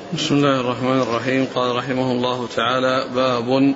بسم 0.00 0.34
الله 0.34 0.60
الرحمن 0.60 1.00
الرحيم. 1.02 1.46
قال 1.54 1.76
رحمه 1.76 2.12
الله 2.12 2.48
تعالى 2.56 3.04
باب 3.14 3.74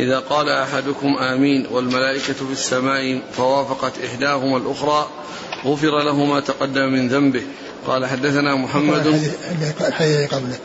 إذا 0.00 0.18
قال 0.18 0.48
أحدكم 0.48 1.16
آمين 1.18 1.66
والملائكة 1.70 2.32
في 2.32 2.52
السماء 2.52 3.22
فوافقت 3.32 3.92
إحداهما 4.04 4.56
الأخرى 4.56 5.08
غفر 5.64 6.02
له 6.02 6.24
ما 6.24 6.40
تقدم 6.40 6.92
من 6.92 7.08
ذنبه. 7.08 7.42
قال 7.86 8.06
حدثنا 8.06 8.54
محمد. 8.54 9.30
الحديث 9.80 10.34
قبله. 10.34 10.58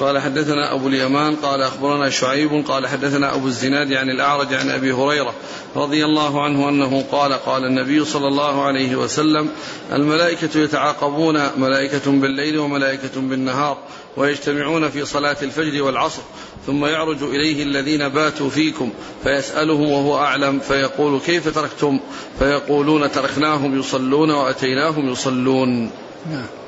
قال 0.00 0.18
حدثنا 0.18 0.74
أبو 0.74 0.88
اليمان 0.88 1.36
قال 1.36 1.62
أخبرنا 1.62 2.10
شعيب 2.10 2.64
قال 2.68 2.86
حدثنا 2.86 3.34
أبو 3.34 3.46
الزناد 3.46 3.92
عن 3.92 4.10
الأعرج 4.10 4.54
عن 4.54 4.70
أبي 4.70 4.92
هريرة 4.92 5.34
رضي 5.76 6.04
الله 6.04 6.42
عنه 6.42 6.68
أنه 6.68 7.04
قال 7.12 7.32
قال 7.32 7.64
النبي 7.64 8.04
صلى 8.04 8.28
الله 8.28 8.62
عليه 8.62 8.96
وسلم 8.96 9.48
الملائكة 9.92 10.58
يتعاقبون 10.58 11.40
ملائكة 11.56 12.10
بالليل 12.10 12.58
وملائكة 12.58 13.20
بالنهار 13.20 13.78
ويجتمعون 14.16 14.90
في 14.90 15.04
صلاة 15.04 15.36
الفجر 15.42 15.82
والعصر 15.82 16.22
ثم 16.66 16.86
يعرج 16.86 17.22
إليه 17.22 17.62
الذين 17.62 18.08
باتوا 18.08 18.50
فيكم 18.50 18.92
فيسألهم 19.24 19.90
وهو 19.90 20.18
أعلم 20.18 20.58
فيقول 20.58 21.20
كيف 21.20 21.54
تركتم؟ 21.54 22.00
فيقولون 22.38 23.12
تركناهم 23.12 23.78
يصلون 23.78 24.30
وأتيناهم 24.30 25.08
يصلون. 25.08 25.90
نعم. 26.30 26.61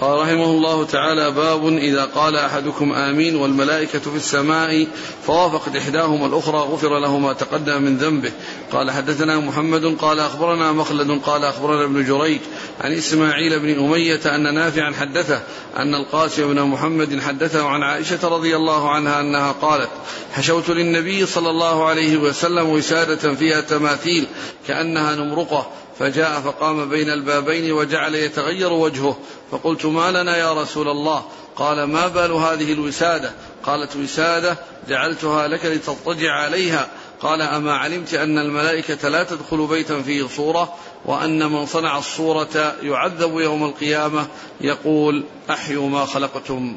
قال 0.00 0.18
رحمه 0.18 0.44
الله 0.44 0.84
تعالى 0.84 1.30
باب 1.30 1.68
إذا 1.68 2.04
قال 2.04 2.36
أحدكم 2.36 2.92
آمين 2.92 3.36
والملائكة 3.36 3.98
في 3.98 4.16
السماء 4.16 4.86
فوافقت 5.26 5.76
إحداهما 5.76 6.26
الأخرى 6.26 6.58
غفر 6.58 6.98
له 6.98 7.18
ما 7.18 7.32
تقدم 7.32 7.82
من 7.82 7.96
ذنبه. 7.96 8.32
قال 8.72 8.90
حدثنا 8.90 9.40
محمد 9.40 9.96
قال 10.00 10.20
أخبرنا 10.20 10.72
مخلد 10.72 11.20
قال 11.26 11.44
أخبرنا 11.44 11.84
ابن 11.84 12.04
جريج 12.04 12.40
عن 12.80 12.92
إسماعيل 12.92 13.58
بن 13.58 13.84
أمية 13.84 14.20
أن 14.34 14.54
نافعا 14.54 14.92
حدثه 14.92 15.42
أن 15.76 15.94
القاسم 15.94 16.54
بن 16.54 16.62
محمد 16.62 17.20
حدثه 17.20 17.66
عن 17.66 17.82
عائشة 17.82 18.28
رضي 18.28 18.56
الله 18.56 18.90
عنها 18.90 19.20
أنها 19.20 19.52
قالت 19.52 19.90
حشوت 20.32 20.70
للنبي 20.70 21.26
صلى 21.26 21.50
الله 21.50 21.84
عليه 21.84 22.16
وسلم 22.16 22.68
وسادة 22.68 23.34
فيها 23.34 23.60
تماثيل 23.60 24.26
كأنها 24.68 25.14
نمرقة 25.14 25.66
فجاء 25.98 26.40
فقام 26.40 26.88
بين 26.88 27.10
البابين 27.10 27.72
وجعل 27.72 28.14
يتغير 28.14 28.72
وجهه 28.72 29.16
فقلت 29.50 29.86
ما 29.86 30.10
لنا 30.10 30.36
يا 30.36 30.52
رسول 30.52 30.88
الله؟ 30.88 31.22
قال 31.56 31.84
ما 31.84 32.08
بال 32.08 32.32
هذه 32.32 32.72
الوسادة؟ 32.72 33.32
قالت 33.62 33.96
وسادة 33.96 34.56
جعلتها 34.88 35.48
لك 35.48 35.64
لتضطجع 35.64 36.32
عليها. 36.32 36.88
قال 37.20 37.42
أما 37.42 37.72
علمت 37.72 38.14
أن 38.14 38.38
الملائكة 38.38 39.08
لا 39.08 39.24
تدخل 39.24 39.66
بيتا 39.66 40.02
فيه 40.02 40.26
صورة 40.36 40.74
وأن 41.04 41.52
من 41.52 41.66
صنع 41.66 41.98
الصورة 41.98 42.74
يعذب 42.82 43.38
يوم 43.38 43.64
القيامة؟ 43.64 44.26
يقول 44.60 45.24
أحيوا 45.50 45.88
ما 45.88 46.04
خلقتم. 46.04 46.76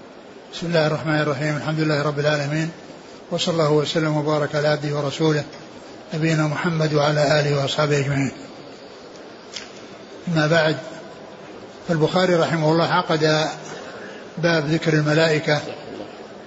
بسم 0.54 0.68
الله 0.68 0.88
الرحمن 0.88 1.22
الرحيم. 1.22 1.58
الحمد 1.58 1.80
لله 1.80 2.04
رب 2.04 2.20
العالمين. 2.20 2.72
وصلى 3.32 3.54
الله 3.54 3.72
وسلم 3.72 4.18
وبارك 4.18 4.56
على 4.56 4.68
عبده 4.68 4.96
ورسوله 4.96 5.44
نبينا 6.14 6.48
محمد 6.48 6.94
وعلى 6.94 7.40
آله 7.40 7.62
وأصحابه 7.62 8.00
أجمعين. 8.00 8.47
أما 10.28 10.48
بعد 10.48 10.76
فالبخاري 11.88 12.36
رحمه 12.36 12.72
الله 12.72 12.86
عقد 12.86 13.48
باب 14.38 14.66
ذكر 14.66 14.94
الملائكة 14.94 15.60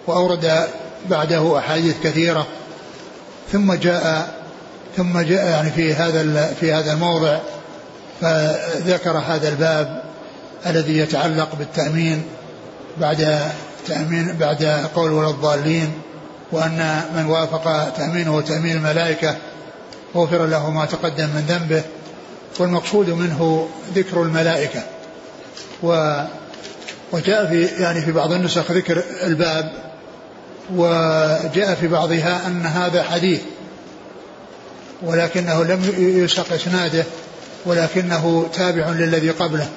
وأورد 0.07 0.67
بعده 1.11 1.59
أحاديث 1.59 1.95
كثيرة 2.05 2.47
ثم 3.53 3.73
جاء 3.73 4.35
ثم 4.97 5.21
جاء 5.21 5.47
يعني 5.47 5.71
في 5.71 5.95
هذا 5.95 6.47
في 6.61 6.73
هذا 6.73 6.93
الموضع 6.93 7.39
فذكر 8.21 9.19
هذا 9.19 9.49
الباب 9.49 10.03
الذي 10.67 10.99
يتعلق 10.99 11.55
بالتأمين 11.55 12.25
بعد 12.97 13.51
تأمين 13.87 14.37
بعد 14.37 14.89
قول 14.95 15.13
ولا 15.13 15.31
الضالين 15.31 15.93
وأن 16.53 17.03
من 17.17 17.27
وافق 17.27 17.89
تأمينه 17.89 18.41
تأمين 18.41 18.77
الملائكة 18.77 19.37
غفر 20.17 20.47
له 20.47 20.71
ما 20.71 20.87
تقدم 20.87 21.25
من 21.25 21.45
ذنبه. 21.49 21.83
والمقصود 22.61 23.11
منه 23.11 23.69
ذكر 23.95 24.23
الملائكة. 24.23 24.83
و 25.83 26.23
وجاء 27.13 27.47
في 27.47 27.83
يعني 27.83 28.01
في 28.01 28.13
بعض 28.13 28.33
النسخ 28.33 28.71
ذكر 28.71 29.03
الباب 29.27 29.73
وجاء 30.75 31.75
في 31.81 31.89
بعضها 31.89 32.47
أن 32.47 32.67
هذا 32.67 33.03
حديث 33.03 33.41
ولكنه 35.03 35.65
لم 35.65 35.95
يسق 35.99 36.53
إسناده 36.53 37.05
ولكنه 37.67 38.47
تابع 38.55 38.89
للذي 38.89 39.31
قبله. 39.31 39.69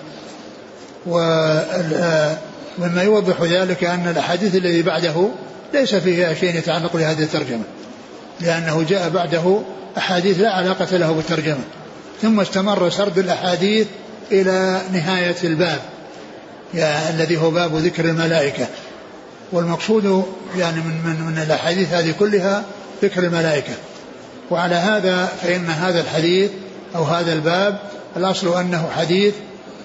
ومما 1.06 3.04
يوضح 3.04 3.42
ذلك 3.42 3.84
أن 3.84 4.08
الأحاديث 4.08 4.56
الذي 4.56 4.82
بعده 4.82 5.30
ليس 5.74 5.96
فيها 5.96 6.34
شيء 6.34 6.56
يتعلق 6.56 6.94
بهذه 6.94 7.24
الترجمة 7.24 7.64
لأنه 8.42 8.86
جاء 8.90 9.10
بعده 9.10 9.62
أحاديث 9.98 10.40
لا 10.40 10.52
علاقة 10.52 10.98
له 10.98 11.12
بالترجمة. 11.12 11.64
ثم 12.24 12.40
استمر 12.40 12.90
سرد 12.90 13.18
الأحاديث 13.18 13.88
إلى 14.32 14.82
نهاية 14.94 15.36
الباب 15.44 15.80
يعني 16.74 17.10
الذي 17.10 17.38
هو 17.38 17.52
باب 17.52 17.76
ذكر 17.76 18.06
الملائكة. 18.06 18.68
والمقصود 19.52 20.26
يعني 20.58 20.82
من, 20.82 21.02
من, 21.06 21.26
من 21.26 21.44
الأحاديث 21.44 21.94
هذه 21.94 22.14
كلها 22.20 22.64
ذكر 23.04 23.24
الملائكة. 23.24 23.74
وعلى 24.52 24.76
هذا 24.76 25.26
فإن 25.26 25.66
هذا 25.66 26.02
الحديث 26.02 26.52
أو 26.96 27.04
هذا 27.04 27.34
الباب 27.34 27.80
الأصل 28.18 28.60
أنه 28.60 28.90
حديث 28.98 29.34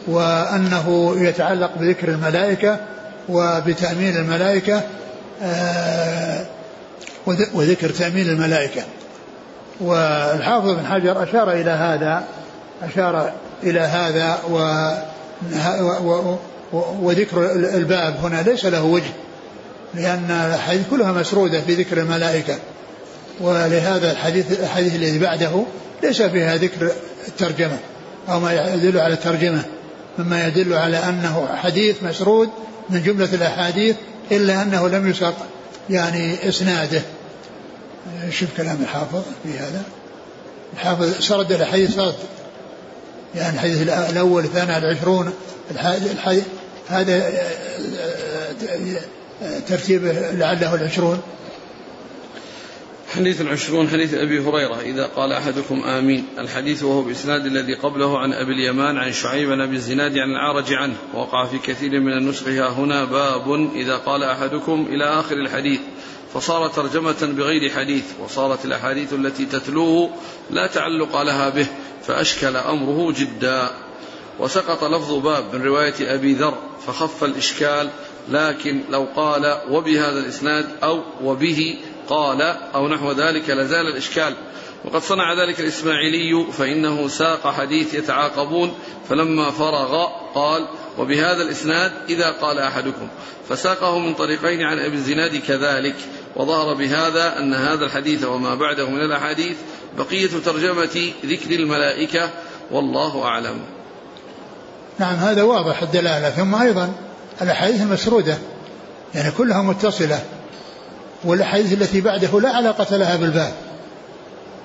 وأنه 0.06 1.16
يتعلق 1.18 1.70
بذكر 1.78 2.08
الملائكة 2.08 2.80
وبتأمين 3.28 4.16
الملائكة 4.16 4.82
آه، 5.42 6.46
وذكر 7.54 7.90
تأمين 7.90 8.28
الملائكة. 8.28 8.82
والحافظ 9.80 10.70
بن 10.70 10.86
حجر 10.86 11.22
أشار 11.22 11.52
إلى 11.52 11.70
هذا 11.70 12.24
أشار 12.82 13.32
إلى 13.62 13.80
هذا 13.80 14.38
و 14.50 16.34
وذكر 17.02 17.52
الباب 17.52 18.16
هنا 18.22 18.42
ليس 18.42 18.64
له 18.64 18.84
وجه 18.84 19.10
لأن 19.94 20.30
الأحاديث 20.30 20.90
كلها 20.90 21.12
مسرودة 21.12 21.60
في 21.60 21.74
ذكر 21.74 21.98
الملائكة 21.98 22.58
ولهذا 23.40 24.12
الحديث 24.12 24.60
الحديث 24.60 24.94
الذي 24.94 25.18
بعده 25.18 25.64
ليس 26.02 26.22
فيها 26.22 26.56
ذكر 26.56 26.92
الترجمة 27.28 27.76
أو 28.28 28.40
ما 28.40 28.74
يدل 28.74 28.98
على 28.98 29.14
الترجمة 29.14 29.62
مما 30.18 30.46
يدل 30.46 30.74
على 30.74 30.96
أنه 30.96 31.48
حديث 31.56 32.02
مسرود 32.02 32.48
من 32.90 33.02
جملة 33.02 33.28
الأحاديث 33.32 33.96
إلا 34.32 34.62
أنه 34.62 34.88
لم 34.88 35.10
يسق 35.10 35.34
يعني 35.90 36.48
إسناده. 36.48 37.02
شوف 38.30 38.56
كلام 38.56 38.78
الحافظ 38.82 39.22
في 39.42 39.58
هذا. 39.58 39.82
الحافظ 40.74 41.20
سرد 41.20 41.52
الحديث 41.52 41.94
سرد. 41.94 42.14
يعني 43.34 43.54
الحديث 43.54 43.82
الأول 43.82 44.44
الثاني 44.44 44.78
العشرون. 44.78 45.32
الحديث 45.70 46.44
هذا 46.88 47.32
ترتيبه 49.68 50.12
لعله 50.12 50.74
العشرون. 50.74 51.22
حديث 53.14 53.40
العشرون 53.40 53.88
حديث 53.88 54.14
أبي 54.14 54.38
هريرة 54.40 54.80
إذا 54.80 55.06
قال 55.06 55.32
أحدكم 55.32 55.82
آمين. 55.82 56.26
الحديث 56.38 56.82
وهو 56.82 57.02
بإسناد 57.02 57.46
الذي 57.46 57.74
قبله 57.74 58.18
عن 58.18 58.32
أبي 58.32 58.52
اليمان 58.52 58.96
عن 58.96 59.12
شعيب 59.12 59.48
بن 59.48 59.60
أبي 59.60 59.76
الزناد 59.76 60.12
عن 60.18 60.30
العارج 60.30 60.72
عنه. 60.72 60.96
وقع 61.14 61.44
في 61.44 61.58
كثير 61.58 62.00
من 62.00 62.12
النسخ 62.12 62.48
هنا 62.48 63.04
باب 63.04 63.70
إذا 63.74 63.96
قال 63.96 64.22
أحدكم 64.22 64.86
إلى 64.90 65.04
آخر 65.04 65.36
الحديث. 65.36 65.80
فصار 66.34 66.68
ترجمة 66.68 67.16
بغير 67.22 67.70
حديث 67.70 68.04
وصارت 68.24 68.64
الأحاديث 68.64 69.12
التي 69.12 69.46
تتلوه 69.46 70.10
لا 70.50 70.66
تعلق 70.66 71.22
لها 71.22 71.48
به 71.48 71.66
فأشكل 72.06 72.56
أمره 72.56 73.12
جدا. 73.12 73.70
وسقط 74.38 74.84
لفظ 74.84 75.12
باب 75.12 75.54
من 75.54 75.62
رواية 75.62 76.14
أبي 76.14 76.34
ذر 76.34 76.54
فخف 76.86 77.24
الإشكال 77.24 77.90
لكن 78.28 78.84
لو 78.90 79.08
قال 79.16 79.60
وبهذا 79.70 80.18
الإسناد 80.18 80.68
أو 80.82 81.02
وبه 81.22 81.78
قال 82.08 82.42
أو 82.74 82.88
نحو 82.88 83.12
ذلك 83.12 83.50
لزال 83.50 83.86
الإشكال. 83.86 84.34
وقد 84.84 85.02
صنع 85.02 85.32
ذلك 85.32 85.60
الإسماعيلي 85.60 86.52
فإنه 86.52 87.08
ساق 87.08 87.46
حديث 87.46 87.94
يتعاقبون 87.94 88.74
فلما 89.08 89.50
فرغ 89.50 90.06
قال 90.34 90.68
وبهذا 90.98 91.42
الإسناد 91.42 91.92
إذا 92.08 92.30
قال 92.30 92.58
أحدكم. 92.58 93.08
فساقه 93.48 93.98
من 93.98 94.14
طريقين 94.14 94.62
عن 94.62 94.78
أبي 94.78 94.94
الزناد 94.94 95.36
كذلك. 95.36 95.96
وظهر 96.36 96.74
بهذا 96.74 97.38
أن 97.38 97.54
هذا 97.54 97.84
الحديث 97.84 98.24
وما 98.24 98.54
بعده 98.54 98.90
من 98.90 99.00
الأحاديث 99.00 99.56
بقية 99.98 100.28
ترجمة 100.44 101.12
ذكر 101.26 101.50
الملائكة 101.50 102.30
والله 102.70 103.24
أعلم. 103.24 103.60
نعم 104.98 105.14
هذا 105.14 105.42
واضح 105.42 105.82
الدلالة. 105.82 106.30
ثم 106.30 106.54
أيضا 106.54 106.92
الأحاديث 107.42 107.82
المسرودة 107.82 108.38
يعني 109.14 109.30
كلها 109.30 109.62
متصلة. 109.62 110.22
والأحاديث 111.24 111.72
التي 111.72 112.00
بعده 112.00 112.40
لا 112.40 112.56
علاقة 112.56 112.96
لها 112.96 113.16
بالباب. 113.16 113.52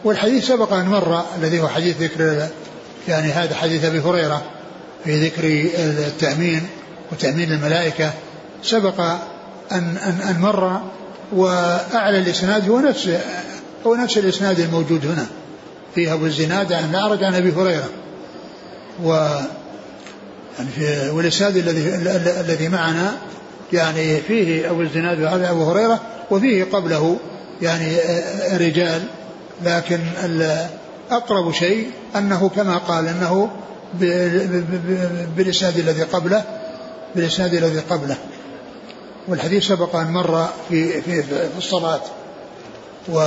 والحديث 0.03 0.47
سبق 0.47 0.73
أن 0.73 0.85
مر 0.85 1.23
الذي 1.37 1.61
هو 1.61 1.67
حديث 1.67 2.01
ذكر 2.01 2.47
يعني 3.07 3.31
هذا 3.31 3.55
حديث 3.55 3.85
أبي 3.85 3.99
هريرة 3.99 4.41
في 5.03 5.25
ذكر 5.25 5.43
التأمين 6.07 6.67
وتأمين 7.11 7.51
الملائكة. 7.51 8.13
سبق 8.63 8.99
أن, 9.71 9.97
أن, 9.97 10.21
أن 10.29 10.39
مر 10.41 10.81
وأعلى 11.31 12.17
الإسناد 12.17 12.69
هو 12.69 12.79
نفس 12.79 13.09
هو 13.87 13.95
نفس 13.95 14.17
الإسناد 14.17 14.59
الموجود 14.59 15.05
هنا 15.05 15.25
فيه 15.95 16.13
أبو 16.13 16.25
الزناد 16.25 16.73
عن 16.73 16.89
الأعرج 16.89 17.23
عن 17.23 17.35
أبي 17.35 17.51
هريرة. 17.51 17.89
و 19.03 19.09
يعني 20.57 20.69
في 20.75 21.09
والإسناد 21.09 21.57
الذي 21.57 21.95
الذي 22.39 22.67
معنا 22.69 23.13
يعني 23.73 24.21
فيه 24.21 24.69
أبو 24.69 24.81
الزناد 24.81 25.21
وعن 25.21 25.43
أبو 25.43 25.71
هريرة 25.71 25.99
وفيه 26.31 26.63
قبله 26.63 27.17
يعني 27.61 27.97
رجال. 28.53 29.01
لكن 29.65 29.99
أقرب 31.11 31.53
شيء 31.53 31.91
أنه 32.15 32.49
كما 32.49 32.77
قال 32.77 33.07
أنه 33.07 33.49
بالإسناد 35.37 35.77
الذي 35.77 36.03
قبله 36.03 36.43
بالإسناد 37.15 37.53
الذي 37.53 37.79
قبله. 37.79 38.17
والحديث 39.27 39.63
سبق 39.63 39.95
أن 39.95 40.11
مر 40.11 40.49
في 40.69 41.01
في 41.01 41.23
في 41.23 41.57
الصلاة 41.57 42.01
و 43.09 43.19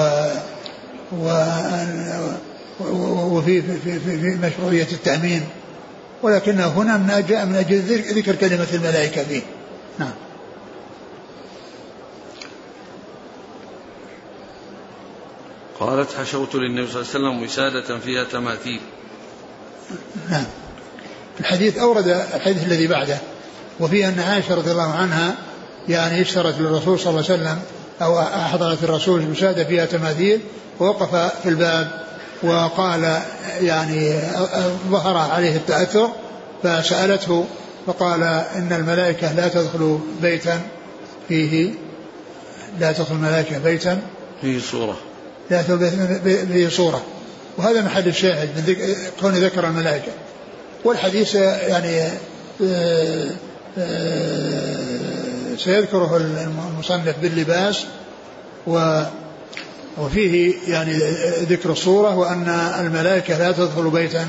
وفي 2.81 3.63
في, 3.63 3.79
في, 3.79 4.01
في 4.01 4.39
مشروعية 4.47 4.89
التأمين 4.93 5.47
ولكنه 6.23 6.67
هنا 6.67 7.21
جاء 7.21 7.47
من 7.47 7.55
أجل 7.57 7.79
ذكر 8.19 8.35
كلمة 8.35 8.67
الملائكة 8.75 9.25
فيه. 9.25 9.43
نعم. 9.99 10.13
قالت 15.81 16.09
حشوت 16.13 16.55
للنبي 16.55 16.87
صلى 16.93 17.03
الله 17.03 17.15
عليه 17.15 17.29
وسلم 17.29 17.43
وسادة 17.43 17.99
فيها 17.99 18.25
تماثيل. 18.25 18.81
نعم. 20.31 20.45
الحديث 21.41 21.79
أورد 21.79 22.09
الحديث 22.09 22.65
الذي 22.67 22.87
بعده 22.87 23.19
وفيه 23.81 24.09
أن 24.09 24.21
عائشة 24.21 24.55
رضي 24.55 24.71
الله 24.71 24.93
عنها 24.93 25.37
يعني 25.89 26.23
اشترت 26.23 26.59
للرسول 26.59 27.01
صلى 27.01 27.11
الله 27.11 27.25
عليه 27.31 27.35
وسلم 27.35 27.59
أو 28.03 28.21
أحضرت 28.21 28.85
الرسول 28.85 29.31
وسادة 29.31 29.65
فيها 29.65 29.87
تماثيل 29.87 30.41
ووقف 30.81 31.15
في 31.43 31.49
الباب 31.49 32.07
وقال 32.43 33.19
يعني 33.61 34.21
ظهر 34.91 35.17
عليه 35.17 35.57
التأثر 35.57 36.11
فسألته 36.63 37.45
فقال 37.87 38.23
إن 38.57 38.73
الملائكة 38.73 39.33
لا 39.33 39.49
تدخل 39.49 39.99
بيتا 40.23 40.61
فيه 41.29 41.71
لا 42.81 42.93
تدخل 42.93 43.15
الملائكة 43.15 43.59
بيتا 43.59 44.01
فيه 44.41 44.61
صورة. 44.61 44.97
لا 45.51 45.63
به 46.25 46.69
صورة. 46.71 47.03
وهذا 47.59 47.83
محل 47.83 48.09
الشاهد 48.09 48.49
من 48.57 48.77
كون 49.21 49.33
ذكر 49.33 49.67
الملائكة. 49.67 50.13
والحديث 50.85 51.35
يعني 51.35 52.03
آه، 52.63 53.31
آه، 53.79 55.16
سيذكره 55.59 56.17
المصنف 56.17 57.15
باللباس 57.23 57.85
و 58.67 59.03
وفيه 59.99 60.55
يعني 60.69 60.93
ذكر 61.43 61.71
الصورة 61.71 62.17
وأن 62.17 62.49
الملائكة 62.81 63.39
لا 63.39 63.53
تدخل 63.53 63.91
بيتا 63.91 64.29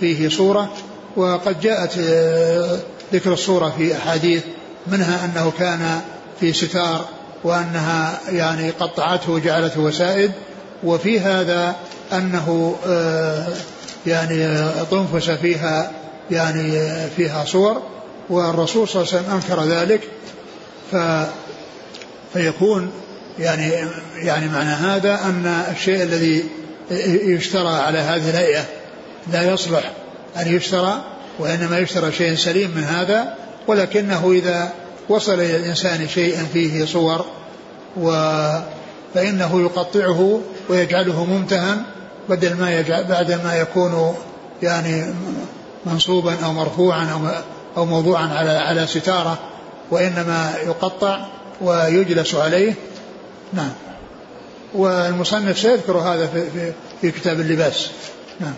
فيه 0.00 0.28
صورة 0.28 0.72
وقد 1.16 1.60
جاءت 1.60 1.98
آه، 1.98 2.78
ذكر 3.12 3.32
الصورة 3.32 3.74
في 3.78 3.96
أحاديث 3.96 4.42
منها 4.86 5.24
أنه 5.24 5.52
كان 5.58 6.00
في 6.40 6.52
ستار 6.52 7.04
وأنها 7.44 8.20
يعني 8.32 8.70
قطعته 8.70 9.32
وجعلته 9.32 9.80
وسائد 9.80 10.32
وفي 10.84 11.20
هذا 11.20 11.76
أنه 12.12 12.76
آه، 12.86 13.46
يعني 14.06 14.68
طنفس 14.90 15.30
فيها 15.30 15.90
يعني 16.30 16.72
فيها 17.16 17.44
صور 17.44 17.82
والرسول 18.30 18.88
صلى 18.88 19.02
الله 19.02 19.12
عليه 19.12 19.22
وسلم 19.22 19.34
أنكر 19.34 19.64
ذلك 19.64 20.00
ف 20.92 20.96
فيكون 22.32 22.90
يعني 23.38 23.72
يعني 24.16 24.48
معنى 24.48 24.70
هذا 24.70 25.14
أن 25.24 25.64
الشيء 25.72 26.02
الذي 26.02 26.44
يشترى 27.24 27.68
على 27.68 27.98
هذه 27.98 28.30
الهيئة 28.30 28.64
لا 29.32 29.52
يصلح 29.52 29.92
أن 30.36 30.48
يشترى 30.48 31.04
وإنما 31.38 31.78
يشترى 31.78 32.12
شيء 32.12 32.34
سليم 32.34 32.70
من 32.76 32.84
هذا 32.84 33.34
ولكنه 33.66 34.32
إذا 34.32 34.72
وصل 35.08 35.34
إلى 35.34 35.56
الإنسان 35.56 36.08
شيء 36.08 36.36
فيه 36.52 36.84
صور 36.84 37.24
و 37.96 38.10
فإنه 39.14 39.60
يقطعه 39.60 40.40
ويجعله 40.68 41.24
ممتهن 41.24 41.82
بدل 42.28 42.54
ما 42.54 42.78
يجعل 42.78 43.04
بعد 43.04 43.32
ما 43.32 43.54
يكون 43.54 44.14
يعني 44.62 45.14
منصوبا 45.86 46.36
أو 46.44 46.52
مرفوعا 46.52 47.04
أو 47.12 47.18
أو 47.76 47.84
موضوعا 47.84 48.26
على 48.26 48.50
على 48.50 48.86
ستارة. 48.86 49.38
وإنما 49.90 50.54
يقطع 50.66 51.26
ويجلس 51.60 52.34
عليه. 52.34 52.74
نعم. 53.52 53.72
والمصنف 54.74 55.58
سيذكر 55.58 55.96
هذا 55.98 56.26
في, 56.26 56.50
في, 56.50 56.72
في 57.00 57.10
كتاب 57.10 57.40
اللباس. 57.40 57.90
نعم. 58.40 58.54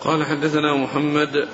قال 0.00 0.26
حدثنا 0.26 0.76
محمد 0.76 1.48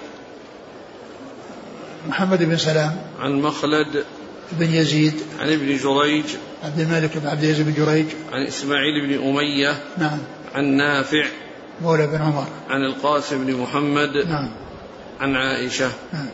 محمد 2.09 2.43
بن 2.43 2.57
سلام. 2.57 2.97
عن 3.21 3.41
مخلد 3.41 4.05
بن 4.53 4.75
يزيد. 4.75 5.15
عن 5.41 5.53
ابن 5.53 5.77
جريج. 5.77 6.25
عبد 6.65 6.81
الملك 6.81 7.19
بن 7.19 7.29
عبد 7.29 7.45
العزيز 7.45 7.67
بن 7.67 7.75
جريج. 7.85 8.07
عن 8.33 8.47
إسماعيل 8.47 9.07
بن 9.07 9.29
أمية. 9.29 9.83
نعم. 9.99 10.19
عن 10.55 10.65
نافع. 10.65 11.25
مولى 11.83 12.07
بن 12.07 12.17
عمر. 12.17 12.47
عن 12.71 12.85
القاسم 12.85 13.47
بن 13.47 13.57
محمد. 13.57 14.17
نعم. 14.17 14.51
عن 15.21 15.37
عائشة. 15.37 15.91
نعم. 16.13 16.29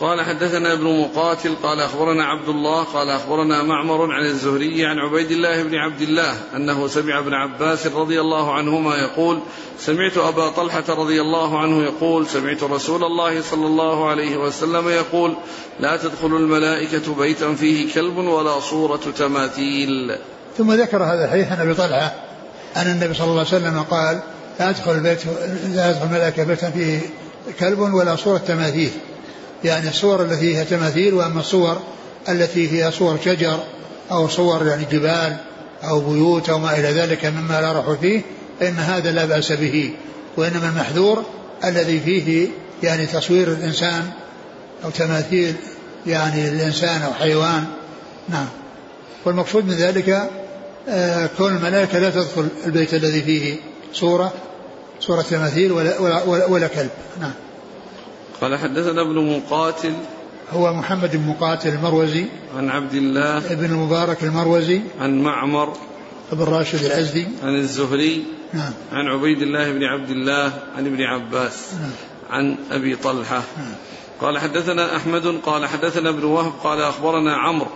قال 0.00 0.20
حدثنا 0.20 0.72
ابن 0.72 0.84
مقاتل 0.84 1.54
قال 1.62 1.80
أخبرنا 1.80 2.24
عبد 2.24 2.48
الله 2.48 2.82
قال 2.82 3.10
أخبرنا 3.10 3.62
معمر 3.62 4.12
عن 4.12 4.24
الزهري 4.24 4.86
عن 4.86 4.98
عبيد 4.98 5.30
الله 5.30 5.62
بن 5.62 5.74
عبد 5.74 6.00
الله 6.00 6.34
أنه 6.56 6.88
سمع 6.88 7.18
ابن 7.18 7.34
عباس 7.34 7.86
رضي 7.86 8.20
الله 8.20 8.54
عنهما 8.54 8.96
يقول 8.96 9.40
سمعت 9.78 10.18
أبا 10.18 10.48
طلحة 10.48 10.84
رضي 10.88 11.20
الله 11.20 11.58
عنه 11.58 11.82
يقول 11.82 12.26
سمعت 12.26 12.62
رسول 12.62 13.04
الله 13.04 13.42
صلى 13.42 13.66
الله 13.66 14.08
عليه 14.08 14.36
وسلم 14.36 14.88
يقول 14.88 15.36
لا 15.80 15.96
تدخل 15.96 16.26
الملائكة 16.26 17.14
بيتا 17.14 17.54
فيه 17.54 17.94
كلب 17.94 18.16
ولا 18.16 18.60
صورة 18.60 19.00
تماثيل. 19.18 20.16
ثم 20.58 20.72
ذكر 20.72 21.02
هذا 21.02 21.24
الحديث 21.24 21.52
عن 21.52 21.60
أبي 21.60 21.74
طلحة 21.74 22.14
أن 22.76 22.86
النبي 22.86 23.14
صلى 23.14 23.24
الله 23.24 23.38
عليه 23.38 23.48
وسلم 23.48 23.82
قال 23.90 24.20
لا 24.60 24.72
تدخل 24.72 24.92
البيت 24.92 25.26
لا 25.74 25.92
تدخل 25.92 26.06
الملائكة 26.06 26.44
بيتا 26.44 26.70
فيه 26.70 27.00
كلب 27.60 27.78
ولا 27.78 28.16
صورة 28.16 28.38
تماثيل. 28.38 28.90
يعني 29.64 29.88
الصور 29.88 30.22
التي 30.22 30.56
هي 30.56 30.64
تماثيل 30.64 31.14
وأما 31.14 31.40
الصور 31.40 31.80
التي 32.28 32.72
هي 32.72 32.90
صور 32.90 33.18
شجر 33.24 33.58
أو 34.10 34.28
صور 34.28 34.66
يعني 34.66 34.84
جبال 34.92 35.36
أو 35.84 36.00
بيوت 36.00 36.48
أو 36.50 36.58
ما 36.58 36.78
إلى 36.78 36.88
ذلك 36.88 37.24
مما 37.24 37.60
لا 37.60 37.72
روح 37.72 38.00
فيه 38.00 38.22
فإن 38.60 38.74
هذا 38.74 39.12
لا 39.12 39.24
بأس 39.24 39.52
به. 39.52 39.90
وإنما 40.36 40.68
المحذور 40.68 41.24
الذي 41.64 42.00
فيه 42.00 42.48
يعني 42.82 43.06
تصوير 43.06 43.48
الإنسان 43.48 44.10
أو 44.84 44.90
تماثيل 44.90 45.54
يعني 46.06 46.48
الإنسان 46.48 47.02
أو 47.02 47.12
حيوان. 47.12 47.64
نعم. 48.28 48.46
والمقصود 49.24 49.64
من 49.64 49.74
ذلك 49.74 50.30
آه، 50.88 51.28
كون 51.38 51.56
الملائكة 51.56 51.98
لا 51.98 52.10
تدخل 52.10 52.48
البيت 52.66 52.94
الذي 52.94 53.22
فيه 53.22 53.56
صورة 53.94 54.32
صورة 55.00 55.22
تماثيل 55.22 55.72
ولا, 55.72 55.98
ولا, 55.98 56.46
ولا 56.46 56.66
كلب. 56.66 56.90
نعم. 57.20 57.32
قال 58.40 58.56
حدثنا 58.58 59.00
ابن 59.00 59.36
مقاتل 59.36 59.92
هو 60.52 60.72
محمد 60.72 61.16
بن 61.16 61.26
مقاتل 61.26 61.68
المروزي 61.68 62.24
عن 62.56 62.70
عبد 62.70 62.94
الله 62.94 63.52
ابن 63.52 63.64
المبارك 63.64 64.22
المروزي 64.22 64.80
عن 65.00 65.22
معمر 65.22 65.76
بن 66.32 66.44
راشد 66.44 66.84
الأزدي. 66.84 67.26
عن 67.42 67.56
الزهري 67.56 68.24
نعم. 68.52 68.72
عن 68.92 69.06
عبيد 69.06 69.42
الله 69.42 69.72
بن 69.72 69.84
عبد 69.84 70.10
الله 70.10 70.52
عن 70.76 70.86
ابن 70.86 71.02
عباس 71.02 71.74
نعم. 71.80 71.90
عن 72.30 72.56
أبي 72.72 72.96
طلحة. 72.96 73.42
نعم. 73.56 73.74
قال 74.20 74.38
حدثنا 74.38 74.96
أحمد 74.96 75.40
قال 75.46 75.66
حدثنا 75.66 76.08
ابن 76.08 76.24
وهب 76.24 76.52
قال 76.64 76.82
أخبرنا 76.82 77.36
عمرو 77.36 77.70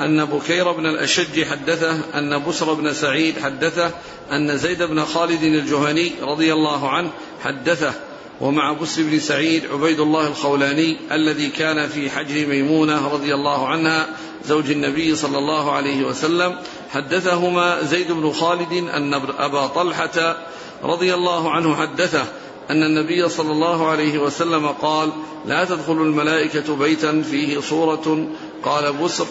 أن 0.00 0.24
بكير 0.24 0.72
بن 0.72 0.86
الأشج 0.86 1.44
حدثه 1.44 2.18
أن 2.18 2.42
بسر 2.48 2.74
بن 2.74 2.92
سعيد 2.92 3.38
حدثه 3.38 3.90
أن 4.32 4.58
زيد 4.58 4.82
بن 4.82 5.04
خالد 5.04 5.42
الجهني 5.42 6.12
رضي 6.22 6.52
الله 6.52 6.88
عنه 6.88 7.10
حدثه. 7.44 7.92
ومع 8.40 8.72
بسر 8.72 9.02
بن 9.02 9.18
سعيد 9.18 9.66
عبيد 9.72 10.00
الله 10.00 10.26
الخولاني 10.26 10.96
الذي 11.12 11.48
كان 11.48 11.88
في 11.88 12.10
حجر 12.10 12.46
ميمونة 12.46 13.08
رضي 13.08 13.34
الله 13.34 13.68
عنها 13.68 14.06
زوج 14.46 14.70
النبي 14.70 15.16
صلى 15.16 15.38
الله 15.38 15.72
عليه 15.72 16.04
وسلم 16.04 16.58
حدثهما 16.90 17.82
زيد 17.82 18.12
بن 18.12 18.32
خالد 18.32 18.72
أن 18.72 19.14
أبا 19.38 19.66
طلحة 19.66 20.36
رضي 20.82 21.14
الله 21.14 21.50
عنه 21.50 21.76
حدثه 21.76 22.24
أن 22.70 22.82
النبي 22.82 23.28
صلى 23.28 23.52
الله 23.52 23.88
عليه 23.88 24.18
وسلم 24.18 24.68
قال 24.68 25.12
لا 25.46 25.64
تدخل 25.64 25.92
الملائكة 25.92 26.76
بيتا 26.76 27.22
فيه 27.22 27.60
صورة 27.60 28.28
قال 28.62 28.92
بسر. 28.92 29.26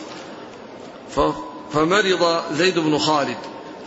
فمرض 1.73 2.43
زيد 2.53 2.79
بن 2.79 2.97
خالد 2.97 3.37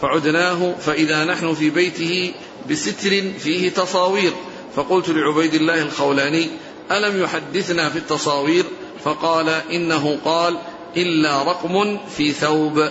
فعدناه 0.02 0.75
فإذا 0.80 1.25
نحن 1.25 1.54
في 1.54 1.70
بيته 1.70 2.35
بستر 2.70 3.32
فيه 3.38 3.70
تصاوير. 3.70 4.32
فقلت 4.76 5.09
لعبيد 5.09 5.54
الله 5.54 5.83
الخولاني 5.83 6.49
ألم 6.90 7.23
يحدثنا 7.23 7.90
في 7.90 7.99
التصاوير؟ 7.99 8.64
فقال 9.04 9.49
إنه 9.49 10.18
قال 10.25 10.59
إلا 10.97 11.42
رقم 11.42 11.99
في 12.16 12.33
ثوب. 12.33 12.88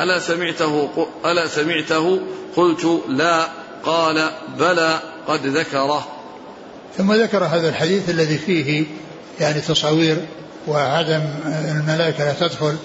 ألا 0.00 0.18
سمعته؟ 0.18 1.06
ألا 1.24 1.46
سمعته؟ 1.46 2.20
قلت 2.56 3.02
لا. 3.08 3.48
قال 3.84 4.30
بلى 4.58 5.00
قد 5.28 5.46
ذكره. 5.46 6.08
ثم 6.98 7.12
ذكر 7.12 7.44
هذا 7.44 7.68
الحديث 7.68 8.10
الذي 8.10 8.38
فيه 8.38 8.84
يعني 9.40 9.60
تصاوير 9.60 10.16
وعدم 10.66 11.20
الملائكة 11.46 12.24
لا 12.24 12.32
تدخل 12.32 12.76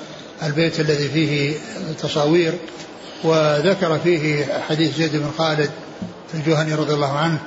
البيت 0.43 0.79
الذي 0.79 1.10
فيه 1.10 1.53
تصاوير 2.01 2.53
وذكر 3.24 4.00
فيه 4.00 4.45
حديث 4.69 4.98
زيد 4.98 5.15
بن 5.15 5.31
خالد 5.38 5.72
الجهني 6.33 6.74
رضي 6.74 6.93
الله 6.93 7.17
عنه. 7.17 7.39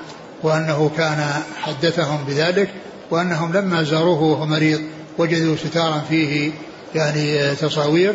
وأنه 0.43 0.91
كان 0.97 1.43
حدثهم 1.57 2.25
بذلك 2.25 2.69
وأنهم 3.11 3.53
لما 3.53 3.83
زاروه 3.83 4.23
وهو 4.23 4.47
مريض 4.47 4.81
وجدوا 5.19 5.57
ستارا 5.57 6.03
فيه 6.09 6.51
يعني 6.95 7.55
تصاوير 7.55 8.15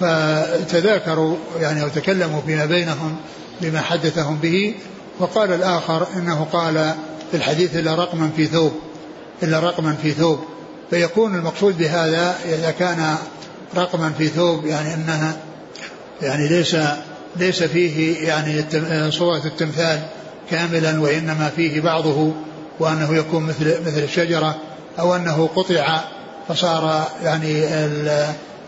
فتذاكروا 0.00 1.36
يعني 1.60 1.82
أو 1.82 1.88
تكلموا 1.88 2.40
فيما 2.46 2.64
بينهم 2.64 3.16
بما 3.60 3.80
حدثهم 3.80 4.36
به. 4.36 4.74
وقال 5.18 5.52
الآخر 5.52 6.06
إنه 6.16 6.46
قال 6.52 6.94
في 7.30 7.36
الحديث 7.36 7.76
إلا 7.76 7.94
رقما 7.94 8.30
في 8.36 8.46
ثوب 8.46 8.72
إلا 9.42 9.60
رقما 9.60 9.96
في 10.02 10.12
ثوب. 10.12 10.38
فيكون 10.90 11.34
المقصود 11.34 11.78
بهذا 11.78 12.36
إذا 12.44 12.70
كان 12.70 13.16
رقما 13.76 14.12
في 14.18 14.28
ثوب 14.28 14.66
يعني 14.66 14.94
أنها 14.94 15.36
يعني 16.22 16.48
ليس 16.48 16.76
ليس 17.36 17.62
فيه 17.62 18.26
يعني 18.28 18.64
صورة 19.10 19.42
التمثال. 19.44 20.00
كاملا 20.50 21.00
وإنما 21.00 21.50
فيه 21.56 21.80
بعضه 21.80 22.32
وأنه 22.80 23.16
يكون 23.16 23.42
مثل 23.42 23.80
مثل 23.86 23.98
الشجرة 23.98 24.56
أو 24.98 25.16
أنه 25.16 25.48
قطع 25.56 26.00
فصار 26.48 27.08
يعني 27.22 27.64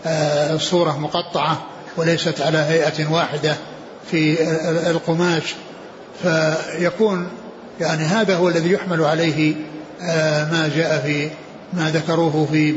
آه، 0.07 0.55
الصورة 0.55 0.99
مقطعة 0.99 1.63
وليست 1.97 2.41
على 2.41 2.59
هيئة 2.59 3.11
واحدة 3.11 3.57
في 4.11 4.43
القماش 4.91 5.55
فيكون 6.23 7.29
يعني 7.81 8.05
هذا 8.05 8.37
هو 8.37 8.49
الذي 8.49 8.73
يحمل 8.73 9.05
عليه 9.05 9.55
آه، 10.03 10.45
ما 10.45 10.71
جاء 10.77 11.03
في 11.07 11.31
ما 11.73 11.91
ذكروه 11.91 12.49
في 12.53 12.73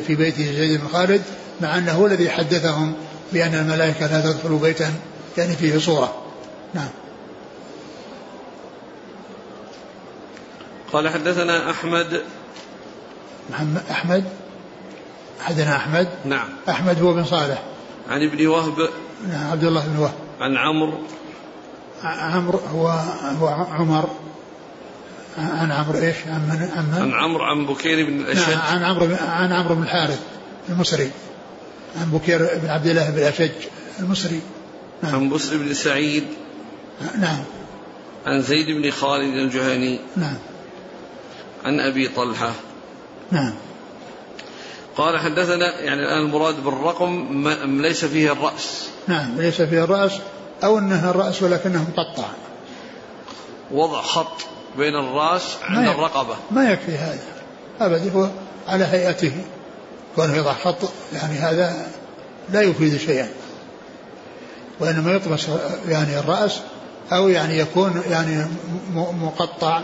في 0.00 0.14
بيت 0.14 0.36
زيد 0.36 0.80
بن 0.80 0.88
خالد 0.92 1.22
مع 1.60 1.78
أنه 1.78 1.92
هو 1.92 2.06
الذي 2.06 2.30
حدثهم 2.30 2.94
بأن 3.32 3.54
الملائكة 3.54 4.06
لا 4.06 4.20
تدخل 4.20 4.56
بيتا 4.56 4.92
يعني 5.38 5.56
فيه 5.56 5.78
صورة. 5.78 6.14
نعم. 6.74 6.88
قال 10.92 11.08
حدثنا 11.08 11.70
أحمد. 11.70 12.22
محمد 13.50 13.82
أحمد؟ 13.90 14.24
حدثنا 15.40 15.76
أحمد؟ 15.76 16.08
نعم. 16.24 16.48
أحمد 16.68 17.02
هو 17.02 17.12
بن 17.12 17.24
صالح. 17.24 17.62
عن 18.08 18.22
ابن 18.22 18.46
وهب. 18.46 18.88
نعم 19.28 19.50
عبد 19.50 19.64
الله 19.64 19.86
بن 19.86 19.98
وهب. 19.98 20.14
عن 20.40 20.56
عمرو. 20.56 20.98
عمرو 22.04 22.58
هو 22.58 22.88
هو 23.40 23.46
عمر. 23.48 24.10
عن 25.38 25.72
عمرو 25.72 25.98
إيش؟ 25.98 26.16
عن 26.26 26.40
من؟ 26.40 26.70
عن, 26.76 26.84
من؟ 26.84 27.12
عن 27.12 27.12
عمرو 27.12 27.44
عن 27.44 27.66
بكير 27.66 28.06
بن 28.06 28.20
الأشج. 28.20 28.50
نعم 28.50 28.60
عن 28.60 28.84
عمرو 28.84 29.16
عن 29.28 29.52
عمرو 29.52 29.74
بن 29.74 29.82
الحارث 29.82 30.20
المصري. 30.68 31.10
عن 32.00 32.10
بكير 32.10 32.38
بن 32.62 32.68
عبد 32.68 32.86
الله 32.86 33.10
بن 33.10 33.18
الأشج 33.18 33.50
المصري. 34.00 34.40
نعم. 35.02 35.14
عن 35.14 35.28
بسر 35.28 35.56
بن 35.56 35.74
سعيد. 35.74 36.24
نعم. 37.18 37.44
عن 38.26 38.42
زيد 38.42 38.66
بن 38.66 38.90
خالد 38.90 39.34
الجهني. 39.34 40.00
نعم. 40.16 40.36
عن 41.64 41.80
أبي 41.80 42.08
طلحة. 42.08 42.52
نعم. 43.30 43.54
قال 44.96 45.18
حدثنا 45.18 45.80
يعني 45.80 46.00
الآن 46.00 46.18
المراد 46.18 46.64
بالرقم 46.64 47.48
ليس 47.82 48.04
فيه 48.04 48.32
الرأس. 48.32 48.88
نعم 49.08 49.40
ليس 49.40 49.62
فيه 49.62 49.84
الرأس 49.84 50.12
أو 50.64 50.78
انه 50.78 51.10
الرأس 51.10 51.42
ولكنه 51.42 51.86
مقطع 51.96 52.28
وضع 53.70 54.02
خط 54.02 54.42
بين 54.78 54.94
الرأس 54.94 55.56
عند 55.62 55.88
الرقبة. 55.88 56.36
ما 56.50 56.72
يكفي 56.72 56.96
هذا. 56.96 57.18
أبدا 57.80 58.12
هو 58.12 58.28
على 58.68 58.84
هيئته. 58.84 59.32
كونه 60.16 60.36
يضع 60.36 60.52
خط 60.52 60.90
يعني 61.12 61.34
هذا 61.38 61.86
لا 62.50 62.62
يفيد 62.62 62.96
شيئا. 62.96 63.28
وإنما 64.80 65.12
يطمس 65.12 65.48
يعني 65.88 66.18
الرأس 66.18 66.60
أو 67.12 67.28
يعني 67.28 67.58
يكون 67.58 68.02
يعني 68.10 68.46
مقطع. 68.94 69.82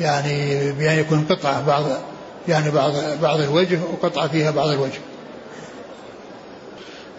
يعني 0.00 0.72
بأن 0.72 0.98
يكون 0.98 1.26
قطعة 1.30 1.66
بعض 1.66 1.84
يعني 2.48 2.70
بعض 2.70 2.92
بعض 3.22 3.40
الوجه 3.40 3.78
وقطعة 3.92 4.28
فيها 4.28 4.50
بعض 4.50 4.68
الوجه. 4.68 5.00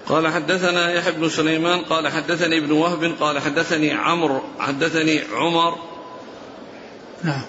قال 0.07 0.27
حدثنا 0.27 0.93
يحيى 0.93 1.11
بن 1.11 1.29
سليمان 1.29 1.81
قال 1.81 2.07
حدثني 2.07 2.57
ابن 2.57 2.71
وهب 2.71 3.15
قال 3.19 3.39
حدثني 3.39 3.91
عمرو 3.91 4.41
حدثني 4.59 5.21
عمر. 5.33 5.77
نعم. 7.23 7.41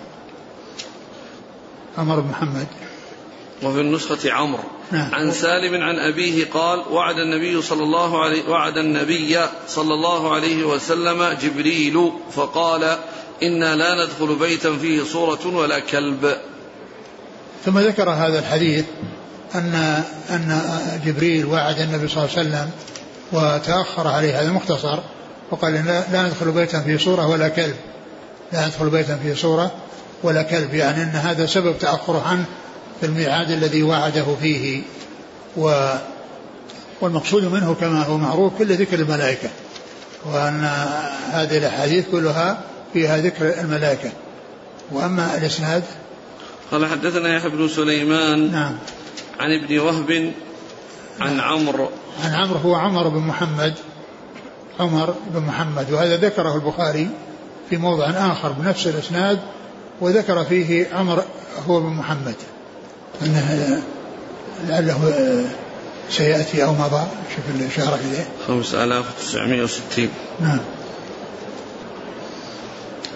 عمر 1.98 2.20
بن 2.20 2.28
محمد. 2.30 2.66
وفي 3.62 3.80
النسخة 3.80 4.32
عمرو. 4.32 4.64
نعم. 4.94 5.14
عن 5.14 5.32
سالم 5.32 5.82
عن 5.82 5.98
أبيه 5.98 6.44
قال 6.50 6.82
وعد 6.90 7.18
النبي 7.18 7.62
صلى 7.62 7.82
الله 7.82 8.24
عليه 8.24 8.48
وعد 8.48 8.78
النبي 8.78 9.38
صلى 9.68 9.94
الله 9.94 10.34
عليه 10.34 10.64
وسلم 10.64 11.36
جبريل 11.42 12.12
فقال 12.32 12.96
إنا 13.42 13.76
لا 13.76 14.04
ندخل 14.04 14.36
بيتا 14.36 14.76
فيه 14.76 15.04
صورة 15.04 15.46
ولا 15.46 15.78
كلب 15.78 16.36
ثم 17.64 17.78
ذكر 17.78 18.10
هذا 18.10 18.38
الحديث 18.38 18.84
أن 19.54 20.02
أن 20.30 20.60
جبريل 21.06 21.46
وعد 21.46 21.80
النبي 21.80 22.08
صلى 22.08 22.24
الله 22.24 22.38
عليه 22.38 22.48
وسلم 22.48 22.70
وتأخر 23.32 24.08
عليه 24.08 24.40
هذا 24.40 24.50
مختصر 24.50 24.98
وقال 25.50 25.74
لا 26.12 26.22
ندخل 26.22 26.50
بيتا 26.50 26.80
فيه 26.80 26.96
صورة 26.98 27.28
ولا 27.28 27.48
كلب 27.48 27.76
لا 28.52 28.66
يدخل 28.66 28.90
بيتا 28.90 29.16
فيه 29.16 29.34
صورة 29.34 29.72
ولا 30.22 30.42
كلب 30.42 30.74
يعني 30.74 31.02
أن 31.02 31.08
هذا 31.08 31.46
سبب 31.46 31.78
تأخره 31.78 32.22
عنه 32.26 32.44
في 33.04 33.10
الميعاد 33.10 33.50
الذي 33.50 33.82
وعده 33.82 34.24
فيه 34.40 34.82
و 35.56 35.94
والمقصود 37.00 37.44
منه 37.44 37.74
كما 37.74 38.02
هو 38.02 38.16
معروف 38.16 38.58
كل 38.58 38.74
ذكر 38.74 38.98
الملائكة 38.98 39.48
وأن 40.24 40.64
هذه 41.30 41.58
الأحاديث 41.58 42.04
كلها 42.10 42.60
فيها 42.92 43.18
ذكر 43.18 43.60
الملائكة. 43.60 44.12
وأما 44.92 45.36
الإسناد؟ 45.36 45.82
قال 46.70 46.86
حدثنا 46.86 47.36
يحيى 47.36 47.50
بن 47.50 47.68
سليمان 47.68 48.52
نعم. 48.52 48.76
عن 49.40 49.50
ابن 49.50 49.78
وهب 49.78 50.32
عن 51.20 51.40
عمرو. 51.40 51.88
عن 52.24 52.34
عمرو 52.34 52.58
هو 52.58 52.74
عمر 52.74 53.08
بن 53.08 53.20
محمد 53.20 53.74
عمر 54.80 55.14
بن 55.30 55.40
محمد 55.40 55.92
وهذا 55.92 56.16
ذكره 56.16 56.54
البخاري 56.54 57.08
في 57.70 57.76
موضع 57.76 58.10
آخر 58.10 58.52
بنفس 58.52 58.86
الإسناد 58.86 59.38
وذكر 60.00 60.44
فيه 60.44 60.94
عمر 60.94 61.24
هو 61.68 61.80
بن 61.80 61.90
محمد. 61.90 62.36
أنه 63.22 63.82
لعله 64.68 65.14
سيأتي 66.10 66.64
أو 66.64 66.72
مضى 66.72 67.06
شوف 67.36 67.44
الإشارة 67.60 67.98
إليه. 68.04 68.26
5960 68.48 70.08
نعم. 70.40 70.58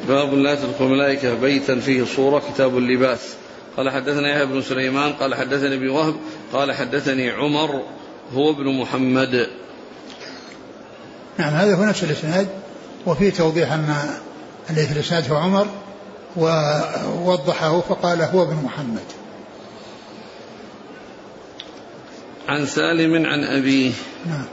باب 0.09 0.35
لا 0.35 0.55
تدخل 0.55 0.85
الملائكة 0.85 1.35
بيتا 1.35 1.81
فيه 1.81 2.05
صورة 2.17 2.43
كتاب 2.55 2.79
اللباس. 2.79 3.19
قال 3.77 3.91
حدثنا 3.91 4.31
يحيى 4.31 4.47
بن 4.47 4.63
سليمان 4.63 5.13
قال 5.13 5.35
حدثني 5.35 5.75
ابن 5.75 5.89
وهب 5.89 6.15
قال 6.53 6.73
حدثني 6.73 7.31
عمر 7.31 7.83
هو 8.35 8.51
ابن 8.51 8.81
محمد. 8.81 9.49
نعم 11.39 11.53
هذا 11.53 11.75
هو 11.75 11.85
نفس 11.85 12.05
الإسناد. 12.05 12.49
وفي 13.07 13.31
توضيح 13.31 13.73
أن 13.73 13.95
الذي 14.71 14.87
في 14.87 14.93
الاسناد 14.93 15.31
هو 15.31 15.37
عمر 15.37 15.67
ووضحه 16.37 17.81
فقال 17.81 18.23
هو 18.23 18.43
ابن 18.43 18.55
محمد. 18.55 19.18
عن 22.49 22.67
سالم 22.67 23.27
عن 23.27 23.45
أبيه. 23.45 23.93
نعم. 24.27 24.45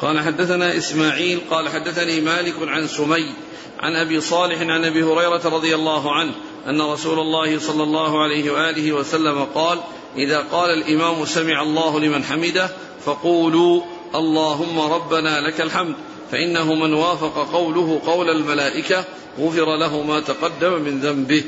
قال 0.00 0.20
حدثنا 0.20 0.76
إسماعيل 0.76 1.40
قال 1.50 1.68
حدثني 1.68 2.20
مالك 2.20 2.54
عن 2.60 2.86
سمي 2.86 3.34
عن 3.80 3.96
أبي 3.96 4.20
صالح 4.20 4.60
عن 4.60 4.84
أبي 4.84 5.02
هريرة 5.02 5.42
رضي 5.44 5.74
الله 5.74 6.14
عنه 6.14 6.32
أن 6.68 6.80
رسول 6.80 7.18
الله 7.18 7.58
صلى 7.58 7.82
الله 7.82 8.22
عليه 8.22 8.50
وآله 8.50 8.92
وسلم 8.92 9.44
قال 9.44 9.78
إذا 10.16 10.38
قال 10.38 10.70
الإمام 10.70 11.24
سمع 11.24 11.62
الله 11.62 12.00
لمن 12.00 12.24
حمده 12.24 12.70
فقولوا 13.04 13.82
اللهم 14.14 14.80
ربنا 14.80 15.40
لك 15.40 15.60
الحمد 15.60 15.94
فإنه 16.32 16.74
من 16.74 16.94
وافق 16.94 17.52
قوله 17.52 18.00
قول 18.06 18.30
الملائكة 18.30 19.04
غفر 19.40 19.76
له 19.76 20.02
ما 20.02 20.20
تقدم 20.20 20.82
من 20.82 21.00
ذنبه. 21.00 21.44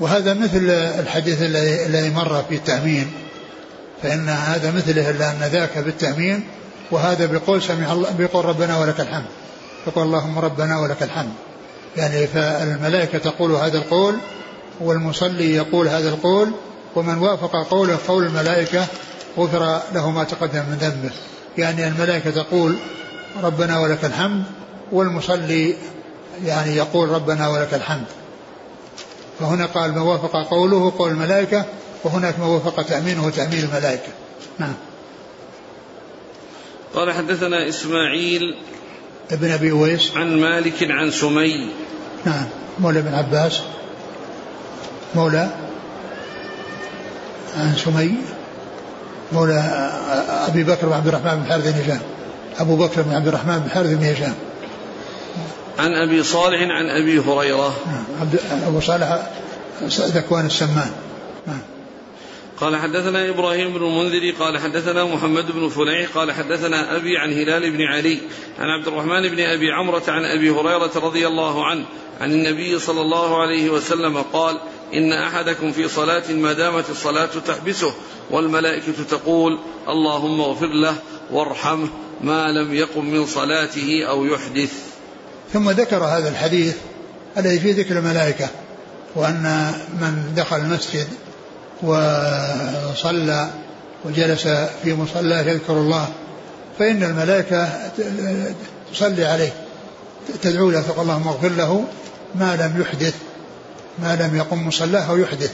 وهذا 0.00 0.34
مثل 0.34 0.70
الحديث 0.70 1.42
الذي 1.42 2.10
مر 2.10 2.44
في 2.48 2.54
التأمين. 2.54 3.25
فإن 4.02 4.28
هذا 4.28 4.70
مثله 4.70 5.10
إلا 5.10 5.30
أن 5.30 5.38
ذاك 5.52 5.78
بالتأمين 5.78 6.44
وهذا 6.90 7.26
بقول 7.26 7.62
سمع 7.62 7.92
الله 7.92 8.08
بقول 8.18 8.44
ربنا 8.44 8.78
ولك 8.78 9.00
الحمد. 9.00 9.26
يقول 9.86 10.04
اللهم 10.04 10.38
ربنا 10.38 10.78
ولك 10.80 11.02
الحمد. 11.02 11.32
يعني 11.96 12.26
فالملائكة 12.26 13.18
تقول 13.18 13.52
هذا 13.52 13.78
القول 13.78 14.16
والمصلي 14.80 15.54
يقول 15.54 15.88
هذا 15.88 16.08
القول 16.08 16.50
ومن 16.96 17.18
وافق 17.18 17.68
قوله 17.70 17.98
قول 18.08 18.26
الملائكة 18.26 18.86
غفر 19.38 19.80
له 19.94 20.10
ما 20.10 20.24
تقدم 20.24 20.62
من 20.70 20.76
ذنبه. 20.80 21.10
يعني 21.58 21.88
الملائكة 21.88 22.30
تقول 22.30 22.76
ربنا 23.42 23.80
ولك 23.80 24.04
الحمد 24.04 24.44
والمصلي 24.92 25.76
يعني 26.44 26.76
يقول 26.76 27.08
ربنا 27.08 27.48
ولك 27.48 27.74
الحمد. 27.74 28.06
فهنا 29.40 29.66
قال 29.66 29.94
ما 29.94 30.02
وافق 30.02 30.48
قوله 30.50 30.92
قول 30.98 31.10
الملائكة 31.10 31.64
وهناك 32.04 32.38
ما 32.38 32.46
وافق 32.46 32.82
تأمينه 32.82 33.30
تأمين 33.30 33.58
الملائكة. 33.64 34.08
نعم. 34.58 34.74
قال 36.94 37.12
حدثنا 37.12 37.68
إسماعيل 37.68 38.56
ابن 39.30 39.50
أبي 39.50 39.70
أويس. 39.70 40.10
عن 40.16 40.40
مالك 40.40 40.90
عن 40.90 41.10
سمي. 41.10 41.70
نعم. 42.24 42.44
مولى 42.78 43.02
بن 43.02 43.14
عباس. 43.14 43.60
مولى 45.14 45.48
عن 47.56 47.74
سمي. 47.84 48.14
مولى 49.32 49.90
أبي 50.48 50.64
بكر 50.64 50.86
بن 50.86 50.92
عبد 50.92 51.08
الرحمن 51.08 51.36
بن 51.36 51.50
حارث 51.50 51.64
بن 51.64 51.82
هشام. 51.82 52.00
أبو 52.58 52.76
بكر 52.76 53.02
بن 53.02 53.14
عبد 53.14 53.28
الرحمن 53.28 53.58
بن 53.58 53.70
حارث 53.70 53.90
بن 53.90 54.04
هشام. 54.04 54.34
عن 55.78 55.92
أبي 55.92 56.22
صالح 56.22 56.60
عن 56.60 57.02
أبي 57.02 57.18
هريرة. 57.18 57.74
نعم. 57.86 58.28
أبو 58.66 58.80
صالح 58.80 59.22
ذكوان 59.88 60.46
السمان. 60.46 60.90
قال 62.60 62.76
حدثنا 62.76 63.28
إبراهيم 63.28 63.72
بن 63.72 63.84
المنذر 63.84 64.30
قال 64.38 64.58
حدثنا 64.58 65.04
محمد 65.04 65.52
بن 65.52 65.68
فليح 65.68 66.10
قال 66.14 66.32
حدثنا 66.32 66.96
أبي 66.96 67.18
عن 67.18 67.32
هلال 67.32 67.70
بن 67.70 67.82
علي 67.82 68.18
عن 68.58 68.68
عبد 68.68 68.88
الرحمن 68.88 69.28
بن 69.28 69.40
أبي 69.40 69.72
عمرة 69.72 70.02
عن 70.08 70.24
أبي 70.24 70.50
هريرة 70.50 70.92
رضي 70.96 71.26
الله 71.26 71.66
عنه 71.66 71.84
عن 72.20 72.32
النبي 72.32 72.78
صلى 72.78 73.00
الله 73.00 73.42
عليه 73.42 73.70
وسلم 73.70 74.22
قال 74.22 74.60
إن 74.94 75.12
أحدكم 75.12 75.72
في 75.72 75.88
صلاة 75.88 76.32
ما 76.32 76.52
دامت 76.52 76.90
الصلاة 76.90 77.30
تحبسه 77.46 77.92
والملائكة 78.30 79.02
تقول 79.10 79.58
اللهم 79.88 80.40
اغفر 80.40 80.66
له 80.66 80.96
وارحمه 81.30 81.88
ما 82.20 82.48
لم 82.48 82.74
يقم 82.74 83.04
من 83.04 83.26
صلاته 83.26 84.04
أو 84.08 84.24
يحدث. 84.24 84.72
ثم 85.52 85.70
ذكر 85.70 85.96
هذا 85.96 86.28
الحديث 86.28 86.76
الذي 87.38 87.60
فيه 87.60 87.74
ذكر 87.74 87.98
الملائكة 87.98 88.48
وأن 89.16 89.72
من 90.00 90.34
دخل 90.36 90.56
المسجد 90.56 91.06
وصلى 91.82 93.50
وجلس 94.04 94.48
في 94.82 94.94
مصلاه 94.94 95.42
يذكر 95.42 95.72
الله 95.72 96.08
فإن 96.78 97.02
الملائكة 97.02 97.68
تصلي 98.92 99.24
عليه 99.24 99.52
تدعو 100.42 100.70
له 100.70 100.80
تقول 100.80 101.00
اللهم 101.00 101.28
اغفر 101.28 101.48
له 101.48 101.84
ما 102.34 102.56
لم 102.56 102.80
يحدث 102.80 103.14
ما 103.98 104.16
لم 104.16 104.36
يقم 104.36 104.66
مصلاه 104.66 105.10
أو 105.10 105.16
يحدث 105.16 105.52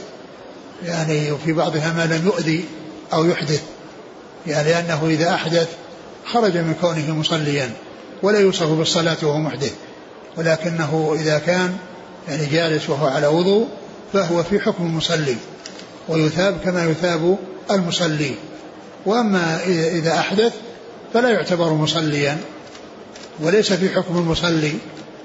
يعني 0.85 1.31
وفي 1.31 1.53
بعضها 1.53 1.93
ما 1.93 2.05
لم 2.05 2.25
يؤذي 2.25 2.65
أو 3.13 3.25
يحدث 3.25 3.61
يعني 4.47 4.69
لأنه 4.69 5.07
إذا 5.07 5.33
أحدث 5.33 5.67
خرج 6.25 6.57
من 6.57 6.75
كونه 6.81 7.15
مصليا 7.15 7.69
ولا 8.23 8.39
يوصف 8.39 8.67
بالصلاة 8.67 9.17
وهو 9.23 9.39
محدث 9.39 9.73
ولكنه 10.37 11.15
إذا 11.19 11.39
كان 11.39 11.77
يعني 12.29 12.45
جالس 12.45 12.89
وهو 12.89 13.07
على 13.07 13.27
وضوء 13.27 13.67
فهو 14.13 14.43
في 14.43 14.59
حكم 14.59 14.85
المصلي. 14.85 15.35
ويثاب 16.07 16.57
كما 16.63 16.85
يثاب 16.85 17.37
المصلي. 17.71 18.35
وأما 19.05 19.59
إذا 19.67 20.13
أحدث 20.13 20.53
فلا 21.13 21.29
يعتبر 21.29 21.73
مصليا 21.73 22.37
وليس 23.39 23.73
في 23.73 23.89
حكم 23.89 24.17
المصلي 24.17 24.73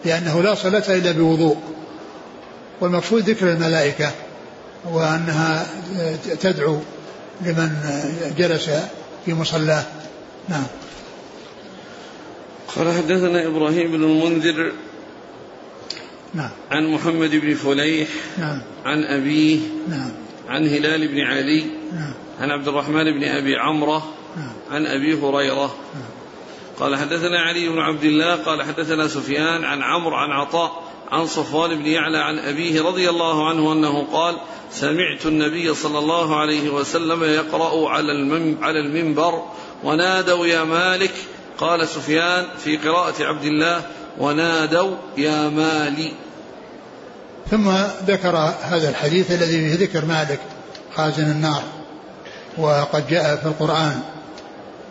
لأنه 0.04 0.42
لا 0.42 0.54
صلاة 0.54 0.96
إلا 0.96 1.12
بوضوء. 1.12 1.56
والمقصود 2.80 3.30
ذكر 3.30 3.52
الملائكة 3.52 4.10
وأنها 4.92 5.66
تدعو 6.40 6.78
لمن 7.40 7.70
جلس 8.38 8.70
في 9.26 9.34
مصلاه. 9.34 9.84
نعم. 10.48 10.66
قال 12.76 12.92
حدثنا 12.92 13.46
إبراهيم 13.46 13.92
بن 13.92 14.04
المنذر 14.04 14.72
نعم. 16.34 16.50
عن 16.70 16.86
محمد 16.86 17.30
بن 17.30 17.54
فليح 17.54 18.08
نعم. 18.38 18.62
عن 18.84 19.04
أبيه 19.04 19.58
نعم. 19.88 20.10
عن 20.48 20.68
هلال 20.68 21.08
بن 21.08 21.20
علي 21.20 21.64
نعم. 21.92 22.12
عن 22.40 22.50
عبد 22.50 22.68
الرحمن 22.68 23.04
بن 23.04 23.24
أبي 23.24 23.56
عمرة 23.56 24.14
نعم. 24.36 24.52
عن 24.70 24.86
أبي 24.86 25.14
هريرة. 25.14 25.74
قال 26.80 26.96
حدثنا 26.96 27.40
علي 27.40 27.68
بن 27.68 27.78
عبد 27.78 28.04
الله 28.04 28.34
قال 28.34 28.62
حدثنا 28.62 29.08
سفيان 29.08 29.64
عن 29.64 29.82
عمرو 29.82 30.16
عن 30.16 30.30
عطاء 30.30 30.82
عن 31.10 31.26
صفوان 31.26 31.74
بن 31.74 31.86
يعلى 31.86 32.18
عن 32.18 32.38
أبيه 32.38 32.82
رضي 32.82 33.10
الله 33.10 33.48
عنه 33.48 33.72
أنه 33.72 34.06
قال 34.12 34.36
سمعت 34.70 35.26
النبي 35.26 35.74
صلى 35.74 35.98
الله 35.98 36.36
عليه 36.36 36.70
وسلم 36.70 37.24
يقرأ 37.24 37.88
على 37.88 38.12
على 38.62 38.80
المنبر 38.80 39.42
ونادوا 39.84 40.46
يا 40.46 40.64
مالك. 40.64 41.14
قال 41.58 41.88
سفيان 41.88 42.46
في 42.58 42.76
قراءة 42.76 43.24
عبد 43.24 43.44
الله 43.44 43.86
ونادوا 44.18 44.96
يا 45.16 45.48
مالي. 45.48 46.12
ثم 47.50 47.70
ذكر 48.06 48.36
هذا 48.62 48.88
الحديث 48.88 49.30
الذي 49.30 49.76
فيه 49.76 49.84
ذكر 49.84 50.04
مالك 50.04 50.40
خازن 50.96 51.30
النار 51.30 51.62
وقد 52.58 53.08
جاء 53.08 53.36
في 53.36 53.46
القرآن. 53.46 54.00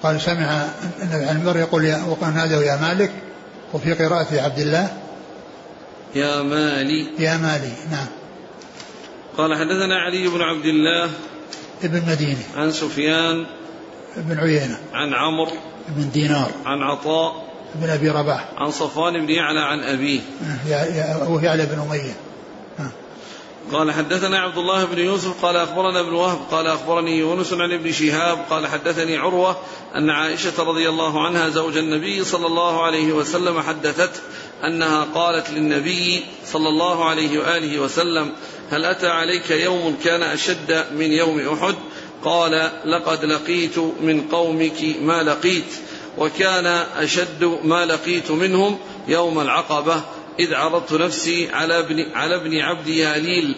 قال 0.04 0.22
سمع 0.22 0.66
النبي 1.02 1.26
عن 1.26 1.38
المر 1.38 1.58
يقول 1.58 1.86
يا 1.86 2.04
وقال 2.04 2.34
نادوا 2.34 2.64
يا 2.64 2.76
مالك 2.76 3.12
وفي 3.74 3.94
قراءة 3.94 4.42
عبد 4.42 4.60
الله. 4.60 4.88
يا 6.16 6.42
مالي. 6.42 7.08
يا 7.20 7.38
مالي 7.38 7.72
نعم. 7.92 8.08
قال 9.38 9.56
حدثنا 9.56 9.96
علي 9.96 10.28
بن 10.28 10.42
عبد 10.42 10.66
الله 10.66 11.10
ابن 11.84 12.12
مدينة. 12.12 12.44
عن 12.56 12.72
سفيان 12.72 13.46
ابن 14.18 14.40
عيينة. 14.40 14.78
عن 14.94 15.14
عمرو 15.14 15.52
ابن 15.88 16.10
دينار. 16.12 16.52
عن 16.66 16.82
عطاء 16.82 17.48
ابن 17.76 17.90
أبي 17.90 18.10
رباح. 18.10 18.50
عن 18.58 18.72
صفوان 18.72 19.26
بن 19.26 19.30
يعلى 19.30 19.60
عن 19.60 19.80
يا- 20.68 20.86
يا- 20.86 21.16
وهو 21.16 21.40
يعلى 21.40 21.66
بن 21.66 21.80
أمية. 21.80 22.12
آه. 22.12 22.27
قال 23.74 23.92
حدثنا 23.92 24.40
عبد 24.40 24.58
الله 24.58 24.86
بن 24.86 25.00
يوسف 25.00 25.46
قال 25.46 25.58
أخبرنا 25.58 26.00
ابن 26.00 26.14
وهب 26.14 26.40
قال 26.52 26.68
أخبرني 26.68 27.18
يونس 27.18 27.54
عن 27.54 27.72
ابن 27.72 27.92
شهاب 27.92 28.46
قال 28.50 28.68
حدثني 28.68 29.18
عروة 29.18 29.58
أن 29.96 30.10
عائشة 30.10 30.64
رضي 30.64 30.90
الله 30.90 31.26
عنها 31.26 31.50
زوج 31.50 31.78
النبي 31.78 32.24
صلى 32.24 32.48
الله 32.48 32.84
عليه 32.84 33.14
وسلم 33.14 33.62
حدثته 33.62 34.20
أنها 34.64 35.08
قالت 35.16 35.50
للنبي 35.50 36.26
صلى 36.46 36.70
الله 36.70 37.06
عليه 37.06 37.40
وآله 37.40 37.80
وسلم 37.80 38.34
هل 38.70 38.86
أتى 38.86 39.08
عليك 39.08 39.52
يوم 39.52 39.98
كان 40.04 40.24
أشد 40.24 40.86
من 40.96 41.12
يوم 41.12 41.40
أحد؟ 41.40 41.76
قال 42.24 42.72
لقد 42.86 43.26
لقيت 43.26 43.78
من 43.78 44.22
قومك 44.32 44.96
ما 45.02 45.24
لقيت 45.24 45.74
وكان 46.18 46.66
أشد 46.98 47.60
ما 47.64 47.86
لقيت 47.86 48.32
منهم 48.32 48.80
يوم 49.08 49.40
العقبة. 49.40 50.02
إذ 50.40 50.54
عرضت 50.54 50.94
نفسي 50.94 51.50
على 51.50 51.80
ابن, 51.80 52.12
على 52.16 52.36
ابن 52.36 52.60
عبد 52.60 52.88
ياليل 52.88 53.56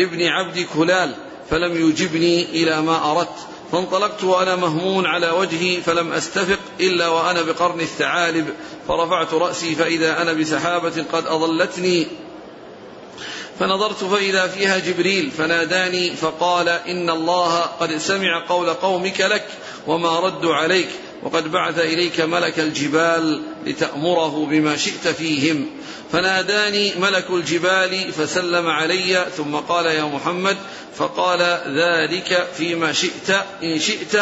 ابن 0.00 0.22
عبد 0.26 0.66
كلال 0.74 1.14
فلم 1.50 1.88
يجبني 1.88 2.44
إلى 2.44 2.82
ما 2.82 3.10
أردت. 3.10 3.36
فانطلقت 3.72 4.24
وأنا 4.24 4.56
مهموم 4.56 5.06
على 5.06 5.30
وجهي 5.30 5.80
فلم 5.80 6.12
أستفق 6.12 6.58
إلا 6.80 7.08
وأنا 7.08 7.42
بقرن 7.42 7.80
الثعالب. 7.80 8.46
فرفعت 8.88 9.34
رأسي 9.34 9.74
فإذا 9.74 10.22
أنا 10.22 10.32
بسحابة 10.32 11.04
قد 11.12 11.26
أضلتني. 11.26 12.06
فنظرت 13.60 14.04
فإذا 14.04 14.46
فيها 14.46 14.78
جبريل 14.78 15.30
فناداني 15.30 16.16
فقال 16.16 16.68
إن 16.68 17.10
الله 17.10 17.60
قد 17.60 17.96
سمع 17.96 18.46
قول 18.48 18.70
قومك 18.70 19.20
لك 19.20 19.46
وما 19.86 20.20
ردوا 20.20 20.54
عليك. 20.54 20.88
وقد 21.22 21.52
بعث 21.52 21.78
إليك 21.78 22.20
ملك 22.20 22.60
الجبال 22.60 23.42
لتأمره 23.66 24.46
بما 24.46 24.76
شئت 24.76 25.08
فيهم. 25.08 25.66
فناداني 26.12 26.92
ملك 27.00 27.30
الجبال 27.30 28.12
فسلم 28.12 28.66
علي 28.66 29.26
ثم 29.36 29.54
قال 29.56 29.86
يا 29.86 30.04
محمد 30.04 30.56
فقال 30.96 31.40
ذلك 31.78 32.48
فيما 32.56 32.92
شئت 32.92 33.30
إن 33.62 33.78
شئت 33.78 34.14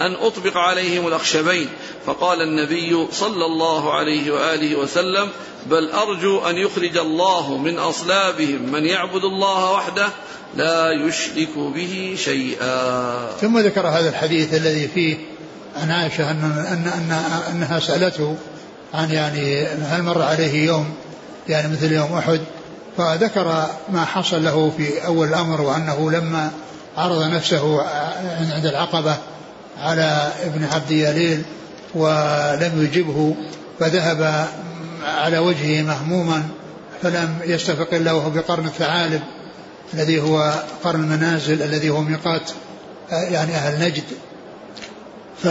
أن 0.00 0.12
أطبق 0.12 0.56
عليهم 0.56 1.06
الأخشبين. 1.06 1.68
فقال 2.06 2.42
النبي 2.42 3.06
صلى 3.12 3.46
الله 3.46 3.94
عليه 3.94 4.30
وآله 4.30 4.76
وسلم 4.76 5.28
بل 5.66 5.90
أرجو 5.90 6.40
أن 6.40 6.58
يخرج 6.58 6.96
الله 6.96 7.58
من 7.58 7.78
أصلابهم 7.78 8.72
من 8.72 8.84
يعبد 8.84 9.24
الله 9.24 9.72
وحده 9.72 10.08
لا 10.56 10.92
يشرك 10.92 11.58
به 11.58 12.16
شيئا. 12.24 13.26
ثم 13.40 13.58
ذكر 13.58 13.86
هذا 13.86 14.08
الحديث 14.08 14.54
الذي 14.54 14.88
فيه 14.88 15.33
عن 15.82 15.90
عائشة 15.90 16.30
أن 16.30 16.42
أن 16.42 16.86
أن 16.86 17.12
أنها 17.50 17.80
سألته 17.80 18.36
عن 18.94 19.10
يعني 19.10 19.66
هل 19.66 20.02
مر 20.02 20.22
عليه 20.22 20.66
يوم 20.66 20.94
يعني 21.48 21.72
مثل 21.72 21.92
يوم 21.92 22.12
أحد 22.12 22.40
فذكر 22.98 23.66
ما 23.92 24.04
حصل 24.04 24.44
له 24.44 24.72
في 24.76 25.06
أول 25.06 25.28
الأمر 25.28 25.60
وأنه 25.60 26.10
لما 26.10 26.50
عرض 26.96 27.22
نفسه 27.22 27.82
عند 28.54 28.66
العقبة 28.66 29.16
على 29.78 30.32
ابن 30.44 30.64
عبد 30.64 30.90
يليل 30.90 31.42
ولم 31.94 32.72
يجبه 32.84 33.34
فذهب 33.80 34.48
على 35.04 35.38
وجهه 35.38 35.82
مهموما 35.82 36.42
فلم 37.02 37.38
يستفق 37.44 37.94
إلا 37.94 38.12
وهو 38.12 38.30
بقرن 38.30 38.66
الثعالب 38.66 39.22
الذي 39.94 40.20
هو 40.20 40.54
قرن 40.84 41.00
المنازل 41.00 41.62
الذي 41.62 41.90
هو 41.90 42.00
ميقات 42.00 42.50
يعني 43.10 43.54
أهل 43.54 43.84
نجد. 43.84 44.04
ف 45.44 45.48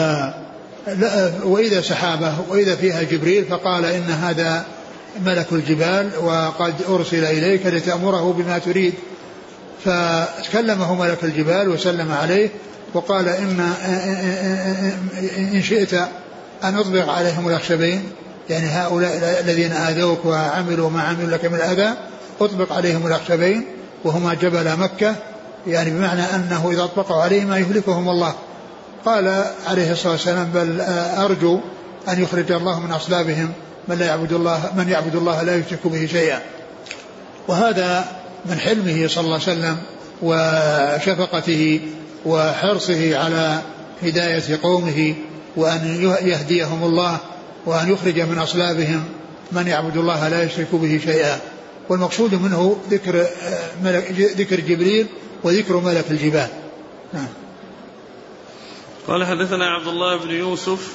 وإذا 1.44 1.82
سحابة 1.82 2.34
وإذا 2.50 2.76
فيها 2.76 3.04
جبريل 3.04 3.46
فقال 3.46 3.86
إن 3.86 4.04
هذا 4.04 4.66
ملك 5.26 5.48
الجبال 5.52 6.10
وقد 6.24 6.74
أرسل 6.90 7.26
إليك 7.26 7.66
لتأمره 7.66 8.34
بما 8.34 8.58
تريد. 8.58 8.94
فكلمه 9.86 10.96
ملك 10.96 11.24
الجبال 11.24 11.70
وسلم 11.70 12.12
عليه 12.12 12.50
وقال 12.94 13.30
إن 13.30 13.74
إن 15.54 15.62
شئت 15.62 15.94
أن 16.64 16.78
أطبق 16.78 17.10
عليهم 17.10 17.48
الأخشبين 17.48 18.04
يعني 18.50 18.66
هؤلاء 18.66 19.42
الذين 19.46 19.72
آذوك 19.72 20.26
وعملوا 20.26 20.90
ما 20.90 21.02
عملوا 21.02 21.30
لك 21.30 21.46
من 21.46 21.56
الأذى 21.56 21.94
أطبق 22.42 22.74
عليهم 22.74 23.08
الأخشبين 23.08 23.66
وهما 24.04 24.34
جبل 24.34 24.78
مكة. 24.78 25.16
يعني 25.68 25.90
بمعنى 25.90 26.22
أنه 26.22 26.70
إذا 26.72 26.84
أطبقوا 26.84 27.22
عليهما 27.22 27.58
يهلكهم 27.58 28.10
الله. 28.10 28.34
قال 29.06 29.46
عليه 29.68 29.92
الصلاة 29.92 30.12
والسلام 30.12 30.52
بل 30.54 30.82
أرجو 31.18 31.60
أن 32.10 32.24
يخرج 32.24 32.52
الله 32.52 32.80
من 32.80 32.92
أصلابهم 32.92 33.52
من 33.88 33.98
لا 33.98 34.06
يعبد 34.06 34.34
الله 34.34 34.72
من 34.78 34.90
يعبد 34.90 35.16
الله 35.16 35.44
لا 35.44 35.56
يشرك 35.56 35.80
به 35.88 36.08
شيئا. 36.12 36.40
وهذا 37.48 38.06
من 38.46 38.60
حلمه 38.60 39.08
صلى 39.08 39.26
الله 39.26 39.34
عليه 39.34 39.44
وسلم 39.44 39.78
وشفقته 40.22 41.82
وحرصه 42.26 43.18
على 43.18 43.60
هداية 44.04 44.60
قومه 44.64 45.16
وأن 45.56 46.14
يهديهم 46.22 46.84
الله 46.84 47.18
وأن 47.66 47.92
يخرج 47.92 48.20
من 48.20 48.38
أصلابهم 48.38 49.04
من 49.52 49.68
يعبد 49.68 49.98
الله 49.98 50.28
لا 50.28 50.44
يشرك 50.44 50.68
به 50.72 51.02
شيئا. 51.06 51.40
والمقصود 51.90 52.34
منه 52.34 52.78
ذكر 52.92 53.28
ملك 53.84 54.12
ذكر 54.38 54.60
جبريل 54.60 55.08
وذكر 55.44 55.78
ملك 55.78 56.06
الجبال. 56.12 56.48
نعم. 57.14 57.28
قال 59.08 59.26
حدثنا 59.26 59.66
عبد 59.70 59.88
الله 59.88 60.18
بن 60.18 60.30
يوسف. 60.30 60.92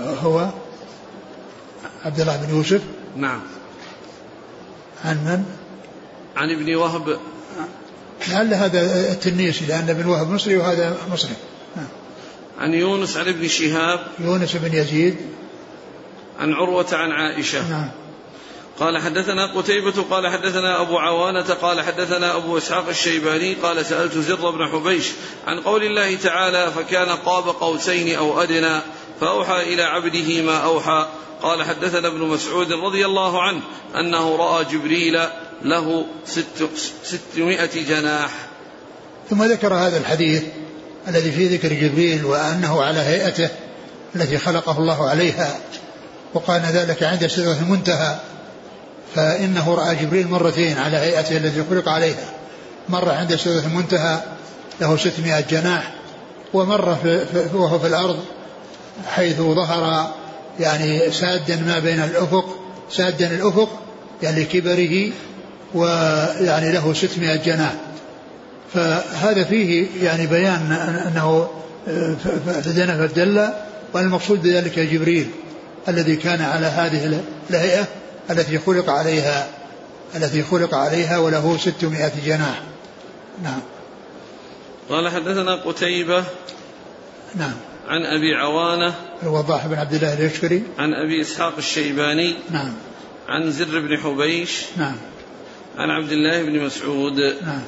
هو 0.00 0.48
عبد 2.04 2.20
الله 2.20 2.36
بن 2.36 2.56
يوسف. 2.56 2.82
نعم. 3.16 3.40
عن 5.04 5.16
من؟ 5.16 5.44
عن 6.36 6.50
ابن 6.50 6.74
وهب. 6.74 7.18
لعل 8.28 8.54
هذا 8.54 9.12
التنيسي 9.12 9.66
لأن 9.66 9.90
ابن 9.90 10.06
وهب 10.06 10.30
مصري 10.30 10.56
وهذا 10.56 10.96
مصري. 11.12 11.34
نعم. 11.76 11.86
عن 12.60 12.74
يونس 12.74 13.16
عن 13.16 13.28
ابن 13.28 13.48
شهاب. 13.48 14.06
يونس 14.18 14.56
بن 14.56 14.74
يزيد. 14.74 15.16
عن 16.40 16.52
عروة 16.52 16.86
عن 16.92 17.10
عائشة. 17.10 17.70
نعم. 17.70 17.88
قال 18.80 18.98
حدثنا 18.98 19.46
قتيبة 19.46 20.02
قال 20.10 20.28
حدثنا 20.28 20.80
أبو 20.80 20.98
عوانة 20.98 21.54
قال 21.54 21.80
حدثنا 21.80 22.36
أبو 22.36 22.58
إسحاق 22.58 22.88
الشيباني 22.88 23.54
قال 23.54 23.86
سألت 23.86 24.18
زر 24.18 24.50
بن 24.50 24.68
حبيش 24.68 25.10
عن 25.46 25.60
قول 25.60 25.82
الله 25.82 26.16
تعالى 26.16 26.72
فكان 26.72 27.08
قاب 27.08 27.48
قوسين 27.48 28.16
أو 28.16 28.42
أدنى 28.42 28.80
فأوحى 29.20 29.74
إلى 29.74 29.82
عبده 29.82 30.42
ما 30.42 30.56
أوحى 30.56 31.08
قال 31.42 31.62
حدثنا 31.62 32.08
ابن 32.08 32.20
مسعود 32.20 32.72
رضي 32.72 33.06
الله 33.06 33.42
عنه 33.42 33.60
أنه 33.94 34.36
رأى 34.36 34.64
جبريل 34.64 35.20
له 35.62 36.06
ست 36.26 36.68
ستمائة 37.04 37.84
جناح. 37.88 38.30
ثم 39.30 39.42
ذكر 39.42 39.74
هذا 39.74 39.98
الحديث 39.98 40.42
الذي 41.08 41.32
فيه 41.32 41.56
ذكر 41.56 41.68
جبريل 41.68 42.24
وأنه 42.24 42.82
على 42.82 42.98
هيئته 42.98 43.48
التي 44.16 44.38
خلقه 44.38 44.78
الله 44.78 45.08
عليها 45.08 45.60
وقال 46.34 46.60
ذلك 46.60 47.02
عند 47.02 47.26
سدرة 47.26 47.58
المنتهى 47.58 48.18
فإنه 49.14 49.74
رأى 49.74 49.96
جبريل 49.96 50.28
مرتين 50.28 50.78
على 50.78 50.96
هيئته 50.96 51.36
التي 51.36 51.64
خلق 51.70 51.88
عليها. 51.88 52.30
مرة 52.88 53.12
عند 53.12 53.36
سدرة 53.36 53.66
المنتهى 53.66 54.20
له 54.80 54.96
ستمائة 54.96 55.44
جناح 55.50 55.94
ومرة 56.52 56.98
وهو 57.54 57.78
في 57.78 57.86
الأرض 57.86 58.18
حيث 59.06 59.36
ظهر 59.36 60.12
يعني 60.60 61.10
سادا 61.10 61.56
ما 61.56 61.78
بين 61.78 62.00
الأفق 62.00 62.58
سادا 62.90 63.26
الأفق 63.26 63.68
يعني 64.22 64.44
كبره 64.44 65.12
ويعني 65.74 66.72
له 66.72 66.92
ستمائة 66.94 67.36
جناح. 67.36 67.74
فهذا 68.74 69.44
فيه 69.44 69.86
يعني 70.02 70.26
بيان 70.26 70.72
أنه 71.06 71.48
فدنا 72.64 73.06
فدل 73.06 73.48
والمقصود 73.94 74.42
بذلك 74.42 74.78
جبريل 74.78 75.30
الذي 75.88 76.16
كان 76.16 76.42
على 76.42 76.66
هذه 76.66 77.20
الهيئة. 77.50 77.86
التي 78.30 78.58
خلق 78.58 78.90
عليها 78.90 79.48
التي 80.14 80.42
خلق 80.42 80.74
عليها 80.74 81.18
وله 81.18 81.56
ستمائة 81.56 82.12
جناح. 82.26 82.62
نعم. 83.42 83.60
قال 84.88 85.08
حدثنا 85.08 85.54
قتيبة 85.54 86.24
نعم. 87.34 87.54
عن 87.88 88.02
أبي 88.02 88.34
عوانة 88.34 88.94
الوضاح 89.22 89.66
بن 89.66 89.74
عبد 89.74 89.94
الله 89.94 90.12
اليشكري 90.14 90.62
عن 90.78 90.94
أبي 90.94 91.20
إسحاق 91.20 91.54
الشيباني 91.58 92.34
نعم. 92.50 92.74
عن 93.28 93.50
زر 93.50 93.80
بن 93.80 93.98
حبيش 93.98 94.64
نعم. 94.76 94.96
عن 95.76 95.90
عبد 95.90 96.12
الله 96.12 96.42
بن 96.42 96.64
مسعود 96.64 97.18
نعم. 97.42 97.62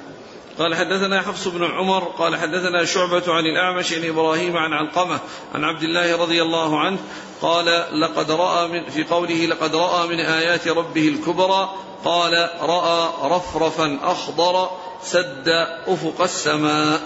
قال 0.58 0.74
حدثنا 0.74 1.22
حفص 1.22 1.48
بن 1.48 1.64
عمر 1.64 2.04
قال 2.04 2.36
حدثنا 2.36 2.84
شعبة 2.84 3.32
عن 3.32 3.46
الأعمش 3.46 3.92
عن 3.92 4.04
إبراهيم 4.04 4.56
عن 4.56 4.72
علقمة 4.72 5.18
عن 5.54 5.64
عبد 5.64 5.82
الله 5.82 6.16
رضي 6.16 6.42
الله 6.42 6.80
عنه 6.80 6.98
قال 7.42 7.66
لقد 8.00 8.30
رأى 8.30 8.68
من 8.68 8.90
في 8.90 9.04
قوله 9.04 9.46
لقد 9.46 9.74
رأى 9.76 10.08
من 10.08 10.20
آيات 10.20 10.68
ربه 10.68 11.08
الكبرى 11.08 11.70
قال 12.04 12.50
رأى 12.60 13.08
رفرفا 13.22 13.98
أخضر 14.02 14.70
سد 15.04 15.48
أفق 15.86 16.22
السماء 16.22 17.00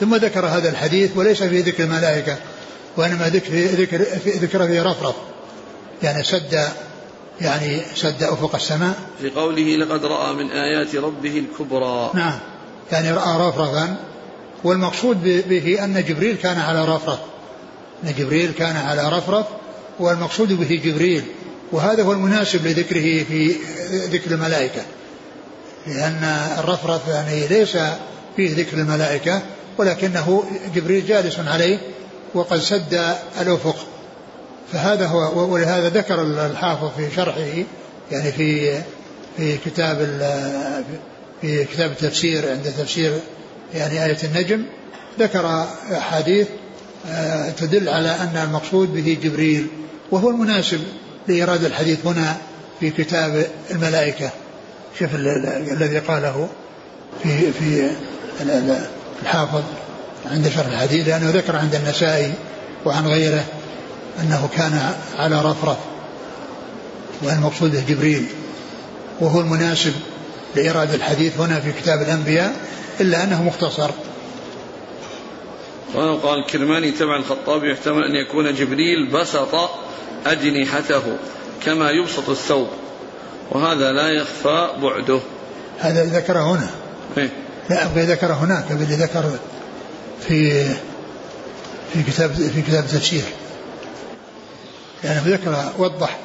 ثم 0.00 0.14
ذكر 0.14 0.46
هذا 0.46 0.70
الحديث 0.70 1.16
وليس 1.16 1.42
في 1.42 1.60
ذكر 1.60 1.84
الملائكة 1.84 2.36
وإنما 2.96 3.28
ذكر 3.28 3.54
ذكر 3.54 3.96
ذكر 4.26 4.66
في 4.66 4.80
رفرف 4.80 5.14
يعني 6.02 6.24
سد 6.24 6.68
يعني 7.40 7.80
سد 7.94 8.22
أفق 8.22 8.54
السماء. 8.54 8.94
في 9.20 9.30
قوله 9.30 9.76
لقد 9.76 10.04
رأى 10.04 10.32
من 10.34 10.50
آيات 10.50 10.94
ربه 10.96 11.38
الكبرى. 11.38 12.10
نعم. 12.14 12.38
يعني 12.92 13.10
رأى 13.12 13.48
رفرفا. 13.48 13.96
والمقصود 14.64 15.44
به 15.48 15.84
أن 15.84 16.04
جبريل 16.08 16.36
كان 16.36 16.58
على 16.58 16.84
رفرف. 16.84 17.18
أن 18.04 18.14
جبريل 18.18 18.52
كان 18.58 18.76
على 18.76 19.08
رفرف. 19.18 19.46
والمقصود 20.00 20.52
به 20.52 20.80
جبريل. 20.84 21.22
وهذا 21.72 22.02
هو 22.02 22.12
المناسب 22.12 22.66
لذكره 22.66 23.24
في 23.24 23.56
ذكر 23.92 24.30
الملائكة. 24.30 24.82
لأن 25.86 26.24
الرفرف 26.58 27.08
يعني 27.08 27.46
ليس 27.46 27.76
فيه 28.36 28.56
ذكر 28.56 28.76
الملائكة 28.76 29.42
ولكنه 29.78 30.44
جبريل 30.74 31.06
جالس 31.06 31.38
عليه 31.38 31.78
وقد 32.34 32.58
سد 32.58 33.14
الأفق. 33.40 33.76
فهذا 34.72 35.06
هو 35.06 35.52
ولهذا 35.52 35.88
ذكر 35.88 36.22
الحافظ 36.22 36.90
في 36.96 37.16
شرحه 37.16 37.64
يعني 38.10 38.32
في 38.32 38.80
في 39.36 39.56
كتاب 39.56 39.98
في 41.40 41.64
كتاب 41.64 41.90
التفسير 41.90 42.50
عند 42.50 42.64
تفسير 42.78 43.12
يعني 43.74 44.04
آية 44.04 44.18
النجم 44.24 44.62
ذكر 45.20 45.66
أحاديث 45.92 46.48
آه، 47.08 47.50
تدل 47.50 47.88
على 47.88 48.08
أن 48.08 48.36
المقصود 48.36 48.94
به 48.94 49.18
جبريل 49.22 49.66
وهو 50.10 50.30
المناسب 50.30 50.80
لإيراد 51.28 51.64
الحديث 51.64 52.06
هنا 52.06 52.36
في 52.80 52.90
كتاب 52.90 53.46
الملائكة. 53.70 54.30
شوف 54.98 55.14
الذي 55.72 55.98
قاله 55.98 56.48
في 57.22 57.52
في 57.52 57.90
الحافظ 59.22 59.62
عند 60.30 60.48
شرح 60.48 60.66
الحديث 60.66 61.08
لأنه 61.08 61.30
ذكر 61.30 61.56
عند 61.56 61.74
النسائي 61.74 62.32
وعن 62.84 63.06
غيره. 63.06 63.44
أنه 64.20 64.48
كان 64.56 64.94
على 65.18 65.42
رفرف 65.42 65.76
والمقصود 67.22 67.70
به 67.70 67.84
جبريل. 67.88 68.26
وهو 69.20 69.40
المناسب 69.40 69.92
لإيراد 70.56 70.94
الحديث 70.94 71.40
هنا 71.40 71.60
في 71.60 71.72
كتاب 71.72 72.02
الأنبياء 72.02 72.56
إلا 73.00 73.24
أنه 73.24 73.42
مختصر. 73.42 73.90
قال 75.94 76.38
الكرماني 76.38 76.90
تبع 76.90 77.16
الخطابي 77.16 77.72
يحتمل 77.72 78.04
أن 78.04 78.14
يكون 78.14 78.54
جبريل 78.54 79.10
بسط 79.12 79.70
أجنحته 80.26 81.02
كما 81.64 81.90
يبسط 81.90 82.28
الثوب 82.30 82.68
وهذا 83.50 83.92
لا 83.92 84.08
يخفى 84.08 84.68
بعده. 84.82 85.20
هذا 85.78 86.04
ذكره 86.04 86.52
هنا. 86.52 86.70
إيه؟ 87.18 87.30
لا 87.70 87.86
أبغي 87.86 88.02
ذكره 88.02 88.32
هناك 88.34 88.70
اللي 88.70 88.84
ذكر 88.84 89.30
في 90.28 90.64
في 91.92 92.02
كتاب 92.06 92.32
في 92.32 92.62
كتاب 92.62 92.84
التفسير. 92.84 93.22
يعني 95.04 95.32
ذكر 95.32 95.72
وضح 95.78 96.18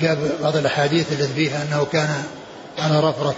جاب 0.00 0.18
بعض 0.42 0.56
الأحاديث 0.56 1.12
التي 1.12 1.34
فيها 1.34 1.62
أنه 1.62 1.86
كان 1.92 2.08
على 2.78 3.00
رفرف 3.00 3.36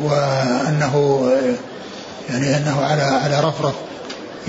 وأنه 0.00 1.22
يعني 2.30 2.56
أنه 2.56 2.80
على 2.80 3.02
على 3.02 3.40
رفرف 3.40 3.74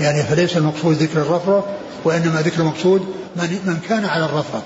يعني 0.00 0.22
فليس 0.22 0.56
المقصود 0.56 0.96
ذكر 0.96 1.22
الرفرف 1.22 1.64
وإنما 2.04 2.42
ذكر 2.42 2.60
المقصود 2.60 3.14
من 3.36 3.60
من 3.64 3.80
كان 3.88 4.04
على 4.04 4.24
الرفرف. 4.24 4.62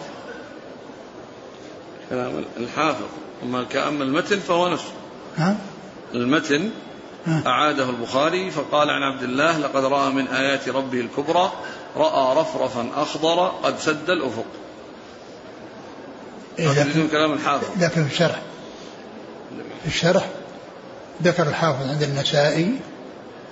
كلام 2.11 2.45
الحافظ 2.57 3.07
أما 3.43 3.65
كأما 3.65 4.05
المتن 4.05 4.39
فهو 4.39 4.69
نفسه. 4.69 4.93
ها؟ 5.37 5.57
المتن 6.15 6.71
أعاده 7.29 7.91
البخاري 7.91 8.51
فقال 8.51 8.91
عن 8.91 9.03
عبد 9.03 9.23
الله 9.23 9.59
لقد 9.59 9.85
رأى 9.85 10.13
من 10.13 10.29
آيات 10.29 10.69
ربه 10.69 11.01
الكبرى 11.01 11.53
رأى 11.97 12.41
رفرفا 12.41 12.89
أخضر 12.97 13.47
قد 13.47 13.79
سد 13.79 14.11
الأفق. 14.11 14.45
إيه 16.59 16.69
لكن, 16.69 17.09
كلام 17.09 17.33
الحافظ. 17.33 17.83
لكن 17.83 18.05
في 18.05 18.13
الشرح. 18.13 18.41
في 19.83 19.87
الشرح 19.87 20.27
ذكر 21.23 21.49
الحافظ 21.49 21.89
عند 21.89 22.03
النسائي 22.03 22.75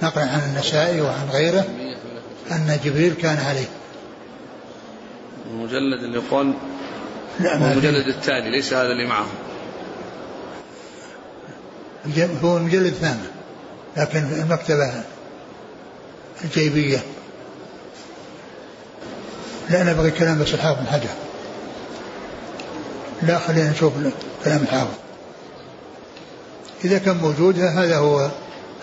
نقل 0.02 0.22
عن 0.22 0.40
النسائي 0.50 1.00
وعن 1.00 1.28
غيره 1.32 1.64
أن 2.50 2.78
جبريل 2.84 3.14
كان 3.14 3.38
عليه. 3.38 3.68
المجلد 5.50 6.02
اللي 6.02 6.18
يقول 6.18 6.54
لا 7.40 7.54
المجلد 7.54 8.06
التالي 8.06 8.50
ليس 8.50 8.72
هذا 8.72 8.92
اللي 8.92 9.06
معه. 9.06 9.26
هو 12.42 12.56
المجلد 12.56 12.86
الثامن 12.86 13.26
لكن 13.96 14.18
المكتبة 14.18 15.02
الجيبية. 16.44 16.98
لا 19.70 19.82
نبغي 19.82 20.10
كلام 20.10 20.38
بس 20.38 20.54
الحافظ 20.54 20.86
حجر. 20.86 21.08
لا 23.22 23.38
خلينا 23.38 23.70
نشوف 23.70 23.92
كلام 24.44 24.62
الحافظ. 24.62 24.94
إذا 26.84 26.98
كان 26.98 27.16
موجود 27.16 27.60
هذا 27.60 27.96
هو 27.96 28.30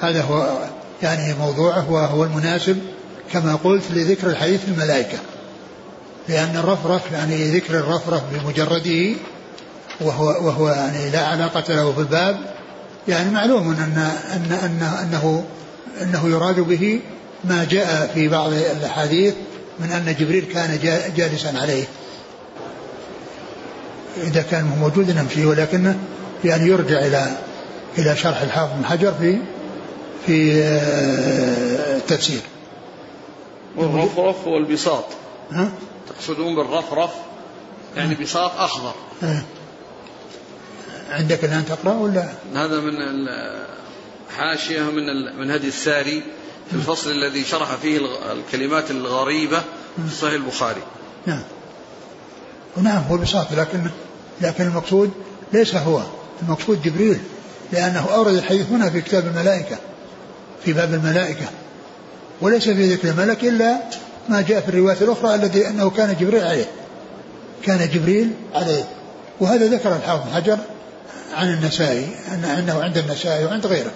هذا 0.01 0.21
هو 0.21 0.57
يعني 1.03 1.33
موضوعه 1.33 1.91
وهو 1.91 2.23
المناسب 2.23 2.77
كما 3.33 3.55
قلت 3.55 3.83
لذكر 3.91 4.27
الحديث 4.27 4.61
الملائكة. 4.67 5.17
لأن 6.29 6.57
الرفرف 6.57 7.11
يعني 7.11 7.51
ذكر 7.51 7.79
الرفرف 7.79 8.21
بمجرده 8.31 9.15
وهو 10.01 10.25
وهو 10.25 10.69
يعني 10.69 11.09
لا 11.09 11.27
علاقة 11.27 11.73
له 11.73 11.91
في 11.91 11.99
الباب 11.99 12.37
يعني 13.07 13.29
معلوم 13.31 13.71
أن 13.71 14.09
أن 14.33 14.51
أن 14.51 14.83
أنه 15.03 15.45
أنه 16.01 16.29
يراد 16.29 16.59
به 16.59 16.99
ما 17.43 17.67
جاء 17.69 18.11
في 18.13 18.27
بعض 18.27 18.51
الأحاديث 18.53 19.33
من 19.79 19.91
أن 19.91 20.15
جبريل 20.19 20.45
كان 20.45 20.79
جالسا 21.17 21.47
عليه. 21.47 21.85
إذا 24.23 24.41
كان 24.41 24.63
موجود 24.63 25.11
نمشي 25.11 25.45
ولكنه 25.45 25.99
يعني 26.45 26.67
يرجع 26.67 26.99
إلى 26.99 27.37
إلى 27.97 28.15
شرح 28.15 28.41
الحافظ 28.41 28.73
بن 28.77 28.85
حجر 28.85 29.13
في 29.13 29.37
في 30.25 30.63
آه، 30.63 31.97
التفسير. 31.97 32.41
والرفرف 33.75 34.47
هو 34.47 34.57
البساط. 34.57 35.05
ها؟ 35.51 35.69
تقصدون 36.09 36.55
بالرفرف؟ 36.55 37.11
يعني 37.95 38.15
بساط 38.15 38.51
أخضر. 38.57 38.93
ها؟ 39.21 39.43
عندك 41.09 41.45
الآن 41.45 41.65
تقرأ 41.65 41.93
ولا؟ 41.93 42.29
هذا 42.55 42.79
من 42.79 42.93
حاشية 44.37 44.81
من 44.81 45.37
من 45.39 45.51
هدي 45.51 45.67
الساري. 45.67 46.23
في 46.69 46.75
الفصل 46.75 47.11
الذي 47.11 47.43
شرح 47.43 47.75
فيه 47.75 47.99
الكلمات 48.31 48.91
الغريبة 48.91 49.59
في 50.09 50.15
صحيح 50.15 50.33
البخاري. 50.33 50.81
نعم. 51.25 51.43
نعم 52.77 53.03
هو 53.09 53.15
البساط 53.15 53.51
لكن 53.51 53.89
لكن 54.41 54.63
المقصود 54.63 55.11
ليس 55.53 55.75
هو. 55.75 56.01
المقصود 56.41 56.81
جبريل 56.81 57.19
لأنه 57.71 58.13
أورد 58.13 58.33
الحديث 58.33 58.69
هنا 58.69 58.89
في 58.89 59.01
كتاب 59.01 59.25
الملائكة 59.25 59.77
في 60.65 60.73
باب 60.73 60.93
الملائكة. 60.93 61.45
وليس 62.41 62.63
في 62.63 62.93
ذكر 62.93 63.09
الملك 63.09 63.43
إلا 63.43 63.77
ما 64.29 64.41
جاء 64.41 64.61
في 64.61 64.69
الرواية 64.69 64.97
الأخرى 65.01 65.35
الذي 65.35 65.67
أنه 65.67 65.89
كان 65.89 66.15
جبريل 66.19 66.43
عليه. 66.43 66.65
كان 67.63 67.89
جبريل 67.89 68.31
عليه. 68.53 68.83
وهذا 69.39 69.67
ذكر 69.67 69.95
الحافظ 69.95 70.33
حجر 70.33 70.57
عن 71.33 71.53
النسائي 71.53 72.07
أنه 72.33 72.83
عند 72.83 72.97
النسائي 72.97 73.45
وعند 73.45 73.65
غيره. 73.65 73.91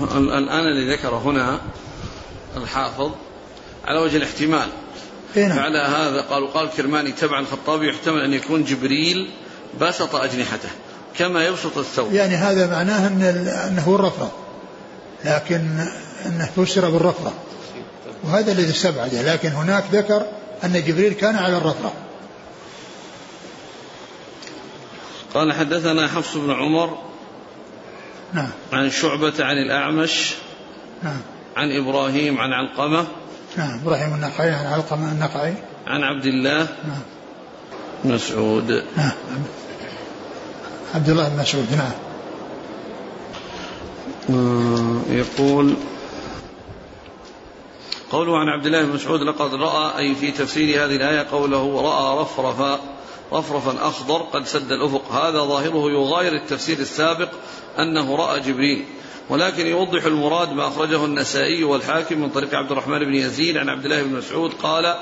الآن 0.00 0.66
اللي 0.66 0.94
ذكر 0.94 1.14
هنا 1.14 1.60
الحافظ 2.56 3.10
على 3.84 3.98
وجه 3.98 4.16
الاحتمال. 4.16 4.68
إيه 5.36 5.46
نعم. 5.46 5.56
فعلى 5.58 5.78
هذا 5.78 6.20
قالوا 6.20 6.48
قال 6.48 6.66
الكرماني 6.66 7.12
تبع 7.12 7.38
الخطابي 7.38 7.88
يحتمل 7.88 8.20
أن 8.20 8.34
يكون 8.34 8.64
جبريل 8.64 9.30
بسط 9.80 10.14
أجنحته 10.14 10.68
كما 11.18 11.46
يبسط 11.46 11.78
الثوب. 11.78 12.12
يعني 12.12 12.34
هذا 12.34 12.66
معناه 12.66 13.06
أن 13.06 13.22
أنه 13.68 13.94
الرفرة 13.94 14.32
لكن 15.24 15.86
أنه 16.26 16.50
فسر 16.56 16.90
بالرفرة 16.90 17.32
وهذا 18.24 18.52
الذي 18.52 18.70
استبعده 18.70 19.22
لكن 19.22 19.48
هناك 19.48 19.84
ذكر 19.92 20.26
أن 20.64 20.84
جبريل 20.84 21.12
كان 21.12 21.36
على 21.36 21.56
الرفرة 21.56 21.92
قال 25.34 25.52
حدثنا 25.52 26.08
حفص 26.08 26.36
بن 26.36 26.50
عمر 26.50 26.98
نعم. 28.34 28.48
عن 28.72 28.90
شعبة 28.90 29.44
عن 29.44 29.56
الأعمش 29.56 30.34
نعم. 31.02 31.20
عن 31.56 31.76
إبراهيم 31.76 32.38
عن 32.38 32.52
علقمة. 32.52 33.06
نعم 33.56 33.80
إبراهيم 33.80 34.14
النخعي 34.14 34.50
عن 34.50 34.66
علقمة 34.66 35.12
النخعي. 35.12 35.54
عن 35.86 36.02
عبد 36.02 36.26
الله. 36.26 36.58
نعم. 36.58 37.02
مسعود. 38.04 38.84
نعم. 38.96 39.12
عبد 40.94 41.08
الله 41.08 41.28
بن 41.28 41.40
مسعود 41.40 41.66
نعم. 41.72 41.92
آه، 44.30 45.12
يقول 45.12 45.74
قوله 48.10 48.38
عن 48.38 48.48
عبد 48.48 48.66
الله 48.66 48.82
بن 48.82 48.94
مسعود 48.94 49.22
لقد 49.22 49.54
رأى 49.54 49.98
أي 49.98 50.14
في 50.14 50.30
تفسير 50.30 50.84
هذه 50.84 50.96
الآية 50.96 51.26
قوله 51.32 51.82
رأى 51.82 52.20
رفرفا 52.20 52.80
رفرفا 53.34 53.88
أخضر 53.88 54.18
قد 54.18 54.46
سد 54.46 54.72
الأفق. 54.72 55.12
هذا 55.12 55.38
ظاهره 55.38 55.90
يغاير 55.90 56.32
التفسير 56.32 56.78
السابق 56.78 57.28
أنه 57.78 58.16
رأى 58.16 58.40
جبريل. 58.40 58.84
ولكن 59.28 59.66
يوضح 59.66 60.04
المراد 60.04 60.52
ما 60.52 60.68
أخرجه 60.68 61.04
النسائي 61.04 61.64
والحاكم 61.64 62.20
من 62.20 62.30
طريق 62.30 62.54
عبد 62.54 62.70
الرحمن 62.70 62.98
بن 62.98 63.14
يزيد 63.14 63.56
عن 63.56 63.68
عبد 63.68 63.84
الله 63.84 64.02
بن 64.02 64.14
مسعود 64.16 64.52
قال 64.62 64.96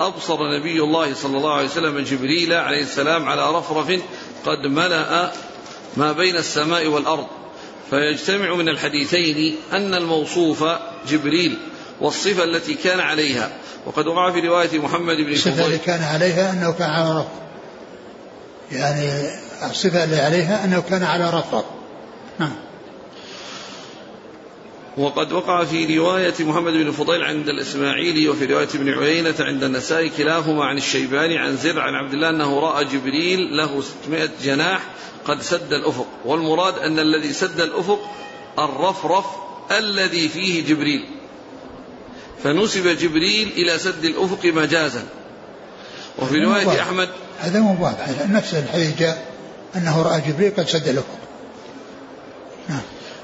أبصر 0.00 0.38
نبي 0.58 0.80
الله 0.82 1.14
صلى 1.14 1.36
الله 1.36 1.52
عليه 1.52 1.64
وسلم 1.64 1.98
جبريل 1.98 2.52
عليه 2.52 2.82
السلام 2.82 3.28
على 3.28 3.50
رفرف 3.50 4.00
قد 4.46 4.66
ملأ 4.66 5.32
ما 5.96 6.12
بين 6.12 6.36
السماء 6.36 6.86
والأرض. 6.86 7.26
فيجتمع 7.90 8.54
من 8.54 8.68
الحديثين 8.68 9.56
أن 9.72 9.94
الموصوف 9.94 10.64
جبريل 11.08 11.58
والصفة 12.00 12.44
التي 12.44 12.74
كان 12.74 13.00
عليها. 13.00 13.52
وقد 13.86 14.06
وقع 14.06 14.30
في 14.30 14.40
رواية 14.40 14.78
محمد 14.78 15.16
بن 15.16 15.32
الصفة 15.32 15.66
التي 15.66 15.78
كان 15.78 16.02
عليها 16.02 16.52
أنه 16.52 16.72
كان 16.72 16.90
على 16.90 17.10
رفرف. 17.10 17.47
يعني 18.72 19.30
الصفة 19.70 20.04
اللي 20.04 20.16
عليها 20.16 20.64
أنه 20.64 20.80
كان 20.80 21.02
على 21.02 21.30
رفرف 21.30 21.64
نعم. 22.38 22.54
وقد 24.98 25.32
وقع 25.32 25.64
في 25.64 25.98
رواية 25.98 26.34
محمد 26.40 26.72
بن 26.72 26.90
فضيل 26.90 27.22
عند 27.22 27.48
الإسماعيلي 27.48 28.28
وفي 28.28 28.44
رواية 28.44 28.68
ابن 28.74 28.88
عيينة 28.88 29.34
عند 29.40 29.64
النسائي 29.64 30.08
كلاهما 30.08 30.64
عن 30.64 30.76
الشيباني 30.76 31.38
عن 31.38 31.56
زر 31.56 31.80
عن 31.80 31.94
عبد 31.94 32.12
الله 32.12 32.30
أنه 32.30 32.60
رأى 32.60 32.84
جبريل 32.84 33.56
له 33.56 33.82
600 34.04 34.28
جناح 34.42 34.82
قد 35.24 35.42
سد 35.42 35.72
الأفق. 35.72 36.06
والمراد 36.24 36.78
أن 36.78 36.98
الذي 36.98 37.32
سد 37.32 37.60
الأفق 37.60 38.00
الرفرف 38.58 39.26
الذي 39.70 40.28
فيه 40.28 40.66
جبريل. 40.66 41.04
فنسب 42.44 42.88
جبريل 42.88 43.48
إلى 43.56 43.78
سد 43.78 44.04
الأفق 44.04 44.46
مجازا. 44.46 45.04
وفي 46.18 46.38
رواية 46.38 46.82
أحمد 46.82 47.08
هذا 47.38 47.60
مو 47.60 47.84
واضح 47.84 48.08
نفس 48.30 48.54
الحديث 48.54 48.98
جاء 48.98 49.32
أنه 49.76 50.02
رأى 50.02 50.20
جبريل 50.20 50.52
قد 50.56 50.68
سد 50.68 50.88
الأفق 50.88 51.18
نعم. 52.68 52.80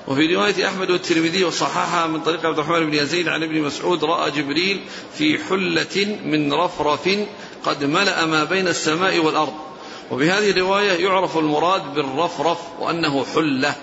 وفي 0.09 0.35
رواية 0.35 0.69
أحمد 0.69 0.91
والترمذي 0.91 1.45
وصححها 1.45 2.07
من 2.07 2.21
طريق 2.21 2.47
عبد 2.47 2.59
الرحمن 2.59 2.91
بن 2.91 2.95
يزيد 2.95 3.29
عن 3.29 3.43
ابن 3.43 3.61
مسعود 3.61 4.05
رأى 4.05 4.31
جبريل 4.31 4.81
في 5.15 5.39
حلة 5.39 6.19
من 6.25 6.53
رفرف 6.53 7.09
قد 7.65 7.85
ملأ 7.85 8.27
ما 8.27 8.45
بين 8.45 8.69
السماء 8.69 9.19
والأرض. 9.19 9.55
وبهذه 10.11 10.51
الرواية 10.51 11.05
يعرف 11.05 11.39
المراد 11.39 11.95
بالرفرف 11.95 12.59
وأنه 12.81 13.25
حلة 13.35 13.75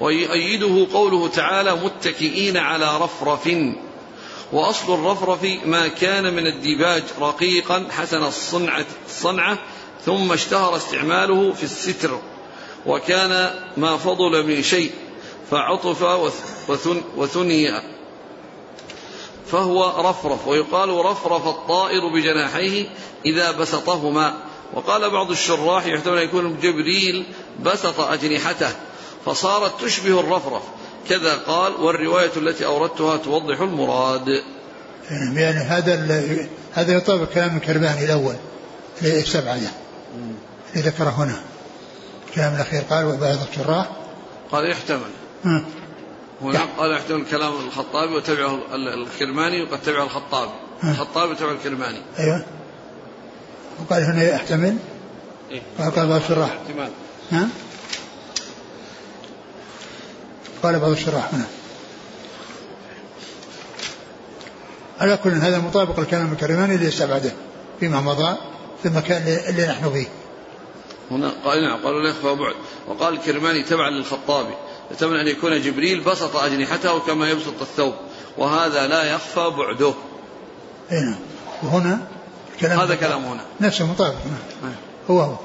ويؤيده 0.00 0.86
قوله 0.92 1.28
تعالى 1.28 1.76
متكئين 1.76 2.56
على 2.56 2.98
رفرف. 2.98 3.48
وأصل 4.52 4.94
الرفرف 4.94 5.44
ما 5.64 5.88
كان 5.88 6.34
من 6.34 6.46
الديباج 6.46 7.02
رقيقا 7.20 7.86
حسن 7.90 8.24
الصنعة, 8.24 8.86
الصنعة 9.06 9.58
ثم 10.06 10.32
اشتهر 10.32 10.76
استعماله 10.76 11.52
في 11.52 11.62
الستر 11.62 12.18
وكان 12.86 13.54
ما 13.76 13.96
فضل 13.96 14.46
من 14.46 14.62
شيء 14.62 14.92
فعطف 15.50 16.02
وثني. 17.16 17.82
فهو 19.46 20.10
رفرف 20.10 20.48
ويقال 20.48 20.88
رفرف 20.88 21.48
الطائر 21.48 22.08
بجناحيه 22.14 22.88
إذا 23.26 23.50
بسطهما. 23.50 24.34
وقال 24.74 25.10
بعض 25.10 25.30
الشراح 25.30 25.86
يحتمل 25.86 26.18
أن 26.18 26.24
يكون 26.24 26.60
جبريل 26.60 27.24
بسط 27.62 28.00
أجنحته 28.00 28.70
فصارت 29.26 29.84
تشبه 29.84 30.20
الرفرف. 30.20 30.62
كذا 31.08 31.34
قال 31.34 31.72
والرواية 31.72 32.30
التي 32.36 32.66
أوردتها 32.66 33.16
توضح 33.16 33.60
المراد. 33.60 34.26
يعني 35.34 35.58
هذا 35.58 35.94
هذا 36.72 36.92
يطابق 36.96 37.28
كلام 37.28 37.56
الكرباني 37.56 38.04
الأول 38.04 38.34
اللي 39.02 39.18
استبعده 39.18 39.70
اللي 40.74 40.88
ذكره 40.88 41.10
هنا. 41.10 41.40
الكلام 42.28 42.54
الأخير 42.54 42.80
قال 42.80 43.04
وبعض 43.04 43.36
الشراح 43.50 43.86
قال 44.52 44.70
يحتمل. 44.70 45.10
ها. 45.44 45.64
هنا 46.42 46.60
قال 46.78 46.92
يحتمل 46.96 47.24
كلام 47.30 47.52
الخطابي 47.66 48.14
وتبعه 48.14 48.58
الكرماني 48.74 49.62
وقد 49.62 49.82
تبعه 49.82 50.04
الخطابي. 50.04 50.52
الخطابي 50.84 51.34
تبع 51.34 51.50
الكرماني. 51.50 51.98
أيوه. 52.18 52.44
وقال 53.80 54.02
هنا 54.02 54.22
يحتمل. 54.22 54.76
إيه؟ 55.50 55.62
قال 55.78 56.06
بعض 56.08 56.20
الشراح 56.22 56.50
احتمال 56.50 56.90
ها. 57.30 57.48
قال 60.62 60.78
بعض 60.78 60.90
الشراح 60.90 61.34
هنا. 61.34 61.44
على 65.00 65.16
كل 65.16 65.30
هذا 65.30 65.58
مطابق 65.58 65.98
الكلام 65.98 66.32
الكريماني 66.32 66.74
اللي 66.74 66.88
استبعده 66.88 67.32
فيما 67.80 68.00
مضى 68.00 68.36
في 68.82 68.88
المكان 68.88 69.22
اللي 69.48 69.66
نحن 69.66 69.92
فيه. 69.92 70.06
هنا 71.10 71.32
قال 71.44 71.62
نعم 71.62 71.84
قالوا 71.84 72.02
لا 72.02 72.10
يخفى 72.10 72.34
بعد. 72.34 72.54
وقال 72.88 73.14
الكرماني 73.14 73.62
تبعا 73.62 73.90
للخطابي 73.90 74.54
يحتمل 74.90 75.16
أن 75.16 75.28
يكون 75.28 75.60
جبريل 75.60 76.00
بسط 76.00 76.36
أجنحته 76.36 76.98
كما 76.98 77.30
يبسط 77.30 77.60
الثوب 77.60 77.94
وهذا 78.38 78.86
لا 78.86 79.02
يخفى 79.02 79.50
بعده. 79.58 79.94
أي 80.92 81.00
نعم. 81.00 81.18
وهنا 81.62 82.06
كلام 82.60 82.78
هذا 82.78 82.94
كلام 82.94 83.24
هنا. 83.24 83.44
نفسه 83.60 83.86
مطابق. 83.86 84.16
نعم. 84.62 84.74
هو 85.10 85.20
هو. 85.20 85.36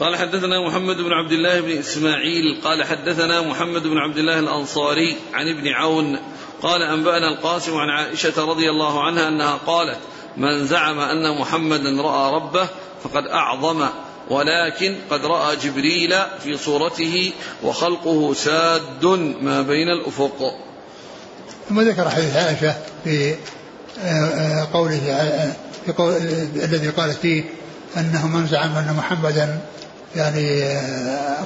قال 0.00 0.16
حدثنا 0.16 0.68
محمد 0.68 0.96
بن 0.96 1.12
عبد 1.12 1.32
الله 1.32 1.60
بن 1.60 1.70
إسماعيل 1.70 2.60
قال 2.64 2.84
حدثنا 2.84 3.42
محمد 3.42 3.82
بن 3.82 3.98
عبد 3.98 4.18
الله 4.18 4.38
الأنصاري 4.38 5.16
عن 5.34 5.48
ابن 5.48 5.68
عون 5.68 6.18
قال 6.62 6.82
أنبأنا 6.82 7.28
القاسم 7.28 7.76
عن 7.76 7.90
عائشة 7.90 8.44
رضي 8.44 8.70
الله 8.70 9.04
عنها 9.04 9.28
أنها 9.28 9.58
قالت 9.66 9.98
من 10.36 10.66
زعم 10.66 11.00
أن 11.00 11.38
محمدا 11.40 12.02
رأى 12.02 12.34
ربه 12.34 12.68
فقد 13.04 13.26
أعظم 13.26 13.86
ولكن 14.30 14.96
قد 15.10 15.24
رأى 15.24 15.56
جبريل 15.56 16.14
في 16.44 16.56
صورته 16.56 17.32
وخلقه 17.62 18.34
ساد 18.34 19.04
ما 19.40 19.62
بين 19.62 19.88
الأفق. 19.88 20.54
ثم 21.68 21.80
ذكر 21.80 22.10
حديث 22.10 22.36
عائشة 22.36 22.74
في 23.04 23.34
آه، 24.02 24.08
آه، 24.08 24.68
قوله 24.72 25.10
آه، 25.10 25.52
في 25.86 25.92
قول 25.92 26.12
الذي 26.56 26.88
قالت 26.88 27.18
فيه 27.18 27.44
أنه 27.96 28.26
من 28.26 28.46
زعم 28.46 28.76
أن 28.76 28.94
محمدا 28.96 29.60
يعني 30.16 30.62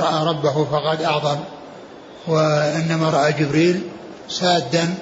رأى 0.00 0.26
ربه 0.26 0.64
فقد 0.64 1.02
أعظم 1.02 1.37
وإنما 2.26 3.11
رأى 3.11 3.33
جبريل 3.33 3.83
سادا 4.28 4.94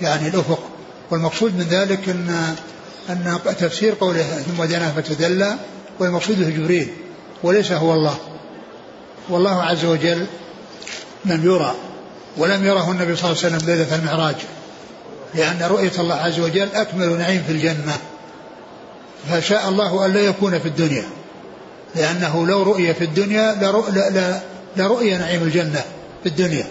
يعني 0.00 0.28
الأفق. 0.28 0.58
والمقصود 1.10 1.54
من 1.54 1.62
ذلك 1.62 2.08
ان 2.08 2.54
إن 3.10 3.38
تفسير 3.58 3.94
قوله 4.00 4.22
ثم 4.22 4.64
دنا 4.64 4.92
فتدلى 4.92 5.54
والمقصود 6.00 6.38
به 6.38 6.50
جبريل 6.50 6.88
وليس 7.42 7.72
هو 7.72 7.94
الله. 7.94 8.18
والله 9.28 9.62
عز 9.62 9.84
وجل 9.84 10.26
لم 11.24 11.44
يرى 11.44 11.74
ولم 12.36 12.64
يره 12.64 12.90
النبي 12.90 13.16
صلى 13.16 13.30
الله 13.30 13.44
عليه 13.44 13.56
وسلم 13.56 13.70
ليلة 13.70 13.94
المعراج 13.94 14.36
لأن 15.34 15.62
رؤية 15.62 15.92
الله 15.98 16.14
عز 16.14 16.40
وجل 16.40 16.68
أكمل 16.74 17.18
نعيم 17.18 17.42
في 17.46 17.52
الجنة. 17.52 17.98
فشاء 19.30 19.68
الله 19.68 20.06
أن 20.06 20.12
لا 20.12 20.20
يكون 20.20 20.58
في 20.58 20.68
الدنيا. 20.68 21.04
لأنه 21.96 22.46
لو 22.46 22.62
رؤي 22.62 22.94
في 22.94 23.04
الدنيا 23.04 23.54
لرؤي 24.76 25.16
نعيم 25.16 25.42
الجنة 25.42 25.82
في 26.22 26.28
الدنيا 26.28 26.66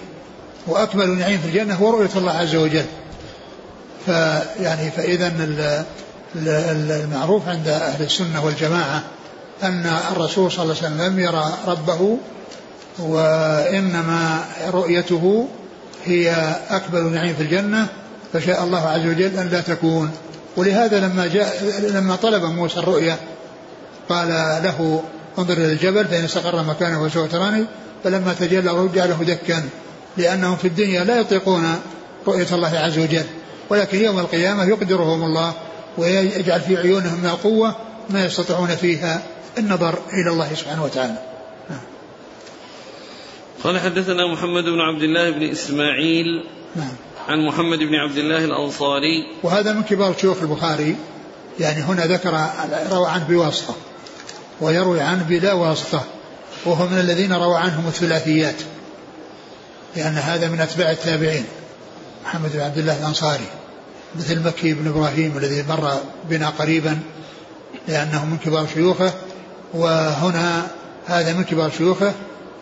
وأكمل 0.67 1.17
نعيم 1.17 1.39
في 1.39 1.47
الجنة 1.47 1.75
هو 1.75 1.89
رؤية 1.89 2.09
الله 2.15 2.31
عز 2.31 2.55
وجل. 2.55 2.85
فيعني 4.05 4.91
فإذا 4.91 5.31
المعروف 6.35 7.47
عند 7.47 7.67
أهل 7.67 8.03
السنة 8.03 8.45
والجماعة 8.45 9.03
أن 9.63 9.97
الرسول 10.11 10.51
صلى 10.51 10.63
الله 10.63 10.75
عليه 10.75 10.87
وسلم 10.87 11.01
لم 11.01 11.19
يرى 11.19 11.53
ربه 11.67 12.17
وإنما 12.99 14.45
رؤيته 14.73 15.47
هي 16.05 16.55
أكبر 16.69 17.01
نعيم 17.01 17.35
في 17.35 17.43
الجنة 17.43 17.87
فشاء 18.33 18.63
الله 18.63 18.87
عز 18.87 19.05
وجل 19.05 19.37
أن 19.39 19.49
لا 19.49 19.61
تكون. 19.61 20.11
ولهذا 20.57 20.99
لما 20.99 21.27
جاء 21.27 21.63
لما 21.79 22.15
طلب 22.15 22.43
موسى 22.43 22.79
الرؤيا 22.79 23.17
قال 24.09 24.27
له 24.63 25.03
انظر 25.39 25.53
إلى 25.53 25.71
الجبل 25.71 26.05
فإن 26.05 26.23
استقر 26.23 26.63
مكانه 26.63 27.07
فسوف 27.07 27.31
تراني 27.31 27.65
فلما 28.03 28.33
تجلى 28.33 28.71
رجع 28.71 29.05
له 29.05 29.23
دكا 29.23 29.69
لأنهم 30.17 30.55
في 30.55 30.67
الدنيا 30.67 31.03
لا 31.03 31.19
يطيقون 31.19 31.79
رؤية 32.27 32.47
الله 32.51 32.77
عز 32.79 32.99
وجل 32.99 33.25
ولكن 33.69 34.03
يوم 34.03 34.19
القيامة 34.19 34.63
يقدرهم 34.63 35.23
الله 35.23 35.53
ويجعل 35.97 36.61
في 36.61 36.77
عيونهم 36.77 37.19
من 37.19 37.25
القوة 37.25 37.75
ما 38.09 38.25
يستطيعون 38.25 38.67
فيها 38.67 39.23
النظر 39.57 39.99
إلى 40.13 40.29
الله 40.29 40.53
سبحانه 40.53 40.83
وتعالى 40.83 41.17
نعم. 41.69 41.79
قال 43.63 43.79
حدثنا 43.79 44.33
محمد 44.33 44.63
بن 44.63 44.79
عبد 44.79 45.03
الله 45.03 45.29
بن 45.29 45.43
إسماعيل 45.43 46.43
نعم. 46.75 46.93
عن 47.27 47.45
محمد 47.45 47.79
بن 47.79 47.95
عبد 47.95 48.17
الله 48.17 48.45
الأنصاري 48.45 49.25
وهذا 49.43 49.73
من 49.73 49.83
كبار 49.83 50.15
شيوخ 50.21 50.41
البخاري 50.41 50.95
يعني 51.59 51.81
هنا 51.81 52.05
ذكر 52.05 52.49
روى 52.91 53.09
عنه 53.09 53.27
بواسطة 53.29 53.75
ويروي 54.61 55.01
عنه 55.01 55.23
بلا 55.23 55.53
واسطة 55.53 56.03
وهو 56.65 56.87
من 56.87 56.99
الذين 56.99 57.33
روى 57.33 57.57
عنهم 57.57 57.87
الثلاثيات 57.87 58.55
لأن 59.95 60.13
هذا 60.13 60.49
من 60.49 60.59
أتباع 60.59 60.91
التابعين 60.91 61.45
محمد 62.25 62.51
بن 62.53 62.59
عبد 62.59 62.77
الله 62.77 62.99
الأنصاري 62.99 63.47
مثل 64.15 64.47
مكي 64.47 64.73
بن 64.73 64.87
إبراهيم 64.87 65.37
الذي 65.37 65.63
مر 65.63 66.01
بنا 66.29 66.49
قريبا 66.49 66.99
لأنه 67.87 68.25
من 68.25 68.37
كبار 68.37 68.67
شيوخه 68.73 69.13
وهنا 69.73 70.67
هذا 71.07 71.33
من 71.33 71.43
كبار 71.43 71.71
شيوخه 71.77 72.13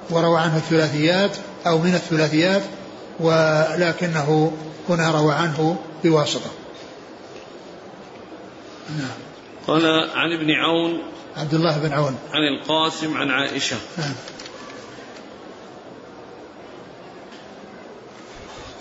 وروى 0.09 0.39
عنه 0.39 0.57
الثلاثيات 0.57 1.31
أو 1.67 1.77
من 1.77 1.93
الثلاثيات 1.95 2.61
ولكنه 3.19 4.51
هنا 4.89 5.11
روى 5.11 5.33
عنه 5.33 5.77
بواسطة. 6.03 6.49
نعم. 8.97 9.17
قال 9.67 9.85
عن 10.15 10.31
ابن 10.39 10.51
عون 10.51 11.14
عبد 11.37 11.53
الله 11.53 11.77
بن 11.77 11.93
عون. 11.93 12.17
عن 12.33 12.43
القاسم 12.43 13.17
عن 13.17 13.31
عائشة. 13.31 13.75
نعم. 13.97 14.13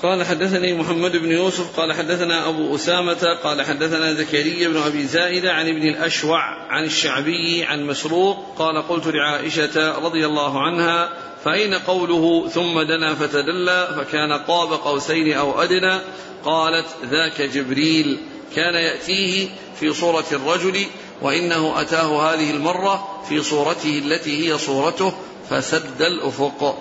قال 0.04 0.26
حدثني 0.26 0.74
محمد 0.74 1.16
بن 1.16 1.30
يوسف 1.30 1.80
قال 1.80 1.92
حدثنا 1.92 2.48
أبو 2.48 2.74
أسامة 2.74 3.38
قال 3.44 3.62
حدثنا 3.62 4.14
زكريا 4.14 4.68
بن 4.68 4.76
أبي 4.76 5.06
زائدة 5.06 5.52
عن 5.52 5.68
ابن 5.68 5.88
الأشوع 5.88 6.40
عن 6.68 6.84
الشعبي 6.84 7.64
عن 7.64 7.86
مسروق 7.86 8.54
قال 8.58 8.88
قلت 8.88 9.06
لعائشة 9.06 9.98
رضي 9.98 10.26
الله 10.26 10.62
عنها 10.62 11.10
فأين 11.44 11.74
قوله 11.74 12.48
ثم 12.48 12.82
دنا 12.82 13.14
فتدلى 13.14 13.88
فكان 13.96 14.32
قاب 14.32 14.72
قوسين 14.72 15.32
أو 15.32 15.62
أدنى؟ 15.62 15.98
قالت 16.44 16.86
ذاك 17.10 17.42
جبريل. 17.42 18.18
كان 18.56 18.74
يأتيه 18.74 19.48
في 19.80 19.92
صورة 19.92 20.24
الرجل 20.32 20.86
وإنه 21.22 21.80
أتاه 21.80 22.34
هذه 22.34 22.50
المرة 22.50 23.08
في 23.28 23.42
صورته 23.42 23.98
التي 23.98 24.48
هي 24.48 24.58
صورته 24.58 25.12
فسد 25.50 26.02
الأفق. 26.02 26.78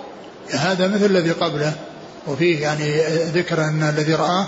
هذا 0.50 0.88
مثل 0.88 1.04
الذي 1.04 1.30
قبله 1.30 1.72
وفيه 2.26 2.62
يعني 2.62 3.00
ذكر 3.34 3.64
أن 3.64 3.82
الذي 3.82 4.14
رآه 4.14 4.46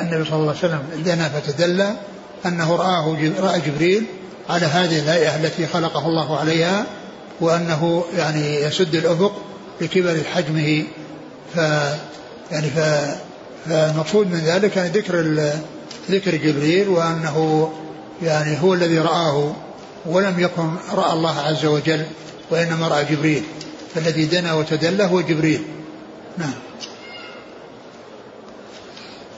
النبي 0.00 0.24
صلى 0.24 0.34
الله 0.34 0.48
عليه 0.48 0.58
وسلم 0.58 0.82
دنا 1.04 1.28
فتدلى 1.28 1.96
أنه 2.46 2.76
رآه 2.76 3.32
رأى 3.40 3.60
جبريل 3.60 4.04
على 4.48 4.66
هذه 4.66 4.98
الهيئة 4.98 5.36
التي 5.36 5.66
خلقه 5.66 6.08
الله 6.08 6.38
عليها 6.38 6.86
وأنه 7.40 8.04
يعني 8.16 8.54
يسد 8.54 8.94
الأفق 8.94 9.32
لكبر 9.80 10.16
حجمه. 10.34 10.84
ف 11.54 11.56
يعني 12.52 12.70
ف 12.70 12.78
فالمقصود 13.68 14.26
من 14.26 14.38
ذلك 14.38 14.76
يعني 14.76 14.88
ذكر 14.88 15.20
ذكر 16.10 16.34
جبريل 16.34 16.88
وأنه 16.88 17.72
يعني 18.22 18.62
هو 18.62 18.74
الذي 18.74 18.98
رآه 18.98 19.56
ولم 20.06 20.40
يكن 20.40 20.70
رأى 20.92 21.12
الله 21.12 21.38
عز 21.38 21.64
وجل 21.66 22.06
وإنما 22.50 22.88
رأى 22.88 23.04
جبريل. 23.04 23.42
فالذي 23.94 24.24
دنا 24.24 24.54
وتدلى 24.54 25.04
هو 25.04 25.20
جبريل. 25.20 25.62
نعم. 26.38 26.52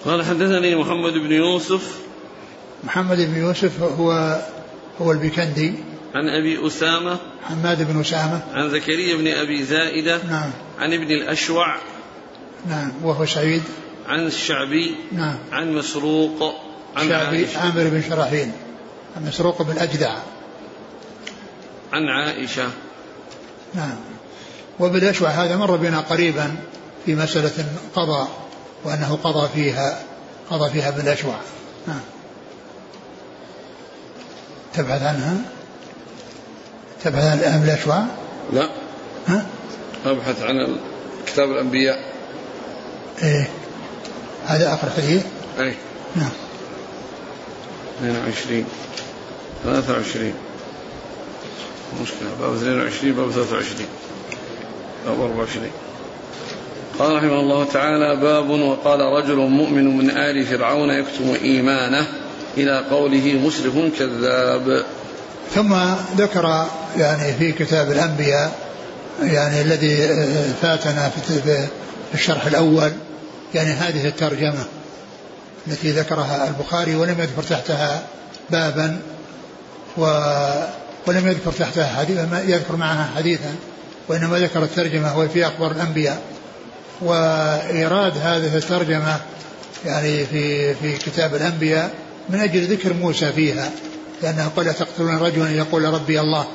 قال 0.04 0.24
حدثني 0.24 0.76
محمد 0.76 1.12
بن 1.12 1.32
يوسف. 1.32 1.98
محمد 2.84 3.16
بن 3.16 3.36
يوسف 3.40 3.82
هو 3.82 4.40
هو 5.00 5.12
البكندي. 5.12 5.74
عن 6.14 6.28
أبي 6.28 6.66
أسامة. 6.66 7.18
حماد 7.44 7.92
بن 7.92 8.00
أسامة. 8.00 8.40
عن 8.54 8.70
زكريا 8.70 9.16
بن 9.16 9.26
أبي 9.26 9.64
زائدة. 9.64 10.24
نعم. 10.24 10.50
عن 10.78 10.92
ابن 10.92 11.10
الأشوع. 11.10 11.76
نعم. 12.68 12.92
وهو 13.02 13.26
سعيد 13.26 13.62
عن 14.08 14.26
الشعبي 14.26 14.94
نعم. 15.12 15.38
عن 15.52 15.72
مسروق 15.72 16.54
عن 16.96 17.06
الشعبي 17.06 17.46
عامر 17.56 17.88
بن 17.88 18.02
شراحيل 18.08 18.50
عن 19.16 19.26
مسروق 19.26 19.62
بن 19.62 19.78
أجدع. 19.78 20.14
عن 21.92 22.08
عائشة. 22.08 22.68
نعم. 23.74 23.96
وبالأشوع 24.80 25.28
هذا 25.28 25.56
مر 25.56 25.76
بنا 25.76 26.00
قريبا 26.00 26.56
في 27.06 27.14
مسألة 27.14 27.66
قضى 27.94 28.28
وأنه 28.84 29.18
قضى 29.24 29.48
فيها 29.54 30.02
قضى 30.50 30.70
فيها 30.70 30.90
بالأشوع. 30.90 31.36
نعم. 31.86 32.00
تبحث 34.74 35.02
عنها؟ 35.02 35.36
تبحث 37.04 37.24
عن 37.24 37.38
أهم 37.38 37.62
الأشواع 37.62 38.06
لا. 38.52 38.68
ها؟ 39.26 39.46
أبحث 40.06 40.42
عن 40.42 40.76
كتاب 41.26 41.50
الأنبياء. 41.50 41.98
إيه. 43.22 43.57
هذا 44.48 44.74
آخر 44.74 44.90
حديث؟ 44.96 45.22
أي. 45.60 45.74
نعم. 46.16 46.30
22 48.00 48.64
23 49.64 50.32
مشكلة. 52.02 52.28
باب 52.40 52.54
22 52.54 53.12
باب 53.12 53.30
23 53.30 53.86
باب 55.06 55.20
24 55.20 55.70
قال 56.98 57.16
رحمه 57.16 57.40
الله 57.40 57.64
تعالى 57.64 58.16
باب 58.16 58.50
وقال 58.50 59.00
رجل 59.00 59.36
مؤمن 59.36 59.96
من 59.96 60.10
آل 60.10 60.46
فرعون 60.46 60.90
يكتم 60.90 61.34
إيمانه 61.42 62.06
إلى 62.56 62.84
قوله 62.90 63.40
مسرف 63.44 63.98
كذاب. 63.98 64.84
ثم 65.54 65.74
ذكر 66.16 66.66
يعني 66.96 67.32
في 67.32 67.52
كتاب 67.52 67.90
الأنبياء 67.90 68.58
يعني 69.22 69.60
الذي 69.60 69.96
فاتنا 70.62 71.08
في 71.08 71.68
الشرح 72.14 72.46
الأول 72.46 72.92
يعني 73.54 73.70
هذه 73.70 74.08
الترجمة 74.08 74.64
التي 75.66 75.90
ذكرها 75.90 76.48
البخاري 76.48 76.94
ولم 76.94 77.20
يذكر 77.20 77.42
تحتها 77.42 78.02
بابا 78.50 79.00
و 79.96 80.04
ولم 81.06 81.28
يذكر 81.28 81.52
تحتها 81.52 81.86
حديثا 81.86 82.42
يذكر 82.46 82.76
معها 82.76 83.10
حديثا 83.16 83.54
وإنما 84.08 84.38
ذكر 84.38 84.62
الترجمة 84.62 85.18
وهي 85.18 85.28
في 85.28 85.46
أخبار 85.46 85.70
الأنبياء. 85.70 86.22
وإيراد 87.00 88.12
هذه 88.22 88.56
الترجمة 88.56 89.20
يعني 89.84 90.26
في 90.26 90.74
في 90.74 90.96
كتاب 90.96 91.34
الأنبياء 91.34 91.90
من 92.28 92.40
أجل 92.40 92.64
ذكر 92.64 92.92
موسى 92.92 93.32
فيها 93.32 93.70
لأنه 94.22 94.50
قال 94.56 94.74
تقتلون 94.74 95.16
رجلا 95.16 95.50
يقول 95.50 95.84
ربي 95.84 96.20
الله. 96.20 96.46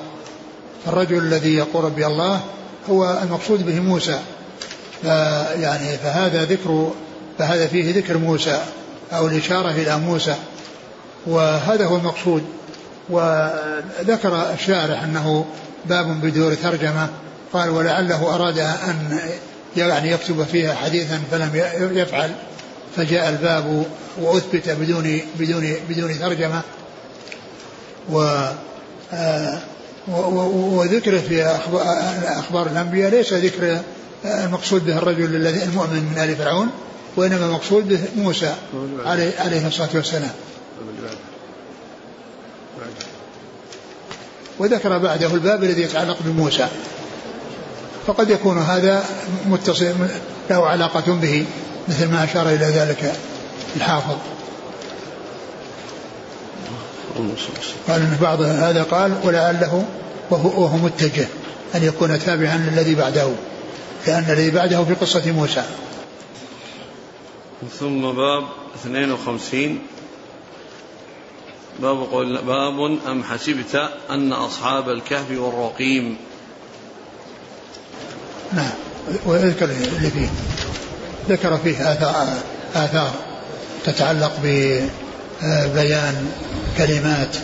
فالرجل 0.86 1.18
الذي 1.18 1.56
يقول 1.56 1.84
ربي 1.84 2.06
الله 2.06 2.42
هو 2.90 3.20
المقصود 3.24 3.66
به 3.66 3.80
موسى. 3.80 4.20
يعني 5.62 5.98
فهذا 5.98 6.44
ذكر 6.44 6.92
فهذا 7.40 7.68
فيه 7.68 7.96
ذكر 7.96 8.18
موسى 8.18 8.62
أو 9.14 9.28
الإشارة 9.28 9.72
إلى 9.72 9.98
موسى 9.98 10.36
وهذا 11.26 11.86
هو 11.86 11.96
المقصود. 11.96 12.44
وذكر 13.10 14.54
الشارح 14.54 15.04
أنه 15.04 15.46
باب 15.86 16.22
بدور 16.22 16.54
ترجمة 16.54 17.10
قال 17.54 17.70
ولعله 17.70 18.36
أراد 18.36 18.60
أن 18.60 19.20
يعني 19.78 20.12
يكتب 20.12 20.44
فيها 20.44 20.74
حديثا 20.74 21.22
فلم 21.32 21.52
يفعل 21.98 22.32
فجاء 22.96 23.30
الباب 23.30 23.86
وأثبت 24.22 24.70
بدون 24.70 25.22
بدون 25.40 25.76
بدون 25.90 26.20
ترجمة. 26.20 26.62
و 28.12 28.48
آه، 29.14 29.60
وذكره 30.08 31.18
في 31.18 31.44
أخبار 32.26 32.68
الأنبياء 32.68 33.12
ليس 33.12 33.34
ذكر 33.34 33.80
المقصود 34.26 34.86
به 34.86 34.98
الرجل 34.98 35.36
الذي 35.36 35.64
المؤمن 35.64 36.10
من 36.12 36.18
آل 36.24 36.36
فرعون 36.36 36.70
وإنما 37.16 37.46
المقصود 37.46 37.88
به 37.88 38.00
موسى 38.18 38.56
عليه, 39.06 39.32
عليه 39.40 39.68
الصلاة 39.68 39.90
والسلام. 39.94 40.32
وذكر 44.60 44.98
بعده 44.98 45.34
الباب 45.34 45.64
الذي 45.64 45.82
يتعلق 45.82 46.18
بموسى. 46.26 46.68
فقد 48.08 48.30
يكون 48.30 48.58
هذا 48.58 49.04
متصل 49.48 49.94
له 50.50 50.68
علاقة 50.68 51.14
به 51.14 51.46
مثل 51.88 52.08
ما 52.12 52.24
أشار 52.24 52.50
إلى 52.50 52.66
ذلك 52.66 53.14
الحافظ. 53.76 54.16
قال 57.88 58.02
إن 58.02 58.18
بعض 58.22 58.42
هذا 58.42 58.84
قال 58.84 59.14
ولعله 59.24 59.86
وهو, 60.30 60.64
وهو 60.64 60.78
متجه 60.78 61.28
أن 61.76 61.84
يكون 61.84 62.20
تابعا 62.20 62.58
للذي 62.58 62.96
بعده. 62.96 63.30
لأن 64.08 64.24
الذي 64.30 64.52
بعده 64.52 64.84
في 64.84 64.94
قصة 64.94 65.32
موسى. 65.32 65.64
ثم 67.80 68.02
باب 68.02 68.44
52 68.76 69.80
باب 71.80 71.98
قول 72.12 72.42
باب 72.42 73.00
أم 73.08 73.24
حسبت 73.24 73.90
أن 74.10 74.34
أصحاب 74.34 74.90
الكهف 74.90 75.32
والرقيم؟ 75.32 76.18
نعم. 78.54 78.72
ويذكر 79.26 79.66
اللي 79.66 80.10
فيه. 80.10 80.30
ذكر 81.30 81.58
فيه 81.58 81.94
آثار, 81.94 82.38
آثار 82.76 83.12
تتعلق 83.86 84.34
ببيان 84.44 86.32
كلمات 86.78 87.36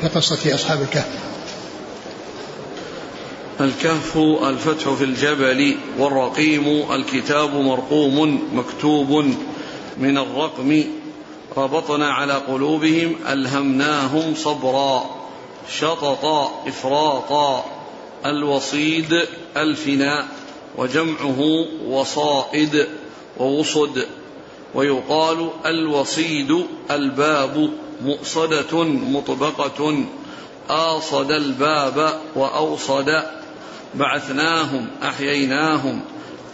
في 0.00 0.08
قصة 0.08 0.54
أصحاب 0.54 0.82
الكهف. 0.82 1.08
الكهف 3.60 4.16
الفتح 4.42 4.88
في 4.88 5.04
الجبل 5.04 5.76
والرقيم 5.98 6.92
الكتاب 6.92 7.54
مرقوم 7.54 8.48
مكتوب 8.52 9.10
من 9.98 10.18
الرقم. 10.18 10.84
ربطنا 11.56 12.10
على 12.10 12.32
قلوبهم 12.32 13.16
ألهمناهم 13.28 14.34
صبرا 14.34 15.04
شططا 15.78 16.62
إفراطا. 16.66 17.64
الوصيد 18.26 19.26
الفناء 19.56 20.28
وجمعه 20.78 21.66
وصائد 21.88 22.88
ووصد. 23.38 24.06
ويقال 24.74 25.50
الوصيد 25.66 26.66
الباب 26.90 27.70
مؤصدة 28.04 28.82
مطبقة. 28.84 30.04
آصد 30.70 31.30
الباب 31.30 32.20
وأوصد 32.36 33.24
بعثناهم 33.96 34.86
أحييناهم 35.02 36.00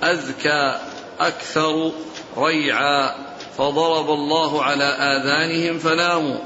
أذكى 0.02 0.78
أكثر 1.20 1.92
ريعا. 2.38 3.14
فضرب 3.58 4.10
الله 4.10 4.62
على 4.62 4.84
آذانهم 4.84 5.78
فناموا. 5.78 6.38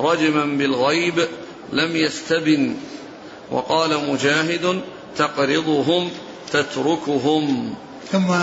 رجما 0.00 0.44
بالغيب 0.44 1.28
لم 1.72 1.96
يستبن. 1.96 2.76
وقال 3.50 4.10
مجاهد 4.10 4.80
تقرضهم 5.16 6.10
تتركهم. 6.52 7.74
ثم 8.12 8.34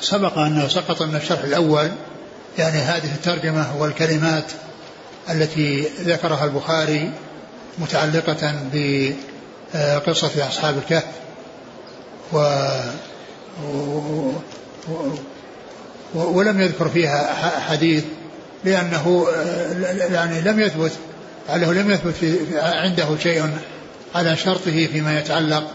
سبق 0.00 0.38
أنه 0.38 0.68
سقط 0.68 1.02
من 1.02 1.16
الشرح 1.16 1.44
الأول 1.44 1.90
يعني 2.58 2.78
هذه 2.78 3.14
الترجمة 3.14 3.82
والكلمات 3.82 4.52
التي 5.30 5.80
ذكرها 6.00 6.44
البخاري 6.44 7.12
متعلقة 7.78 8.54
بقصة 9.74 10.48
أصحاب 10.48 10.78
الكهف 10.78 11.04
و 12.32 12.38
ولم 16.14 16.60
يذكر 16.60 16.88
فيها 16.88 17.60
حديث 17.60 18.04
لأنه 18.64 19.26
يعني 20.10 20.40
لم 20.40 20.60
يثبت 20.60 20.92
لعله 21.48 21.72
لم 21.72 21.90
يثبت 21.90 22.14
في 22.14 22.36
عنده 22.60 23.16
شيء 23.22 23.50
على 24.14 24.36
شرطه 24.36 24.86
فيما 24.86 25.18
يتعلق 25.18 25.70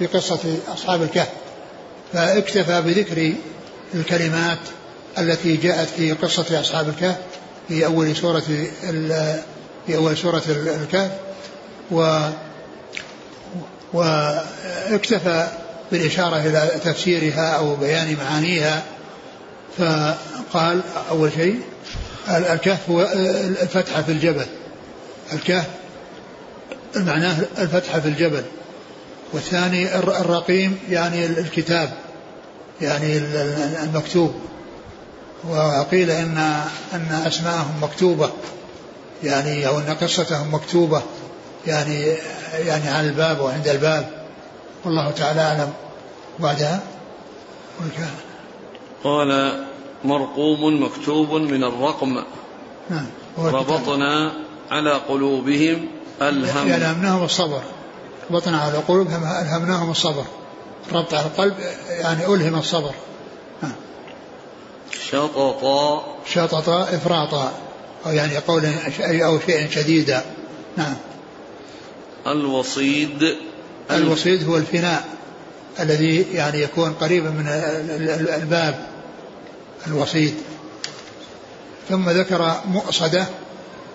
بقصة 0.00 0.38
أصحاب 0.74 1.02
الكهف. 1.02 1.28
فاكتفى 2.12 2.82
بذكر 2.82 3.32
الكلمات 3.94 4.58
التي 5.18 5.56
جاءت 5.56 5.88
في 5.88 6.12
قصة 6.12 6.60
أصحاب 6.60 6.88
الكهف 6.88 7.16
في 7.68 7.86
أول 7.86 8.16
سورة 8.16 8.42
في 9.86 9.96
أول 9.96 10.16
سورة 10.16 10.42
الكهف. 10.48 11.10
و 11.90 12.28
واكتفى 13.92 15.48
بالإشارة 15.92 16.36
إلى 16.36 16.70
تفسيرها 16.84 17.50
أو 17.56 17.76
بيان 17.76 18.16
معانيها 18.16 18.82
فقال 19.78 20.80
أول 21.10 21.32
شيء 21.32 21.60
الكهف 22.28 22.90
هو 22.90 23.02
الفتحة 23.62 24.02
في 24.02 24.12
الجبل. 24.12 24.46
الكهف 25.32 25.66
معناه 26.96 27.36
الفتحة 27.58 28.00
في 28.00 28.08
الجبل. 28.08 28.42
والثاني 29.32 29.98
الرقيم 29.98 30.78
يعني 30.90 31.26
الكتاب 31.26 31.90
يعني 32.80 33.18
المكتوب. 33.82 34.34
وقيل 35.48 36.10
ان 36.10 36.38
إن 36.94 37.22
أسماءهم 37.26 37.82
مكتوبة 37.82 38.30
يعني 39.24 39.66
أو 39.66 39.78
إن 39.78 39.96
قصتهم 40.00 40.54
مكتوبة. 40.54 41.02
يعني 41.66 42.04
يعني 42.52 42.88
على 42.88 43.08
الباب 43.08 43.40
وعند 43.40 43.68
الباب. 43.68 44.10
والله 44.84 45.10
تعالى 45.10 45.40
أعلم. 45.40 45.72
بعدها 46.38 46.80
قال 49.04 49.60
مرقوم 50.04 50.82
مكتوب 50.82 51.32
من 51.32 51.64
الرقم. 51.64 52.22
نعم 52.90 53.06
ربطنا 53.38 54.32
على 54.70 54.92
قلوبهم 54.92 55.88
الهم. 56.22 56.68
يعني 56.68 56.76
ألهمناهم 56.76 57.24
الصبر. 57.24 57.62
ربطنا 58.30 58.58
على 58.60 58.78
قلوبهم 58.78 59.22
ألهمناهم 59.24 59.90
الصبر. 59.90 60.24
ربط 60.92 61.14
على 61.14 61.26
القلب 61.26 61.54
يعني 61.88 62.26
ألهم 62.26 62.58
الصبر. 62.58 62.94
نعم. 63.62 63.72
شططا. 65.10 66.04
شططا 66.26 66.82
إفراطا. 66.82 67.52
أو 68.06 68.10
يعني 68.10 68.38
قول 68.38 68.66
أو 69.00 69.38
شيء 69.46 69.70
شديدا. 69.70 70.24
نعم. 70.76 70.94
الوصيد. 72.26 73.36
الوصيد 73.90 74.48
هو 74.48 74.56
الفناء 74.56 75.04
الذي 75.80 76.26
يعني 76.32 76.62
يكون 76.62 76.92
قريبا 76.92 77.30
من 77.30 77.46
الباب 78.42 78.86
الوصيد. 79.86 80.34
ثم 81.88 82.10
ذكر 82.10 82.54
مؤصدة 82.64 83.26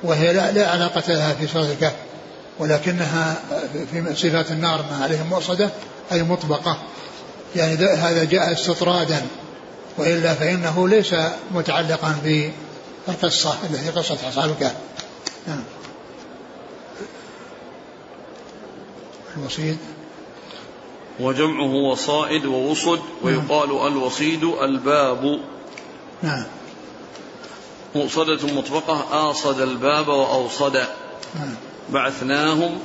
وهي 0.04 0.34
لا, 0.34 0.52
لا 0.52 0.72
علاقة 0.72 1.14
لها 1.14 1.34
في 1.34 1.48
سورة 1.48 1.72
الكهف 1.72 1.96
ولكنها 2.60 3.36
في 3.92 4.16
صفات 4.16 4.52
النار 4.52 4.86
ما 4.92 5.04
عليهم 5.04 5.30
مؤصدة 5.30 5.70
أي 6.12 6.24
مطبقة. 6.24 6.78
يعني 7.56 7.76
هذا 7.76 8.24
جاء 8.24 8.52
استطرادا 8.52 9.22
وإلا 9.98 10.34
فإنه 10.34 10.90
ليس 10.90 11.16
متعلقا 11.52 12.16
بالقصة 12.24 13.56
التي 13.70 13.90
قصة 13.90 14.18
أصحاب 14.30 14.50
الكهف 14.50 14.76
نعم. 15.48 15.64
الوصيد 19.38 19.78
وجمعه 21.20 21.74
وصائد 21.74 22.46
ووصد 22.46 23.00
ويقال 23.22 23.70
نعم. 23.70 23.88
الوصيد 23.88 24.44
الباب. 24.44 25.40
نعم. 26.24 26.46
مؤصدة 27.96 28.54
مطبقة 28.54 29.30
آصد 29.30 29.62
الباب 29.62 30.08
وأوصد. 30.08 30.76
نعم. 31.36 31.56
بعثناهم 31.90 32.80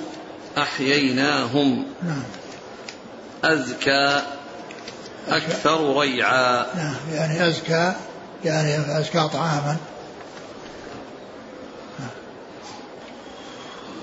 أحييناهم. 0.58 1.84
نعم. 2.02 2.22
أزكى 3.44 4.22
أكثر 5.28 5.96
ريعا. 5.98 6.66
نعم. 6.76 6.96
يعني 7.12 7.48
أزكى 7.48 7.94
يعني 8.44 8.98
أزكى 8.98 9.28
طعاما. 9.32 9.76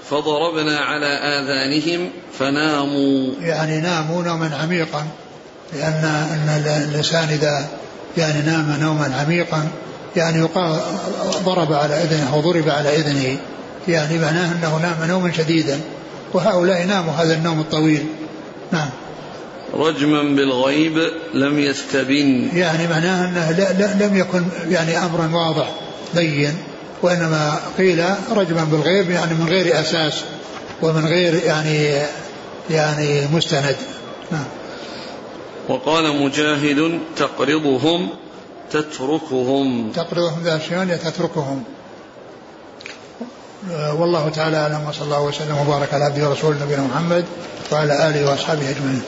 فضربنا 0.09 0.79
على 0.79 1.05
آذانهم 1.05 2.09
فناموا. 2.39 3.33
يعني 3.41 3.81
ناموا 3.81 4.23
نوما 4.23 4.55
عميقا 4.55 5.07
لأن 5.73 6.05
أن 6.31 6.63
الإنسان 6.89 7.29
إذا 7.29 7.67
يعني 8.17 8.41
نام 8.41 8.77
نوما 8.81 9.15
عميقا 9.15 9.67
يعني 10.15 10.39
يقال 10.39 10.79
ضرب 11.45 11.73
على 11.73 12.03
إذنه 12.03 12.33
أو 12.33 12.41
ضرب 12.41 12.69
على 12.69 12.95
إذنه. 12.95 13.37
يعني 13.87 14.17
معناه 14.17 14.51
أنه 14.51 14.77
نام 14.77 15.09
نوما 15.09 15.31
شديدا 15.31 15.79
وهؤلاء 16.33 16.85
ناموا 16.85 17.13
هذا 17.13 17.33
النوم 17.33 17.59
الطويل. 17.59 18.05
نعم. 18.71 18.89
رجما 19.73 20.23
بالغيب 20.23 20.97
لم 21.33 21.59
يستبن. 21.59 22.49
يعني 22.53 22.87
معناه 22.87 23.25
إنه 23.25 23.51
لم 23.99 24.17
يكن 24.17 24.43
يعني 24.69 24.97
أمرا 24.97 25.29
واضح 25.33 25.71
بين. 26.15 26.57
وإنما 27.01 27.59
قيل 27.77 28.03
رجما 28.31 28.63
بالغيب 28.63 29.09
يعني 29.09 29.33
من 29.33 29.47
غير 29.49 29.79
أساس 29.79 30.23
ومن 30.81 31.05
غير 31.05 31.33
يعني 31.33 32.01
يعني 32.69 33.27
مستند. 33.33 33.75
نعم. 34.31 34.45
وقال 35.69 36.21
مجاهد 36.21 36.99
تقرضهم 37.17 38.09
تتركهم. 38.71 39.91
تقرضهم 39.91 40.43
ذا 40.43 40.59
شيء 40.59 40.95
تتركهم 40.95 41.63
والله 43.71 44.29
تعالى 44.29 44.57
أعلم 44.57 44.85
وصلى 44.89 45.03
الله 45.05 45.21
وسلم 45.21 45.57
وبارك 45.57 45.93
على 45.93 46.03
عبده 46.03 46.29
ورسوله 46.29 46.65
نبينا 46.65 46.81
محمد 46.81 47.25
وعلى 47.71 48.09
آله 48.09 48.29
وأصحابه 48.31 48.69
أجمعين. 48.69 49.01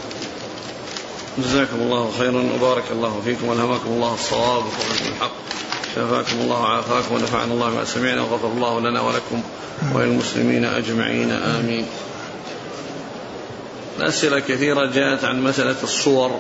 جزاكم 1.38 1.76
الله 1.76 2.12
خيرا 2.20 2.50
وبارك 2.56 2.84
الله 2.92 3.22
فيكم 3.26 3.48
والهمكم 3.48 3.90
الله 3.90 4.14
الصواب 4.14 4.64
وفقكم 4.66 5.12
الحق. 5.16 5.32
شفاكم 5.96 6.42
الله 6.42 6.62
وعافاكم 6.62 7.16
ونفعنا 7.16 7.54
الله 7.54 7.70
ما 7.70 7.86
سمعنا 7.86 8.22
وغفر 8.22 8.48
الله 8.48 8.80
لنا 8.80 9.02
ولكم 9.02 9.42
وللمسلمين 9.94 10.66
أجمعين 10.66 11.32
آمين. 11.32 11.86
الاسئله 14.00 14.40
كثيرة 14.40 14.86
جاءت 14.86 15.24
عن 15.24 15.44
مسألة 15.44 15.76
الصور 15.84 16.40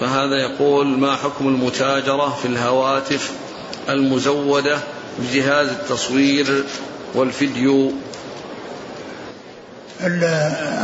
فهذا 0.00 0.36
يقول 0.36 0.86
ما 0.86 1.16
حكم 1.16 1.48
المتاجرة 1.48 2.38
في 2.42 2.48
الهواتف 2.48 3.30
المزودة 3.88 4.78
بجهاز 5.18 5.68
التصوير 5.68 6.64
والفيديو 7.14 7.92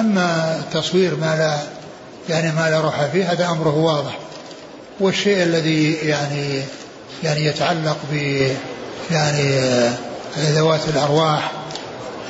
أما 0.00 0.58
التصوير 0.58 1.16
ما 1.16 1.36
لا 1.36 1.58
يعني 2.28 2.52
ما 2.52 2.70
لا 2.70 2.80
روح 2.80 3.06
فيه 3.06 3.32
هذا 3.32 3.46
أمره 3.46 3.76
واضح 3.76 4.18
والشيء 5.00 5.42
الذي 5.42 5.92
يعني 5.92 6.62
يعني 7.22 7.44
يتعلق 7.44 7.96
ب 8.12 8.14
يعني 9.10 9.60
ذوات 10.38 10.88
الأرواح. 10.88 11.52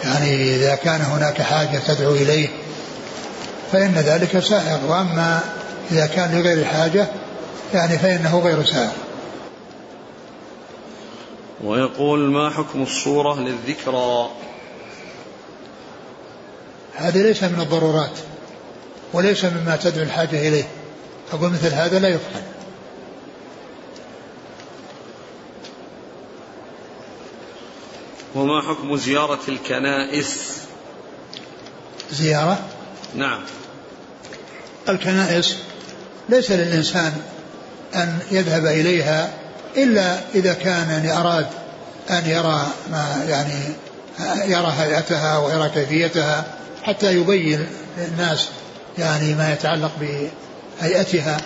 يعني 0.05 0.57
إذا 0.57 0.74
كان 0.74 1.01
هناك 1.01 1.43
حاجة 1.43 1.78
تدعو 1.87 2.12
إليه 2.12 2.49
فإن 3.72 3.95
ذلك 3.95 4.39
سائغ. 4.39 4.91
وأما 4.91 5.41
إذا 5.91 6.07
كان 6.07 6.39
لغير 6.39 6.64
حاجة 6.64 7.07
يعني 7.74 7.99
فإنه 7.99 8.39
غير 8.39 8.64
سائغ. 8.64 8.91
ويقول 11.64 12.18
ما 12.30 12.51
حكم 12.51 12.82
الصورة 12.82 13.41
للذكرى؟ 13.41 14.30
هذا 16.97 17.22
ليس 17.22 17.43
من 17.43 17.61
الضرورات 17.61 18.18
وليس 19.12 19.45
مما 19.45 19.76
تدعو 19.76 20.03
الحاجة 20.03 20.49
إليه. 20.49 20.64
أقول 21.32 21.51
مثل 21.51 21.72
هذا 21.72 21.99
لا 21.99 22.09
يفعل 22.09 22.43
وما 28.37 28.62
حكم 28.62 28.97
زيارة 28.97 29.41
الكنائس؟ 29.49 30.57
زيارة؟ 32.12 32.59
نعم. 33.14 33.41
الكنائس 34.89 35.57
ليس 36.28 36.51
للإنسان 36.51 37.12
أن 37.95 38.18
يذهب 38.30 38.66
إليها 38.66 39.30
إلا 39.76 40.18
إذا 40.34 40.53
كان 40.55 40.91
يعني 40.91 41.12
أراد 41.12 41.47
أن 42.11 42.26
يرى 42.26 42.66
ما 42.91 43.24
يعني 43.28 43.55
يرى 44.45 44.72
هيئتها 44.78 45.39
ويرى 45.39 45.68
كيفيتها 45.68 46.45
حتى 46.82 47.12
يبين 47.12 47.66
للناس 47.99 48.49
يعني 48.99 49.34
ما 49.34 49.53
يتعلق 49.53 49.93
بهيئتها. 50.80 51.37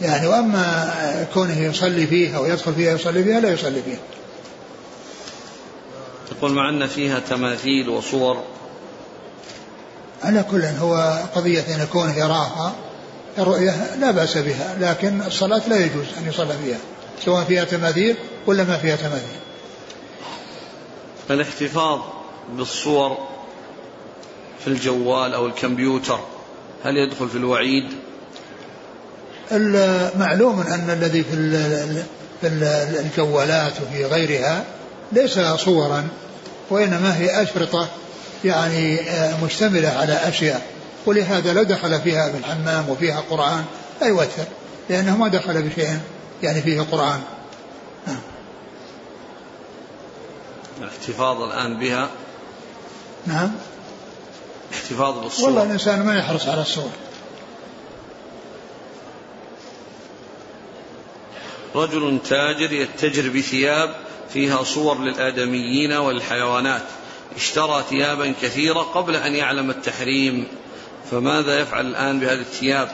يعني 0.00 0.26
وأما 0.26 1.26
كونه 1.34 1.58
يصلي 1.58 2.06
فيها 2.06 2.38
ويدخل 2.38 2.74
فيها 2.74 2.94
يصلي 2.94 3.24
فيها 3.24 3.40
لا 3.40 3.50
يصلي 3.50 3.82
فيها. 3.82 3.98
تقول 6.32 6.52
مع 6.52 6.68
أن 6.68 6.86
فيها 6.86 7.18
تماثيل 7.18 7.88
وصور. 7.88 8.42
على 10.22 10.44
كل 10.50 10.64
هو 10.64 11.22
قضية 11.34 11.74
أن 11.74 11.80
يكون 11.80 12.10
يراها 12.10 12.74
الرؤية 13.38 13.96
لا 13.96 14.10
بأس 14.10 14.38
بها 14.38 14.76
لكن 14.80 15.22
الصلاة 15.22 15.68
لا 15.68 15.76
يجوز 15.76 16.06
أن 16.18 16.28
يصلى 16.28 16.54
فيها 16.64 16.78
سواء 17.24 17.44
فيها 17.44 17.64
تماثيل 17.64 18.16
ولا 18.46 18.64
ما 18.64 18.76
فيها 18.76 18.96
تماثيل. 18.96 19.38
الاحتفاظ 21.30 22.00
بالصور 22.52 23.18
في 24.60 24.66
الجوال 24.66 25.34
أو 25.34 25.46
الكمبيوتر 25.46 26.20
هل 26.84 26.96
يدخل 26.96 27.28
في 27.28 27.36
الوعيد؟ 27.36 27.84
معلوم 30.16 30.60
أن 30.60 30.90
الذي 30.90 31.24
في 31.24 32.46
الجوالات 33.00 33.72
وفي 33.82 34.04
غيرها 34.04 34.64
ليس 35.12 35.38
صورا 35.38 36.08
وإنما 36.70 37.16
هي 37.16 37.42
أشرطة 37.42 37.88
يعني 38.44 39.10
آه، 39.10 39.44
مشتملة 39.44 39.88
على 39.88 40.12
أشياء. 40.12 40.66
ولهذا 41.06 41.52
لو 41.52 41.62
دخل 41.62 42.00
فيها 42.00 42.30
في 42.32 42.38
الحمام 42.38 42.88
وفيها 42.88 43.20
قرآن 43.30 43.64
لا 44.00 44.06
يؤثر 44.06 44.44
لأنه 44.90 45.16
ما 45.16 45.28
دخل 45.28 45.62
بشيء 45.62 45.98
يعني 46.42 46.62
فيه 46.62 46.80
قرآن. 46.80 47.20
نعم. 48.06 48.20
الاحتفاظ 50.80 51.42
الآن 51.42 51.78
بها. 51.78 52.08
نعم. 53.26 53.52
احتفاظ 54.72 55.18
بالصور. 55.18 55.46
والله 55.46 55.62
الإنسان 55.62 56.02
ما 56.02 56.18
يحرص 56.18 56.48
على 56.48 56.62
الصور. 56.62 56.90
رجل 61.74 62.18
تاجر 62.28 62.72
يتجر 62.72 63.28
بثياب 63.28 63.94
فيها 64.32 64.62
صور 64.62 64.98
للآدميين 64.98 65.92
والحيوانات 65.92 66.82
اشترى 67.36 67.84
ثيابا 67.90 68.32
كثيرة 68.42 68.80
قبل 68.80 69.16
أن 69.16 69.34
يعلم 69.34 69.70
التحريم. 69.70 70.46
فماذا 71.10 71.60
يفعل 71.60 71.86
الآن 71.86 72.20
بهذه 72.20 72.40
الثياب؟ 72.40 72.88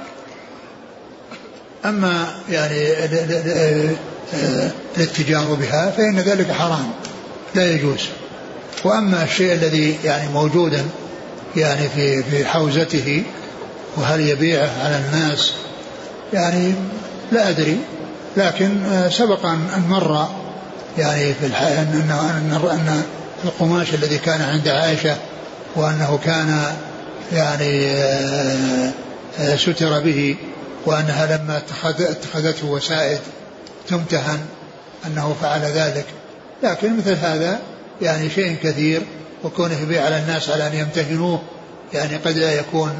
أما 1.84 2.34
يعني 2.50 2.94
الاتجار 4.96 5.54
بها 5.54 5.90
فإن 5.90 6.18
ذلك 6.18 6.52
حرام 6.52 6.92
لا 7.54 7.72
يجوز. 7.72 8.00
وأما 8.84 9.24
الشيء 9.24 9.52
الذي 9.52 9.98
يعني 10.04 10.32
موجودا 10.32 10.84
يعني 11.56 11.88
في 11.88 12.22
في 12.22 12.44
حوزته 12.44 13.22
وهل 13.96 14.20
يبيعه 14.20 14.84
على 14.84 14.96
الناس 14.96 15.52
يعني 16.32 16.74
لا 17.32 17.48
أدري. 17.48 17.78
لكن 18.36 18.80
سبق 19.10 19.46
أن 19.46 19.84
مر 19.88 20.28
يعني 20.98 21.34
في 21.34 21.46
الح... 21.46 21.62
أن, 21.62 22.10
أن, 22.10 22.52
أن 22.70 23.02
القماش 23.44 23.94
الذي 23.94 24.18
كان 24.18 24.42
عند 24.42 24.68
عائشة 24.68 25.16
وأنه 25.76 26.18
كان 26.24 26.62
يعني 27.32 27.86
آه، 27.86 28.90
آه، 29.38 29.56
ستر 29.56 30.00
به 30.00 30.36
وأنها 30.86 31.36
لما 31.36 31.62
اتخذته 31.98 32.66
وسائد 32.66 33.20
تمتهن 33.88 34.40
أنه 35.06 35.36
فعل 35.42 35.60
ذلك. 35.60 36.04
لكن 36.62 36.96
مثل 36.96 37.14
هذا 37.14 37.60
يعني 38.02 38.30
شيء 38.30 38.56
كثير 38.62 39.02
وكونه 39.44 39.80
يبيع 39.80 40.04
على 40.04 40.18
الناس 40.18 40.50
على 40.50 40.66
أن 40.66 40.74
يمتهنوه 40.74 41.42
يعني 41.94 42.16
قد 42.16 42.36
لا 42.36 42.52
يكون. 42.52 42.92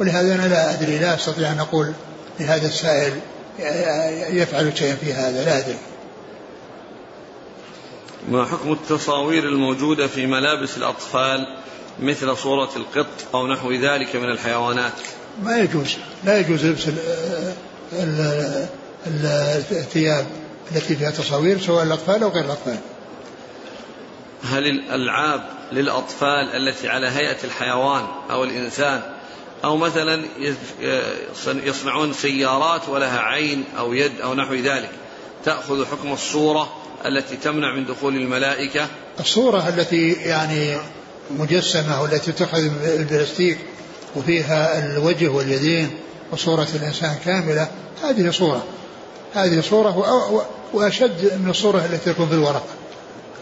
ولهذا 0.00 0.34
أنا 0.34 0.48
لا 0.48 0.74
أدري 0.74 0.98
لا 0.98 1.14
أستطيع 1.14 1.52
أن 1.52 1.60
أقول 1.60 1.92
لهذا 2.40 2.66
السائل 2.66 3.12
يفعل 4.30 4.78
شيئا 4.78 4.96
في 4.96 5.12
هذا 5.12 5.44
لا 5.44 5.58
أدري. 5.58 5.78
ما 8.30 8.44
حكم 8.44 8.72
التصاوير 8.72 9.44
الموجودة 9.44 10.06
في 10.06 10.26
ملابس 10.26 10.76
الأطفال 10.76 11.56
مثل 12.00 12.36
صورة 12.36 12.70
القط 12.76 13.06
أو 13.34 13.46
نحو 13.46 13.72
ذلك 13.72 14.16
من 14.16 14.30
الحيوانات؟ 14.30 14.92
ما 15.42 15.58
يجوز 15.58 15.96
لا 16.24 16.38
يجوز 16.38 16.66
لبس 16.66 16.88
الثياب 19.72 20.26
التي 20.72 20.96
فيها 20.96 21.10
تصاوير 21.10 21.58
سواء 21.58 21.82
الأطفال 21.82 22.22
أو 22.22 22.28
غير 22.28 22.44
الأطفال. 22.44 22.78
هل 24.44 24.66
الألعاب 24.66 25.48
للأطفال 25.72 26.68
التي 26.68 26.88
على 26.88 27.06
هيئة 27.06 27.44
الحيوان 27.44 28.06
أو 28.30 28.44
الإنسان 28.44 29.02
أو 29.64 29.76
مثلا 29.76 30.24
يصنعون 31.48 32.12
سيارات 32.12 32.88
ولها 32.88 33.18
عين 33.18 33.64
أو 33.78 33.92
يد 33.92 34.20
أو 34.20 34.34
نحو 34.34 34.54
ذلك 34.54 34.90
تأخذ 35.44 35.86
حكم 35.86 36.12
الصورة 36.12 36.77
التي 37.06 37.36
تمنع 37.36 37.74
من 37.74 37.86
دخول 37.86 38.16
الملائكة؟ 38.16 38.86
الصورة 39.20 39.68
التي 39.68 40.12
يعني 40.12 40.76
مجسمة 41.30 42.02
والتي 42.02 42.32
تتخذ 42.32 42.70
البلاستيك 42.84 43.58
وفيها 44.16 44.86
الوجه 44.86 45.28
واليدين 45.28 45.90
وصورة 46.32 46.68
الإنسان 46.74 47.16
كاملة 47.24 47.68
هذه 48.02 48.30
صورة. 48.30 48.64
هذه 49.34 49.60
صورة 49.60 49.96
وأشد 50.72 51.32
من 51.44 51.50
الصورة 51.50 51.84
التي 51.84 52.12
تكون 52.12 52.28
في 52.28 52.34
الورق. 52.34 52.66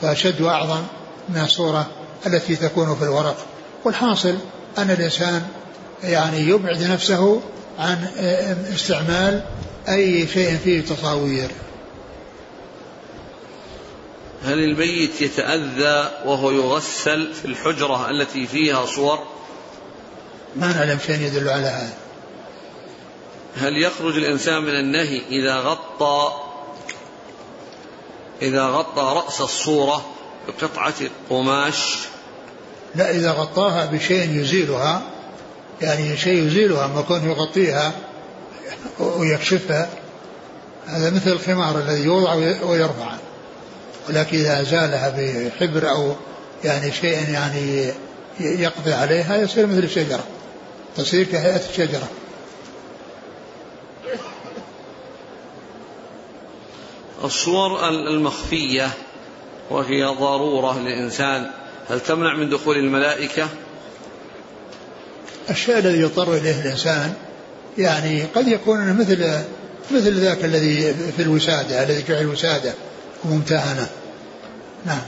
وأشد 0.03 0.41
وأعظم 0.41 0.83
من 1.29 1.41
الصورة 1.41 1.87
التي 2.27 2.57
تكون 2.57 2.97
في 2.97 3.05
الورق. 3.05 3.37
والحاصل 3.85 4.35
أن 4.79 4.91
الإنسان 4.91 5.43
يعني 6.05 6.41
يبعد 6.41 6.83
نفسه 6.83 7.41
عن 7.79 8.07
استعمال 8.75 9.43
أي 9.89 10.27
شيء 10.27 10.57
فيه 10.65 10.81
تصاوير. 10.81 11.51
هل 14.47 14.59
الميت 14.59 15.21
يتأذى 15.21 16.11
وهو 16.25 16.51
يغسل 16.51 17.35
في 17.35 17.45
الحجرة 17.45 18.11
التي 18.11 18.47
فيها 18.47 18.87
صور؟ 18.87 19.19
ما 20.57 20.73
نعلم 20.73 20.99
شيء 21.07 21.21
يدل 21.21 21.49
على 21.49 21.67
هذا. 21.67 21.95
هل 23.57 23.83
يخرج 23.83 24.17
الإنسان 24.17 24.63
من 24.63 24.75
النهي 24.81 25.23
إذا 25.29 25.57
غطى 25.57 26.33
إذا 28.43 28.67
غطى 28.67 29.23
رأس 29.25 29.41
الصورة 29.41 30.07
بقطعة 30.49 30.95
قماش؟ 31.31 31.99
لا 32.95 33.11
إذا 33.11 33.31
غطاها 33.31 33.87
بشيء 33.87 34.41
يزيلها 34.41 35.03
يعني 35.83 36.17
شيء 36.17 36.47
يزيلها 36.47 36.87
ما 36.87 37.01
كون 37.01 37.31
يغطيها 37.31 37.93
ويكشفها 38.99 39.89
هذا 40.87 41.11
مثل 41.11 41.31
الخمار 41.31 41.79
الذي 41.79 42.05
يوضع 42.05 42.35
ويرفع 42.63 43.17
ولكن 44.09 44.39
إذا 44.39 44.63
زالها 44.63 45.15
بحبر 45.19 45.91
أو 45.91 46.15
يعني 46.65 46.93
شيء 46.93 47.31
يعني 47.31 47.91
يقضي 48.41 48.93
عليها 48.93 49.37
يصير 49.37 49.67
مثل 49.67 49.79
الشجرة. 49.79 50.25
تصير 50.97 51.25
كهيئة 51.25 51.69
الشجرة. 51.71 52.09
الصور 57.25 57.89
المخفية 57.89 58.91
وهي 59.71 60.05
ضرورة 60.05 60.79
للإنسان. 60.79 61.51
هل 61.91 62.01
تمنع 62.01 62.35
من 62.35 62.51
دخول 62.51 62.77
الملائكة؟ 62.77 63.49
الشيء 65.51 65.79
الذي 65.79 66.01
يضطر 66.01 66.35
إليه 66.35 66.61
الإنسان 66.61 67.15
يعني 67.79 68.23
قد 68.23 68.49
يكون 68.49 68.93
مثل 68.93 69.45
مثل 69.91 70.15
ذاك 70.15 70.45
الذي 70.45 70.95
في 71.17 71.23
الوسادة 71.23 71.83
الذي 71.83 72.05
جعل 72.09 72.27
وسادة 72.27 72.75
وممتهنة 73.25 73.89
نعم. 74.87 75.03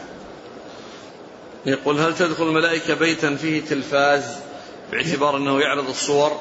يقول 1.66 2.00
هل 2.00 2.14
تدخل 2.14 2.44
الملائكة 2.44 2.94
بيتا 2.94 3.36
فيه 3.36 3.61
تلفاز 3.61 4.22
باعتبار 4.92 5.36
أنه 5.36 5.61
يعرض 5.61 5.88
الصور؟ 5.88 6.40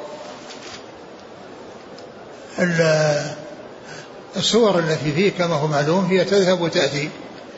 الصور 4.36 4.80
التي 4.80 5.12
فيه 5.12 5.32
كما 5.32 5.56
هو 5.56 5.68
معلوم 5.68 6.06
هي 6.06 6.26
تذهب 6.26 6.62
وتأتي 6.62 7.10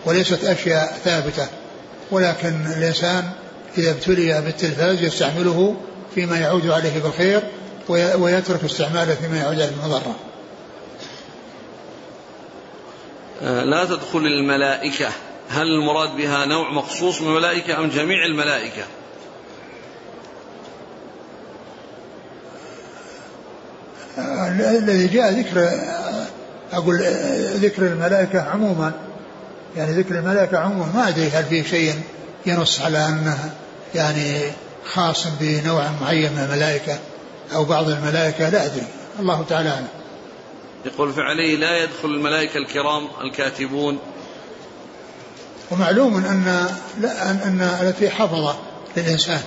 وليست 0.06 0.44
أشياء 0.44 1.00
ثابتة. 1.04 1.48
ولكن 2.12 2.66
الإنسان 2.78 3.32
إذا 3.78 3.92
ابتلي 3.92 4.42
بالتلفاز 4.42 5.02
يستعمله 5.02 5.76
فيما 6.16 6.38
يعود 6.40 6.68
عليه 6.68 7.00
بالخير 7.00 7.42
ويترك 8.18 8.64
استعماله 8.64 9.16
فيما 9.16 9.38
يعود 9.38 9.54
عليه 9.54 9.70
بالمضرة 9.70 10.16
آه، 13.29 13.29
لا 13.42 13.86
تدخل 13.86 14.20
الملائكة. 14.20 15.10
هل 15.50 15.68
المراد 15.68 16.18
بها 16.18 16.46
نوع 16.46 16.72
مخصوص 16.72 17.22
من 17.22 17.28
الملائكة 17.28 17.80
أم 17.80 17.90
جميع 17.90 18.26
الملائكة؟ 18.26 18.84
الذي 24.18 25.08
جاء 25.08 25.32
ذكر 25.32 25.70
أقول 26.74 26.96
ذكر 27.56 27.88
الملائكة 27.88 28.42
عموما. 28.42 28.92
يعني 29.78 29.92
ذكر 29.92 30.20
الملائكة 30.20 30.58
عموما 30.58 30.92
ما 30.96 31.08
أدري 31.08 31.30
هل 31.30 31.44
في 31.44 31.64
شيء 31.64 31.94
ينص 32.46 32.82
على 32.82 33.06
أنه 33.06 33.52
يعني 33.96 34.42
خاص 34.86 35.28
بنوع 35.40 35.90
معين 36.02 36.32
من 36.32 36.40
الملائكة 36.40 37.00
أو 37.56 37.66
بعض 37.66 37.90
الملائكة 37.90 38.50
لا 38.50 38.66
أدري. 38.66 38.88
الله 39.20 39.46
تعالى 39.50 39.70
أعلم. 39.70 39.99
يقول 40.86 41.14
فعليه 41.14 41.56
لا 41.56 41.84
يدخل 41.84 42.10
الملائكة 42.10 42.58
الكرام 42.58 43.08
الكاتبون. 43.22 44.00
ومعلوم 45.72 46.18
أن 46.18 46.68
أن 47.46 47.62
التي 47.82 48.10
حفظة 48.10 48.56
للإنسان 48.98 49.42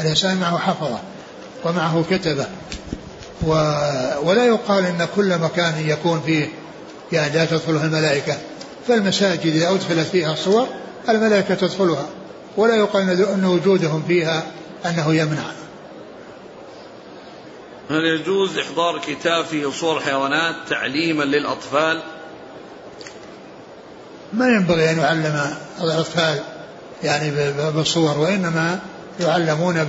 الإنسان 0.00 0.36
معه 0.40 0.58
حفظة 0.58 0.98
ومعه 1.64 2.04
كتبة 2.10 2.46
و 3.46 3.52
ولا 4.22 4.44
يقال 4.44 4.84
أن 4.86 5.08
كل 5.16 5.38
مكان 5.38 5.88
يكون 5.88 6.22
فيه 6.26 6.48
يعني 7.12 7.34
لا 7.34 7.44
تدخله 7.44 7.84
الملائكة. 7.84 8.36
فالمساجد 8.88 9.46
إذا 9.46 9.70
أدخلت 9.70 10.06
فيها 10.06 10.32
الصور 10.32 10.66
الملائكة 11.08 11.54
تدخلها. 11.54 12.06
ولا 12.56 12.74
يقال 12.74 13.24
أن 13.24 13.44
وجودهم 13.44 14.02
فيها 14.08 14.46
أنه 14.86 15.14
يمنع. 15.14 15.44
هل 17.90 18.04
يجوز 18.04 18.58
إحضار 18.58 18.98
كتاب 18.98 19.44
فيه 19.44 19.70
صور 19.70 20.00
حيوانات 20.00 20.54
تعليما 20.68 21.24
للأطفال؟ 21.24 22.02
ما 24.32 24.48
ينبغي 24.48 24.90
أن 24.90 24.98
يعلم 24.98 25.54
الأطفال 25.80 26.40
يعني 27.02 27.30
بالصور 27.70 28.18
وإنما 28.18 28.78
يعلمون 29.20 29.84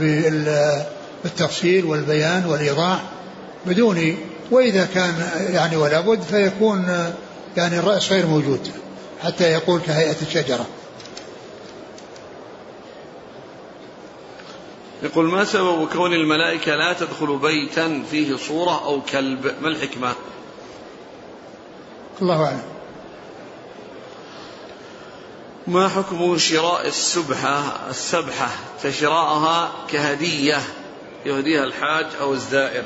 بالتفصيل 1.24 1.86
والبيان 1.86 2.46
والإيضاح 2.46 3.04
بدون 3.66 4.18
وإذا 4.52 4.88
كان 4.94 5.30
يعني 5.54 5.76
ولا 5.76 6.02
بد 6.02 6.22
فيكون 6.22 7.14
يعني 7.58 7.80
الرأس 7.80 8.12
غير 8.12 8.26
موجود 8.26 8.72
حتى 9.24 9.44
يقول 9.44 9.82
كهيئة 9.82 10.16
الشجرة. 10.22 10.66
يقول 15.04 15.26
ما 15.26 15.44
سبب 15.44 15.88
كون 15.88 16.14
الملائكة 16.14 16.76
لا 16.76 16.94
تدخل 16.94 17.38
بيتا 17.38 18.04
فيه 18.12 18.36
صورة 18.36 18.86
أو 18.86 19.02
كلب؟ 19.02 19.54
ما 19.62 19.68
الحكمة؟ 19.68 20.16
الله 22.22 22.46
أعلم. 22.46 22.62
ما 25.68 25.90
حكم 25.90 26.38
شراء 26.38 26.88
السبحة 26.88 27.90
السبحة 27.90 28.50
كشراءها 28.84 29.72
كهدية 29.92 30.62
يهديها 31.26 31.64
الحاج 31.64 32.06
أو 32.22 32.34
الزائر؟ 32.34 32.84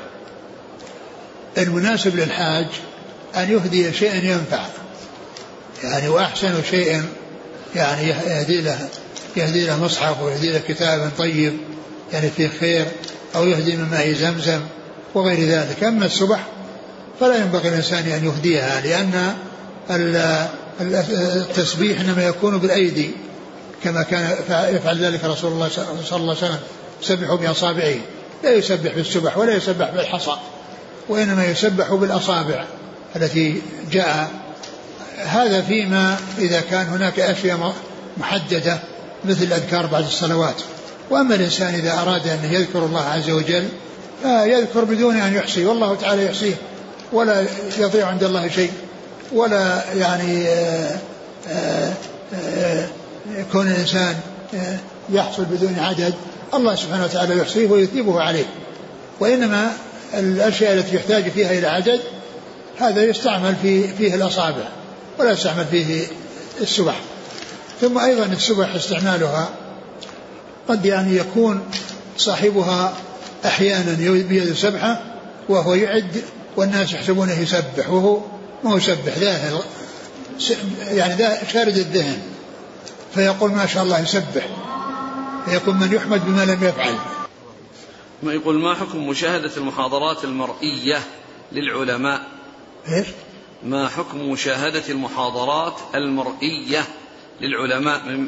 المناسب 1.58 2.16
للحاج 2.16 2.66
أن 3.36 3.50
يهدي 3.50 3.92
شيئا 3.92 4.16
ينفع. 4.16 4.66
يعني 5.82 6.08
وأحسن 6.08 6.62
شيء 6.70 7.02
يعني 7.74 8.08
يهدي 8.08 8.60
له 8.60 8.88
يهدي 9.36 9.66
له 9.66 9.84
مصحف 9.84 10.22
ويهدي 10.22 10.52
له 10.52 10.58
كتابا 10.68 11.10
طيب. 11.18 11.71
يعني 12.12 12.30
فيه 12.30 12.50
خير 12.60 12.86
أو 13.34 13.46
يهدي 13.46 13.76
من 13.76 13.90
ماء 13.90 14.12
زمزم 14.12 14.60
وغير 15.14 15.48
ذلك. 15.48 15.84
أما 15.84 16.06
السبح 16.06 16.46
فلا 17.20 17.36
ينبغي 17.36 17.68
الإنسان 17.68 18.06
أن 18.06 18.24
يهديها 18.24 18.80
لأن 18.80 19.34
التسبيح 20.80 22.00
إنما 22.00 22.24
يكون 22.24 22.58
بالأيدي 22.58 23.10
كما 23.84 24.02
كان 24.02 24.36
يفعل 24.74 25.04
ذلك 25.04 25.24
رسول 25.24 25.52
الله 25.52 25.68
صلى 25.68 25.84
الله 26.18 26.36
عليه 26.36 26.46
وسلم. 26.46 26.58
يسبح 27.02 27.34
بأصابعه. 27.34 27.94
لا 28.44 28.52
يسبح 28.52 28.94
بالسبح 28.94 29.38
ولا 29.38 29.54
يسبح 29.54 29.90
بالحصى 29.90 30.36
وإنما 31.08 31.44
يسبح 31.44 31.92
بالأصابع 31.94 32.64
التي 33.16 33.62
جاء. 33.92 34.30
هذا 35.18 35.62
فيما 35.62 36.18
إذا 36.38 36.60
كان 36.60 36.86
هناك 36.86 37.20
أشياء 37.20 37.74
محددة 38.16 38.78
مثل 39.24 39.42
الأذكار 39.42 39.86
بعد 39.86 40.04
الصلوات. 40.04 40.62
وأما 41.12 41.34
الإنسان 41.34 41.74
إذا 41.74 41.92
أراد 41.92 42.28
أن 42.28 42.52
يذكر 42.52 42.78
الله 42.78 43.00
عز 43.00 43.30
وجل 43.30 43.68
فيذكر 44.22 44.84
بدون 44.84 45.16
أن 45.16 45.34
يحصي 45.34 45.64
والله 45.64 45.94
تعالى 45.94 46.26
يحصيه 46.26 46.54
ولا 47.12 47.46
يضيع 47.78 48.06
عند 48.06 48.24
الله 48.24 48.48
شيء 48.48 48.70
ولا 49.32 49.82
يعني 49.94 50.48
آآ 50.48 50.98
آآ 51.48 51.92
آآ 52.34 52.86
كون 53.52 53.68
الإنسان 53.68 54.14
يحصل 55.12 55.44
بدون 55.44 55.78
عدد. 55.78 56.14
الله 56.54 56.74
سبحانه 56.74 57.04
وتعالى 57.04 57.38
يحصيه 57.38 57.66
ويثيبه 57.66 58.20
عليه. 58.20 58.44
وإنما 59.20 59.72
الأشياء 60.14 60.74
التي 60.74 60.96
يحتاج 60.96 61.28
فيها 61.28 61.50
إلى 61.50 61.66
عدد 61.66 62.00
هذا 62.78 63.04
يستعمل 63.04 63.54
في 63.62 63.88
فيه 63.88 64.14
الأصابع 64.14 64.68
ولا 65.18 65.30
يستعمل 65.30 65.64
فيه 65.70 66.06
السبح. 66.60 67.00
ثم 67.80 67.98
أيضا 67.98 68.24
السبح 68.24 68.74
استعمالها 68.74 69.48
قد 70.68 70.86
يعني 70.86 71.16
يكون 71.16 71.60
صاحبها 72.16 72.96
أحيانا 73.44 73.94
بيد 74.22 74.52
سبحة 74.52 75.02
وهو 75.48 75.74
يعد 75.74 76.24
والناس 76.56 76.92
يحسبونه 76.92 77.40
يسبح 77.40 77.90
وهو 77.90 78.20
ما 78.64 78.76
يسبح 78.76 79.18
ذاهر 79.18 79.62
يعني 80.90 81.14
ذا 81.14 81.44
شارد 81.52 81.76
الذهن. 81.76 82.22
فيقول 83.14 83.50
ما 83.50 83.66
شاء 83.66 83.82
الله 83.82 84.00
يسبح. 84.00 84.46
فيكون 85.46 85.80
من 85.80 85.92
يحمد 85.92 86.24
بما 86.24 86.44
لم 86.44 86.64
يفعل. 86.64 86.94
ما 88.22 88.32
يقول 88.32 88.58
ما 88.58 88.74
حكم 88.74 89.08
مشاهدة 89.08 89.50
المحاضرات 89.56 90.24
المرئية 90.24 90.98
للعلماء؟ 91.52 92.20
إيش؟ 92.88 93.06
ما 93.62 93.88
حكم 93.88 94.30
مشاهدة 94.30 94.82
المحاضرات 94.88 95.74
المرئية 95.94 96.84
للعلماء؟ 97.40 98.26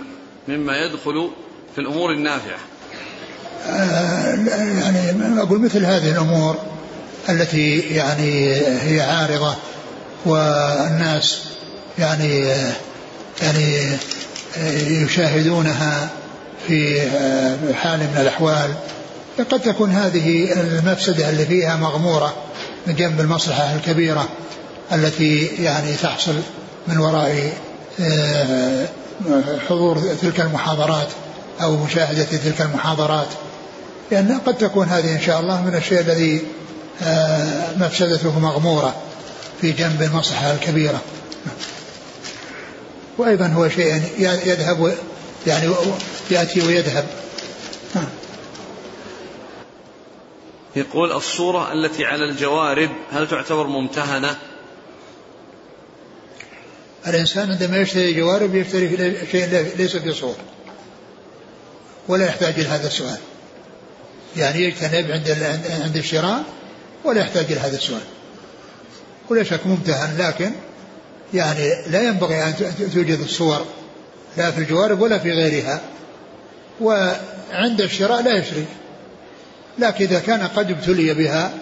مما 0.49 0.76
يدخل 0.78 1.30
في 1.75 1.81
الأمور 1.81 2.12
النافعة. 2.12 2.59
آه 3.68 4.35
يعني 4.81 5.41
أقول 5.41 5.61
مثل 5.61 5.85
هذه 5.85 6.11
الأمور 6.11 6.57
التي 7.29 7.79
يعني 7.79 8.55
هي 8.81 9.01
عارضة 9.01 9.55
والناس 10.27 11.43
يعني 11.99 12.55
يعني 13.43 13.97
يشاهدونها 15.03 16.09
في 16.68 17.01
حال 17.75 17.99
من 17.99 18.18
الأحوال. 18.20 18.75
قد 19.39 19.61
تكون 19.61 19.91
هذه 19.91 20.53
المفسدة 20.53 21.31
اللي 21.31 21.47
فيها 21.47 21.77
مغمورة 21.77 22.35
من 22.87 22.95
جنب 22.95 23.20
المصلحة 23.20 23.75
الكبيرة 23.75 24.29
التي 24.93 25.47
يعني 25.47 25.95
تحصل 26.03 26.35
من 26.89 26.99
وراء 26.99 27.53
آه، 28.01 28.87
حضور 29.68 29.99
تلك 30.22 30.41
المحاضرات. 30.41 31.09
أو 31.62 31.76
مشاهدة 31.76 32.24
تلك 32.24 32.61
المحاضرات 32.61 33.28
لأن 34.11 34.40
قد 34.46 34.59
تكون 34.59 34.86
هذه 34.86 35.14
إن 35.14 35.20
شاء 35.20 35.40
الله 35.40 35.64
من 35.64 35.74
الشيء 35.74 36.00
الذي 36.00 36.42
آه، 37.02 37.76
مفسدته 37.76 38.38
مغمورة 38.38 38.94
في 39.61 39.72
جنب 39.72 40.02
المصلحة 40.02 40.52
الكبيرة. 40.52 41.00
وأيضا 43.18 43.46
هو 43.46 43.68
شيء 43.68 44.02
يذهب 44.18 44.94
يعني 45.46 45.74
يأتي 46.30 46.66
ويذهب. 46.66 47.05
يقول 50.76 51.12
الصورة 51.12 51.72
التي 51.72 52.05
على 52.05 52.24
الجوارب 52.24 52.90
هل 53.12 53.28
تعتبر 53.28 53.66
ممتهنة؟ 53.66 54.36
الإنسان 57.07 57.50
عندما 57.50 57.76
يشتري 57.76 58.12
جوارب 58.12 58.55
يشتري 58.55 59.16
شيء 59.32 59.72
ليس 59.76 59.96
في 59.96 60.12
صورة. 60.12 60.36
ولا 62.09 62.26
يحتاج 62.26 62.55
إلى 62.55 62.68
هذا 62.68 62.86
السؤال. 62.86 63.18
يعني 64.36 64.61
يجتنب 64.61 65.11
عند 65.11 65.36
عند 65.82 65.96
الشراء 65.96 66.44
ولا 67.05 67.20
يحتاج 67.20 67.44
إلى 67.44 67.61
هذا 67.61 67.76
السؤال. 67.76 68.02
ولا 69.30 69.42
شك 69.42 69.66
ممتهن 69.66 70.18
لكن 70.18 70.52
يعني 71.34 71.74
لا 71.90 72.02
ينبغي 72.02 72.42
أن 72.42 72.55
توجد 72.94 73.20
الصور 73.20 73.66
لا 74.36 74.50
في 74.50 74.59
الجوارب 74.59 75.00
ولا 75.00 75.18
في 75.18 75.32
غيرها. 75.32 75.80
وعند 76.80 77.80
الشراء 77.80 78.22
لا 78.22 78.38
يشري. 78.38 78.64
لكن 79.78 80.05
إذا 80.05 80.20
كان 80.20 80.42
قد 80.46 80.70
ابتلي 80.70 81.14
بها 81.14 81.52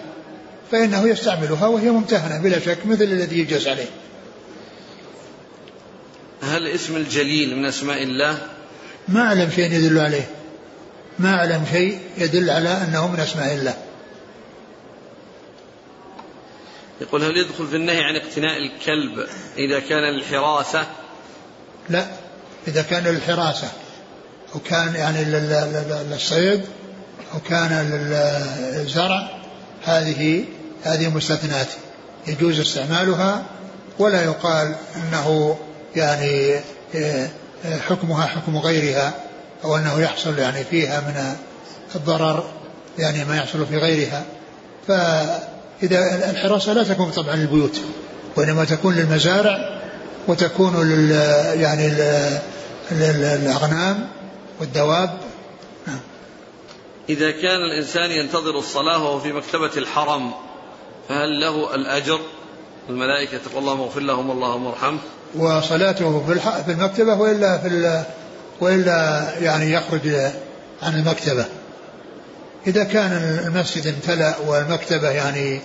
فإنه 0.71 1.07
يستعملها 1.07 1.67
وهي 1.67 1.89
ممتهنة 1.89 2.37
بلا 2.37 2.59
شك 2.59 2.85
مثل 2.85 3.03
الذي 3.03 3.39
يجلس 3.39 3.67
عليه. 3.67 3.85
هل 6.41 6.67
اسم 6.67 6.95
الجليل 6.95 7.55
من 7.55 7.65
أسماء 7.65 8.03
الله 8.03 8.37
ما 9.07 9.21
أعلم 9.21 9.49
شيء 9.49 9.71
يدل 9.71 9.99
عليه. 9.99 10.29
ما 11.19 11.35
أعلم 11.35 11.65
شيء 11.71 11.99
يدل 12.17 12.49
على 12.49 12.69
أنه 12.69 13.07
من 13.07 13.19
أسماء 13.19 13.53
الله. 13.53 13.73
يقول 17.01 17.23
هل 17.23 17.37
يدخل 17.37 17.67
في 17.67 17.75
النهي 17.75 18.03
عن 18.03 18.15
اقتناء 18.15 18.57
الكلب 18.57 19.27
إذا 19.57 19.79
كان 19.79 20.03
للحراسة؟ 20.03 20.85
لا. 21.89 22.07
إذا 22.67 22.81
كان 22.81 23.03
للحراسة. 23.03 23.67
أو 24.55 24.59
كان 24.59 24.95
يعني 24.95 25.23
للصيد 26.09 26.65
أو 27.33 27.39
كان 27.39 27.89
للزرع 27.91 29.29
هذه 29.83 30.45
هذه 30.83 31.07
مستثنات. 31.07 31.67
يجوز 32.27 32.59
استعمالها. 32.59 33.45
ولا 33.99 34.23
يقال 34.23 34.75
أنه 34.95 35.57
يعني 35.95 36.59
آه، 36.95 37.29
حكمها 37.65 38.25
حكم 38.25 38.57
غيرها 38.57 39.13
أو 39.63 39.77
أنه 39.77 39.99
يحصل 39.99 40.39
يعني 40.39 40.63
فيها 40.63 40.99
من 40.99 41.35
الضرر 41.95 42.43
يعني 42.99 43.25
ما 43.25 43.37
يحصل 43.37 43.65
في 43.65 43.77
غيرها. 43.77 44.25
فإذا 44.87 46.29
الحراسة 46.29 46.73
لا 46.73 46.83
تكون 46.83 47.11
طبعا 47.11 47.35
للبيوت 47.35 47.81
وإنما 48.35 48.65
تكون 48.65 48.95
للمزارع 48.95 49.81
وتكون 50.27 50.89
لل 50.89 51.11
يعني 51.61 51.89
للأغنام 52.91 54.07
والدواب. 54.59 55.17
نعم. 55.87 55.99
إذا 57.09 57.31
كان 57.31 57.61
الإنسان 57.61 58.11
ينتظر 58.11 58.57
الصلاة 58.57 59.03
وهو 59.03 59.19
في 59.19 59.33
مكتبة 59.33 59.71
الحرم 59.77 60.31
فهل 61.09 61.39
له 61.39 61.75
الأجر؟ 61.75 62.19
الملائكة 62.89 63.37
تقول 63.37 63.63
اللهم 63.63 63.81
اغفر 63.81 63.99
لهم 63.99 64.31
اللهم 64.31 64.67
ارحمه 64.67 64.99
وصلاته 65.35 66.23
في 66.27 66.39
في 66.65 66.71
المكتبة 66.71 67.13
وإلا 67.13 67.57
في 67.57 68.03
وإلا 68.61 69.29
يعني 69.41 69.71
يخرج 69.71 70.07
عن 70.83 70.95
المكتبة. 70.95 71.45
إذا 72.67 72.83
كان 72.83 73.11
المسجد 73.47 73.87
امتلأ 73.87 74.35
والمكتبة 74.47 75.09
يعني 75.09 75.61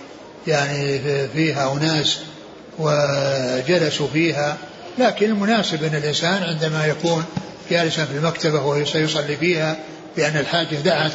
يعني 0.47 0.99
فيها 1.33 1.73
أناس 1.73 2.19
وجلسوا 2.79 4.07
فيها 4.13 4.57
لكن 4.97 5.25
المناسب 5.25 5.83
أن 5.83 5.95
الإنسان 5.95 6.43
عندما 6.43 6.85
يكون 6.85 7.25
جالسا 7.71 8.05
في 8.05 8.17
المكتبة 8.17 8.65
وهو 8.65 8.85
سيصلي 8.85 9.37
فيها 9.37 9.77
لأن 10.17 10.37
الحاجة 10.37 10.75
دعت 10.75 11.13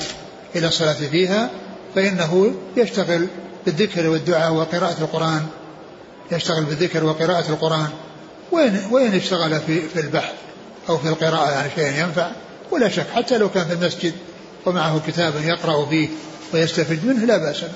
إلى 0.57 0.67
الصلاة 0.67 0.93
فيها 0.93 1.51
فإنه 1.95 2.55
يشتغل 2.77 3.27
بالذكر 3.67 4.09
والدعاء 4.09 4.53
وقراءة 4.53 4.97
القرآن. 5.01 5.47
يشتغل 6.33 6.65
بالذكر 6.65 7.05
وقراءة 7.05 7.49
القرآن. 7.49 7.89
وين 8.55 8.83
وين 8.91 9.15
اشتغل 9.15 9.61
في 9.61 9.81
في 9.81 10.01
البحث 10.01 10.35
أو 10.89 10.99
في 10.99 11.09
القراءة 11.09 11.51
يعني 11.51 11.71
شيء 11.75 12.05
ينفع 12.05 12.31
ولا 12.71 12.89
شك 12.89 13.07
حتى 13.15 13.39
لو 13.39 13.49
كان 13.49 13.65
في 13.65 13.73
المسجد 13.73 14.15
ومعه 14.67 15.01
كتاب 15.07 15.35
يقرأ 15.45 15.87
فيه 15.87 16.09
ويستفيد 16.55 17.07
منه 17.07 17.25
لا 17.25 17.37
بأس 17.37 17.61
به. 17.61 17.69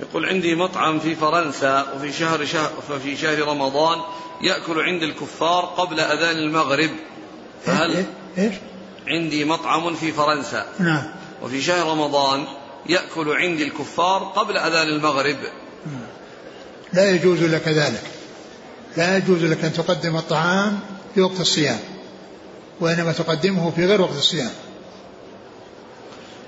يقول 0.00 0.26
عندي 0.26 0.54
مطعم 0.54 0.98
في 0.98 1.14
فرنسا 1.14 1.86
وفي 1.96 2.12
شهر 2.12 2.44
شهر 2.44 2.70
ففي 2.88 3.16
شهر 3.16 3.38
رمضان 3.38 3.98
يأكل 4.42 4.80
عند 4.80 5.02
الكفار 5.02 5.64
قبل 5.64 6.00
أذان 6.00 6.36
المغرب 6.36 6.90
فهل 7.64 7.96
إيه؟ 7.96 8.04
إيش؟ 8.44 8.54
عندي 9.06 9.44
مطعم 9.44 9.94
في 9.94 10.12
فرنسا 10.12 10.66
نعم 10.78 11.04
وفي 11.42 11.62
شهر 11.62 11.90
رمضان 11.90 12.44
يأكل 12.88 13.32
عندي 13.32 13.64
الكفار 13.64 14.24
قبل 14.24 14.56
أذان 14.56 14.88
المغرب 14.88 15.36
لا 16.92 17.10
يجوز 17.10 17.42
لك 17.42 17.68
ذلك 17.68 18.02
لا 18.96 19.16
يجوز 19.16 19.44
لك 19.44 19.64
أن 19.64 19.72
تقدم 19.72 20.16
الطعام 20.16 20.80
في 21.14 21.20
وقت 21.20 21.40
الصيام 21.40 21.78
وإنما 22.80 23.12
تقدمه 23.12 23.70
في 23.70 23.86
غير 23.86 24.00
وقت 24.00 24.16
الصيام. 24.16 24.50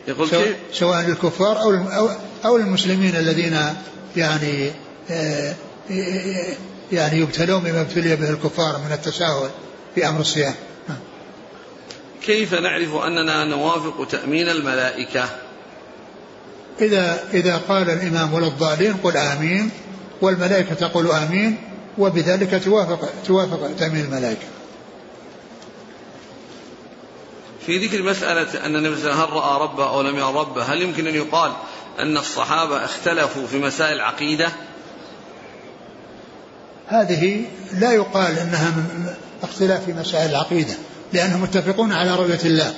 يقول 0.09 0.29
سواء, 0.29 0.57
سواء 0.73 1.07
للكفار 1.07 1.63
أو 1.63 2.11
أو 2.45 2.57
للمسلمين 2.57 3.17
الذين 3.17 3.59
يعني 4.17 4.71
آه، 5.11 5.55
يعني 6.93 7.21
يبتلون 7.21 7.61
بما 7.61 7.81
ابتلي 7.81 8.17
به 8.17 8.31
الكفار 8.31 8.79
من 8.79 8.93
التساهل 8.93 9.51
في 9.95 10.09
أمر 10.09 10.21
الصيام. 10.21 10.55
كيف 12.23 12.55
نعرف 12.55 12.95
أننا 12.95 13.45
نوافق 13.45 14.07
تأمين 14.11 14.49
الملائكة؟ 14.49 15.29
إذا 16.81 17.19
إذا 17.35 17.57
قال 17.69 17.91
الإمام 17.91 18.35
ولا 18.35 18.47
الضالين 18.47 18.95
قل 18.95 19.17
آمين 19.17 19.71
والملائكة 20.21 20.75
تقول 20.75 21.11
آمين 21.11 21.57
وبذلك 21.99 22.65
توافق 22.65 23.09
توافق 23.27 23.71
تأمين 23.79 24.05
الملائكة. 24.05 24.47
في 27.67 27.87
ذكر 27.87 28.03
مسألة 28.03 28.67
أن 28.67 28.77
النبي 28.77 28.97
صلى 28.97 29.13
الله 29.13 29.23
عليه 29.23 29.25
وسلم 29.25 29.37
هل 29.37 29.43
رأى 29.43 29.63
ربه 29.63 29.91
أو 29.91 30.03
لم 30.03 30.17
يرى 30.17 30.33
ربه 30.35 30.63
هل 30.63 30.83
يمكن 30.83 31.07
أن 31.07 31.15
يقال 31.15 31.53
أن 31.99 32.17
الصحابة 32.17 32.85
اختلفوا 32.85 33.47
في 33.47 33.59
مسائل 33.59 33.97
العقيدة 33.97 34.49
هذه 36.89 37.45
لا 37.73 37.93
يقال 37.93 38.39
أنها 38.39 38.71
من 38.71 39.15
اختلاف 39.43 39.85
في 39.85 39.93
مسائل 39.93 40.31
العقيدة 40.31 40.75
لأنهم 41.13 41.43
متفقون 41.43 41.93
على 41.93 42.17
رؤية 42.17 42.41
الله. 42.45 42.75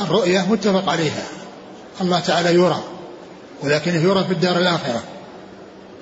الرؤية 0.00 0.50
متفق 0.50 0.88
عليها. 0.88 1.24
الله 2.00 2.20
تعالى 2.20 2.54
يرى 2.54 2.82
ولكنه 3.62 4.02
يرى 4.02 4.24
في 4.24 4.32
الدار 4.32 4.58
الآخرة. 4.58 5.02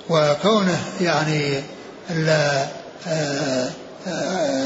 وكونه 0.09 0.79
يعني 1.01 1.61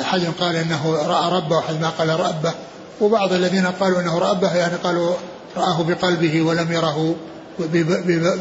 أحد 0.01 0.25
قال 0.39 0.55
إنه 0.55 0.95
رأى 0.95 1.31
ربه 1.31 1.55
وأحد 1.55 1.81
ما 1.81 1.89
قال 1.89 2.09
ربه. 2.09 2.53
وبعض 3.01 3.33
الذين 3.33 3.67
قالوا 3.67 4.01
إنه 4.01 4.19
رأبه 4.19 4.55
يعني 4.55 4.75
قالوا 4.75 5.15
رآه 5.57 5.83
بقلبه 5.83 6.41
ولم 6.41 6.71
يره 6.71 7.15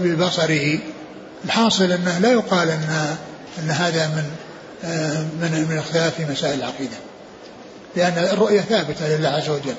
ببصره. 0.03 0.79
الحاصل 1.45 1.93
أنه 1.93 2.19
لا 2.19 2.33
يقال 2.33 2.71
ان 2.71 3.17
أن 3.59 3.71
هذا 3.71 4.07
من 4.07 4.25
آه، 4.85 5.23
من 5.23 5.67
من 5.71 5.79
اختلاف 5.79 6.15
في 6.15 6.33
مسائل 6.33 6.59
العقيدة. 6.59 6.97
لأن 7.97 8.13
الرؤية 8.33 8.61
ثابتة 8.61 9.17
لله 9.17 9.29
عز 9.29 9.49
وجل. 9.49 9.75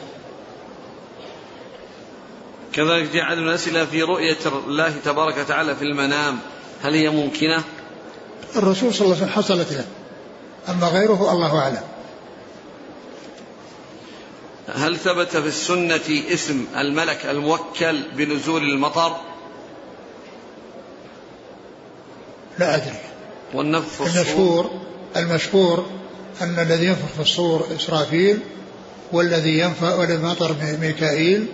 كذلك 2.74 3.16
من 3.16 3.48
الأسئلة 3.48 3.86
في 3.86 4.02
رؤية 4.02 4.38
الله 4.68 4.94
تبارك 5.06 5.38
وتعالى 5.38 5.76
في 5.76 5.82
المنام. 5.82 6.40
هل 6.84 6.94
هي 6.94 7.10
ممكنة؟ 7.10 7.64
الرسول 8.56 8.93
صلى 8.93 9.06
الله 9.06 9.16
عليه 9.16 9.26
وسلم 9.26 9.43
حصلت 9.43 9.74
له. 9.74 9.86
أما 10.70 10.88
غيره 10.88 11.32
الله 11.32 11.60
أعلم. 11.60 11.84
هل 14.76 14.97
ثبت 14.97 15.38
في 15.38 15.47
السنة 15.47 16.24
اسم 16.34 16.66
الملك 16.78 17.26
الموكل 17.26 18.02
بنزول 18.16 18.64
المطر؟ 18.64 19.16
لا 22.60 22.76
أدري. 22.76 23.00
والنفخ 23.54 24.04
في 24.04 24.20
المشهور 24.20 24.72
المشهور 25.18 25.86
أن 26.41 26.60
الذي 26.60 26.86
ينفخ 26.86 27.08
في 27.16 27.22
الصور 27.22 27.68
إسرافيل 27.76 28.39
والذي 29.12 29.60
ينفخ 29.60 30.00
والمطر 30.00 30.56
ميكائيل 30.82 31.45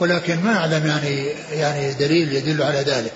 ولكن 0.00 0.42
ما 0.44 0.56
أعلم 0.56 0.86
يعني 0.86 1.26
يعني 1.52 1.92
دليل 1.92 2.32
يدل 2.32 2.62
على 2.62 2.78
ذلك. 2.78 3.12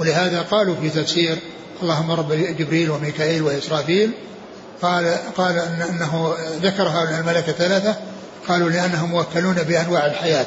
ولهذا 0.00 0.42
قالوا 0.42 0.74
في 0.80 0.90
تفسير 0.90 1.38
اللهم 1.82 2.10
رب 2.10 2.32
جبريل 2.32 2.90
وميكائيل 2.90 3.42
وإسرافيل. 3.42 4.10
قال 4.82 5.16
قال 5.36 5.58
إن 5.58 5.82
أنه 5.82 6.34
ذكر 6.62 6.88
هؤلاء 6.88 7.20
الملكة 7.20 7.52
ثلاثة. 7.52 7.96
قالوا 8.48 8.70
لأنهم 8.70 9.10
موكلون 9.10 9.54
بأنواع 9.54 10.06
الحياة. 10.06 10.46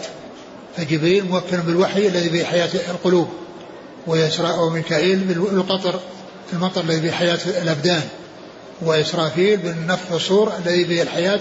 فجبريل 0.77 1.25
موكل 1.25 1.57
بالوحي 1.57 2.07
الذي 2.07 2.29
به 2.29 2.43
حياة 2.43 2.69
القلوب 2.89 3.29
ويسراء 4.07 4.59
وميكائيل 4.59 5.19
بالقطر 5.19 5.99
المطر 6.53 6.81
الذي 6.81 7.01
به 7.01 7.11
حياة 7.11 7.39
الأبدان 7.45 8.01
وإسرافيل 8.81 9.57
بالنفخ 9.57 10.11
الصور 10.11 10.51
الذي 10.65 10.83
به 10.83 11.01
الحياة 11.01 11.39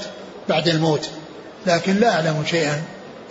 بعد 0.48 0.68
الموت. 0.68 1.08
لكن 1.66 1.96
لا 1.96 2.14
أعلم 2.14 2.44
شيئا 2.50 2.82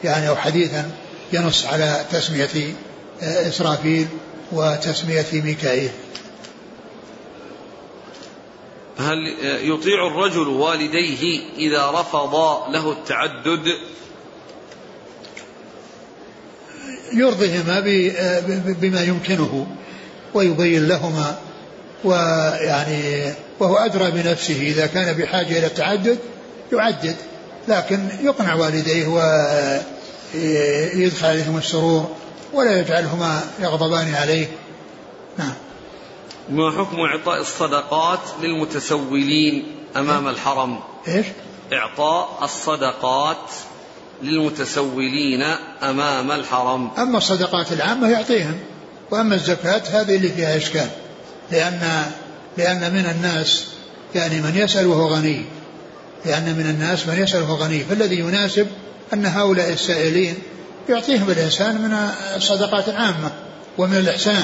يعني 0.04 0.30
أو 0.30 0.36
حديثا 0.36 0.92
ينص 1.34 1.66
على 1.66 2.06
تسمية 2.12 2.74
إسرافيل 3.22 4.08
وتسمية 4.52 5.26
ميكائيل. 5.34 5.90
هل 8.98 9.18
يطيع 9.44 10.08
الرجل 10.08 10.48
والديه 10.48 11.40
إذا 11.58 11.92
رفضا 11.92 12.72
له 12.72 12.92
التعدد؟ 12.92 13.78
يرضيهما 17.14 17.80
بما 18.82 19.04
يمكنه 19.04 19.68
ويبين 20.34 20.88
لهما 20.88 21.38
ويعني 22.04 23.34
وهو 23.60 23.78
أدرى 23.78 24.12
بنفسه 24.12 24.62
إذا 24.62 24.86
كان 24.86 25.14
بحاجة 25.14 25.58
إلى 25.60 25.66
التعدد 25.68 26.18
يعدد 26.74 27.16
لكن 27.68 28.10
يقنع 28.24 28.54
والديه 28.54 29.08
ويدخل 30.34 31.28
عليهم 31.28 31.58
السرور 31.58 32.16
ولا 32.54 32.80
يجعلهما 32.80 33.42
يغضبان 33.60 34.16
عليه. 34.16 34.48
نعم. 35.38 35.54
ما 36.52 36.72
حكم 36.72 37.00
إعطاء 37.00 37.42
الصدقات 37.42 38.20
للمتسولين 38.42 39.64
أمام 39.96 40.28
الحرم؟ 40.28 40.80
إيش؟ 41.08 41.26
إعطاء 41.74 42.40
الصدقات 42.44 43.52
للمتسولين 44.24 45.42
أمام 45.84 46.32
الحرم. 46.32 46.92
أما 46.98 47.18
الصدقات 47.18 47.72
العامة 47.72 48.10
يعطيهم 48.10 48.60
وأما 49.12 49.36
الزكاة 49.36 49.82
هذه 49.92 50.16
اللي 50.16 50.30
فيها 50.30 50.58
إشكال 50.58 50.88
لأن 51.52 52.12
لأن 52.58 52.94
من 52.94 53.06
الناس 53.06 53.66
يعني 54.16 54.42
من 54.42 54.58
يسأل 54.58 54.88
وهو 54.88 55.08
غني 55.08 55.46
لأن 56.26 56.56
من 56.56 56.70
الناس 56.70 57.08
من 57.08 57.24
يسأل 57.24 57.42
وهو 57.42 57.56
غني 57.56 57.80
فالذي 57.80 58.20
يناسب 58.20 58.68
أن 59.14 59.26
هؤلاء 59.26 59.74
السائلين 59.74 60.36
يعطيهم 60.90 61.30
الإنسان 61.30 61.82
من 61.82 61.94
الصدقات 62.36 62.90
العامة 62.90 63.32
ومن 63.78 63.98
الإحسان. 63.98 64.44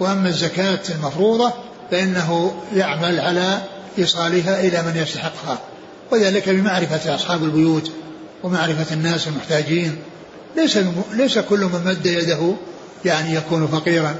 وأما 0.00 0.28
الزكاة 0.28 0.80
المفروضة 0.90 1.52
فإنه 1.90 2.54
يعمل 2.74 3.20
على 3.20 3.62
إيصالها 3.98 4.60
إلى 4.60 4.82
من 4.82 4.96
يستحقها. 4.96 5.58
وذلك 6.10 6.48
بمعرفة 6.48 7.14
أصحاب 7.14 7.44
البيوت 7.44 7.90
ومعرفة 8.42 8.94
الناس 8.94 9.28
المحتاجين. 9.28 9.96
ليس 10.56 10.78
ليس 11.12 11.38
كل 11.38 11.60
من 11.60 11.82
مد 11.86 12.06
يده 12.06 12.54
يعني 13.04 13.34
يكون 13.34 13.66
فقيرا. 13.66 14.14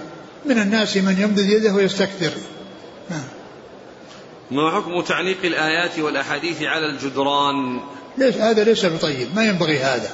من 0.46 0.58
الناس 0.58 0.96
من 0.96 1.20
يمد 1.20 1.38
يده 1.38 1.72
ويستكثر 1.72 2.32
نعم. 3.10 3.24
ما 4.50 4.70
حكم 4.70 5.00
تعليق 5.00 5.44
الآيات 5.44 5.98
والأحاديث 5.98 6.62
على 6.62 6.86
الجدران؟ 6.86 7.80
ليس 8.18 8.36
هذا 8.36 8.64
ليس 8.64 8.86
بطيب. 8.86 9.28
ما 9.36 9.44
ينبغي 9.44 9.78
هذا. 9.78 10.10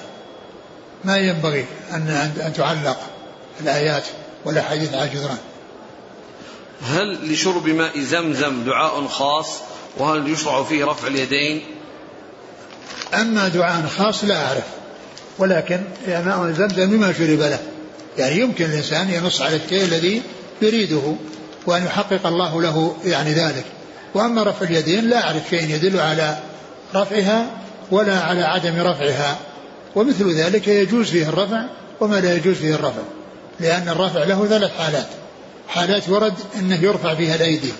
ما 1.04 1.18
ينبغي 1.18 1.64
أن 1.92 2.08
أن 2.46 2.52
تعلق 2.52 3.00
الآيات 3.60 4.04
والأحاديث 4.44 4.94
على 4.94 5.04
الجدران. 5.04 5.38
هل 6.86 7.32
لشرب 7.32 7.68
ماء 7.68 8.00
زمزم 8.00 8.64
دعاء 8.64 9.06
خاص؟ 9.06 9.46
وهل 9.98 10.32
يشرع 10.32 10.62
فيه 10.62 10.84
رفع 10.84 11.08
اليدين؟ 11.08 11.62
أما 13.14 13.48
دعاء 13.48 13.86
خاص 13.86 14.24
لا 14.24 14.46
أعرف. 14.46 14.64
ولكن 15.38 15.80
ماء 16.08 16.52
زمزم 16.52 16.90
بما 16.90 17.12
شرب 17.12 17.40
له. 17.40 17.58
يعني 18.18 18.40
يمكن 18.40 18.64
الإنسان 18.64 19.10
ينص 19.10 19.42
على 19.42 19.56
الشيء 19.56 19.84
الذي 19.84 20.22
يريده 20.62 21.14
وأن 21.66 21.84
يحقق 21.84 22.26
الله 22.26 22.62
له 22.62 22.96
يعني 23.04 23.32
ذلك. 23.32 23.64
وأما 24.14 24.42
رفع 24.42 24.66
اليدين 24.66 25.08
لا 25.08 25.24
أعرف 25.24 25.42
شيء 25.50 25.74
يدل 25.74 26.00
على 26.00 26.38
رفعها 26.94 27.46
ولا 27.90 28.20
على 28.20 28.42
عدم 28.42 28.80
رفعها. 28.80 29.38
ومثل 29.94 30.34
ذلك 30.34 30.68
يجوز 30.68 31.10
فيه 31.10 31.28
الرفع 31.28 31.62
وما 32.00 32.20
لا 32.20 32.36
يجوز 32.36 32.56
فيه 32.56 32.74
الرفع. 32.74 33.02
لأن 33.60 33.88
الرفع 33.88 34.24
له 34.24 34.46
ثلاث 34.46 34.70
حالات. 34.78 35.06
حالات 35.70 36.08
ورد 36.08 36.34
أنه 36.58 36.84
يرفع 36.84 37.14
فيها 37.14 37.34
الأيدي. 37.34 37.72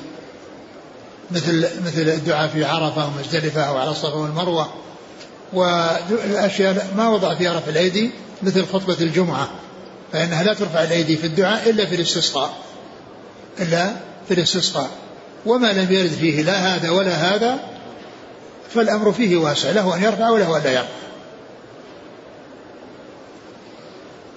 مثل 1.30 1.68
مثل 1.86 2.00
الدعاء 2.00 2.48
في 2.48 2.64
عرفة 2.64 3.06
ومزدلفة 3.06 3.62
أو 3.62 3.76
على 3.76 3.90
الصفا 3.90 4.14
والمروة. 4.14 4.68
والأشياء 5.52 6.86
ما 6.96 7.08
وضع 7.08 7.34
فيها 7.34 7.58
رفع 7.58 7.68
الأيدي 7.68 8.10
مثل 8.42 8.66
خطبة 8.66 8.96
الجمعة. 9.00 9.48
فإنها 10.12 10.42
لا 10.42 10.54
ترفع 10.54 10.82
الأيدي 10.82 11.16
في 11.16 11.26
الدعاء 11.26 11.70
إلا 11.70 11.86
في 11.86 11.94
الاستسقاء. 11.94 12.54
إلا 13.60 13.96
في 14.28 14.34
الاستسقاء. 14.34 14.90
وما 15.46 15.72
لم 15.72 15.92
يرد 15.92 16.10
فيه 16.20 16.42
لا 16.42 16.76
هذا 16.76 16.90
ولا 16.90 17.12
هذا 17.12 17.58
فالأمر 18.74 19.12
فيه 19.12 19.36
واسع. 19.36 19.70
له 19.70 19.96
أن 19.96 20.02
يرفع 20.02 20.30
وله 20.30 20.56
أن 20.56 20.62
لا 20.62 20.72
يرفع. 20.72 20.88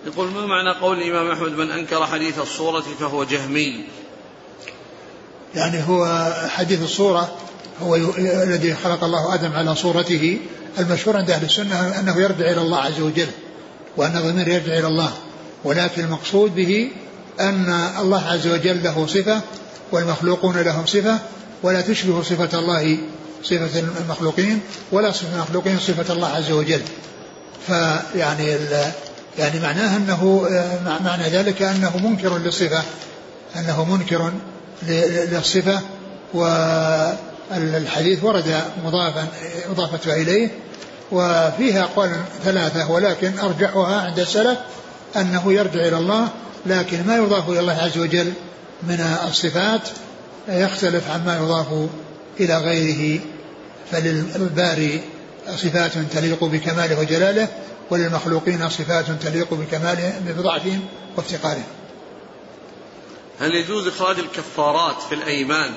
يقول 0.06 0.32
ما 0.32 0.45
معنى 0.45 0.80
قول 0.80 1.01
الإمام 1.01 1.32
أحمد 1.32 1.51
من 1.51 1.72
أنكر 1.72 2.06
حديث 2.06 2.39
الصورة 2.39 2.84
فهو 2.99 3.24
جهمي؟ 3.24 3.84
يعني 5.56 5.84
هو 5.88 6.32
حديث 6.49 6.84
الصورة 6.84 7.36
هو 7.82 7.95
الذي 8.18 8.76
خلق 8.76 9.04
الله 9.04 9.34
آدم 9.34 9.51
على 9.51 9.76
صورته 9.76 10.39
المشهور 10.80 11.18
عند 11.18 11.32
أهل 11.32 11.45
السنة 11.45 11.99
أنه 11.99 12.22
يرجع 12.22 12.51
إلى 12.51 12.62
الله 12.62 12.78
عز 12.78 13.01
وجل 13.01 13.28
وأن 13.97 14.18
الضمير 14.18 14.47
يرجع 14.47 14.78
إلى 14.78 14.88
الله 14.88 15.14
ولكن 15.64 16.04
المقصود 16.04 16.56
به 16.56 16.91
أن 17.39 17.89
الله 17.99 18.28
عز 18.28 18.47
وجل 18.47 18.84
له 18.84 19.08
صفة 19.08 19.41
والمخلوقون 19.91 20.58
لهم 20.58 20.86
صفة 20.86 21.20
ولا 21.64 21.82
تشبه 21.82 22.22
صفة 22.22 22.60
الله 22.60 22.97
صفة 23.43 23.80
المخلوقين 23.80 24.60
ولا 24.91 25.12
صفة 25.12 25.36
المخلوقين 25.36 25.80
صفة 25.80 26.14
الله 26.14 26.28
عز 26.28 26.51
وجل. 26.51 26.82
فيعني 27.68 28.58
يعني 29.39 29.59
معناه 29.59 29.97
أنه 29.97 30.49
معنى 31.03 31.23
ذلك 31.23 31.61
أنه 31.61 31.97
منكر 31.97 32.38
للصفة 32.38 32.84
أنه 33.55 33.86
منكر 33.86 34.31
للصفة 35.31 35.79
والحديث 36.34 38.23
ورد 38.23 38.61
مضافا 38.86 39.27
إضافة 39.69 40.13
إليه 40.13 40.49
وفيها 41.11 41.84
أقوال 41.84 42.11
ثلاثة 42.43 42.91
ولكن 42.91 43.39
أرجحها 43.39 44.01
عند 44.01 44.19
السلف 44.19 44.57
أنه 45.15 45.53
يرجع 45.53 45.88
إلى 45.88 45.97
الله 45.97 46.27
لكن 46.65 47.07
ما 47.07 47.15
يضاف 47.15 47.49
إلى 47.49 47.59
الله 47.59 47.73
عز 47.73 47.97
وجل 47.97 48.34
من 48.84 49.05
الصفات 49.27 49.81
يختلف 50.49 51.11
عما 51.11 51.38
يضاف 51.38 51.67
إلى 52.39 52.57
غيره. 52.57 53.19
فللباري 53.91 55.01
صفات 55.55 55.91
تليق 56.13 56.43
بكماله 56.43 56.99
وجلاله 56.99 57.47
وللمخلوقين 57.93 58.69
صفات 58.69 59.05
تليق 59.21 59.53
بكماله 59.53 60.21
بضعفهم 60.27 60.79
وافتقارهم. 61.17 61.63
هل 63.39 63.55
يجوز 63.55 63.87
إخراج 63.87 64.19
الكفارات 64.19 65.01
في 65.09 65.15
الأيمان 65.15 65.71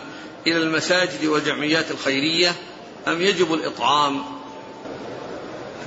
إلى 0.47 0.57
المساجد 0.57 1.25
والجمعيات 1.25 1.91
الخيرية 1.91 2.53
أم 3.09 3.23
يجب 3.23 3.55
الإطعام؟ 3.55 4.23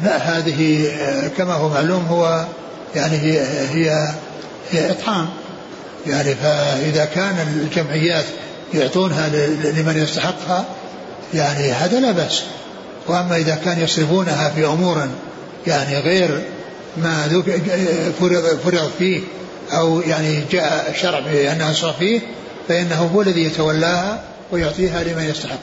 لا 0.04 0.18
هذه 0.18 0.92
كما 1.38 1.54
هو 1.54 1.70
معلوم 1.70 2.06
هو 2.06 2.46
يعني 2.96 3.18
هي 3.18 3.42
هي, 3.70 4.14
هي 4.72 4.92
إطعام. 4.92 5.30
يعني 6.08 6.36
فإذا 6.36 7.06
كان 7.06 7.62
الجمعيات 7.64 8.26
يعطونها 8.74 9.30
لمن 9.72 10.04
يستحقها 10.04 10.66
يعني 11.34 11.72
هذا 11.72 12.00
لا 12.00 12.12
بأس. 12.12 12.44
وأما 13.08 13.38
إذا 13.38 13.56
كان 13.56 13.82
يصرفونها 13.82 14.50
في 14.50 14.66
أمور 14.66 15.08
يعني 15.68 16.00
غير 16.00 16.42
ما 16.98 17.44
فرض, 18.20 18.60
فرض 18.64 18.92
فيه 19.00 19.22
أو 19.72 20.02
يعني 20.02 20.44
جاء 20.52 20.90
الشرع 20.90 21.20
بأنها 21.20 21.74
صار 21.74 21.94
فيه 21.94 22.22
فإنه 22.68 22.96
هو 22.96 23.22
الذي 23.22 23.44
يتولاها 23.44 24.24
ويعطيها 24.52 25.04
لمن 25.04 25.24
يستحق. 25.24 25.60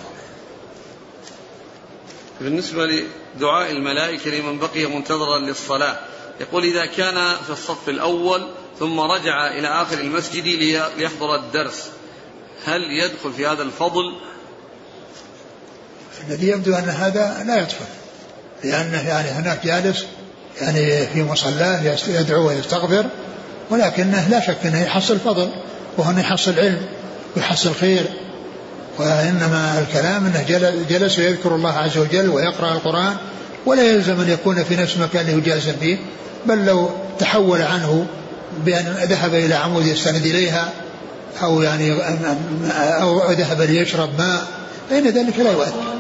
بالنسبة 2.41 2.87
لدعاء 2.87 3.71
الملائكة 3.71 4.31
لمن 4.31 4.59
بقي 4.59 4.87
منتظرا 4.87 5.39
للصلاة 5.39 5.99
يقول 6.41 6.65
إذا 6.65 6.87
كان 6.87 7.37
في 7.47 7.51
الصف 7.51 7.89
الأول 7.89 8.49
ثم 8.79 9.01
رجع 9.01 9.47
إلى 9.47 9.69
آخر 9.69 9.99
المسجد 9.99 10.47
ليحضر 10.99 11.35
الدرس 11.35 11.91
هل 12.65 12.83
يدخل 12.83 13.33
في 13.33 13.47
هذا 13.47 13.63
الفضل؟ 13.63 14.17
الذي 16.29 16.49
يبدو 16.49 16.75
أن 16.75 16.89
هذا 16.89 17.45
لا 17.47 17.57
يدخل. 17.63 18.06
لأنه 18.65 19.09
يعني 19.09 19.29
هناك 19.29 19.59
جالس 19.65 20.05
يعني 20.61 21.07
في 21.07 21.23
مصلاه 21.23 21.97
يدعو 22.09 22.49
ويستغفر 22.49 23.05
ولكنه 23.71 24.29
لا 24.29 24.41
شك 24.41 24.67
أنه 24.67 24.83
يحصل 24.83 25.19
فضل 25.19 25.49
وأنه 25.99 26.21
يحصل 26.21 26.59
علم 26.59 26.83
ويحصل 27.37 27.75
خير. 27.75 28.07
وإنما 28.99 29.79
الكلام 29.89 30.27
أنه 30.27 30.43
جلس 30.89 31.19
ويذكر 31.19 31.55
الله 31.55 31.73
عز 31.73 31.99
وجل 31.99 32.29
ويقرأ 32.29 32.73
القرآن 32.73 33.17
ولا 33.67 33.83
يلزم 33.83 34.21
أن 34.21 34.31
يكون 34.31 34.65
في 34.65 34.77
نفس 34.77 34.97
المكان 34.97 35.29
اللي 35.29 35.61
فيه 35.81 35.99
بل 36.47 36.67
لو 36.67 36.91
تحول 37.19 37.63
عنه 37.63 38.07
بأن 38.65 38.97
ذهب 39.03 39.35
إلى 39.35 39.55
عمود 39.55 39.87
يستند 39.87 40.27
إليها 40.27 40.71
أو 41.43 41.63
يعني 41.63 41.93
أو 43.01 43.31
ذهب 43.31 43.61
ليشرب 43.61 44.19
ماء 44.19 44.47
فإن 44.91 45.05
ذلك 45.05 45.39
لا 45.39 45.53
يؤثر. 45.53 45.97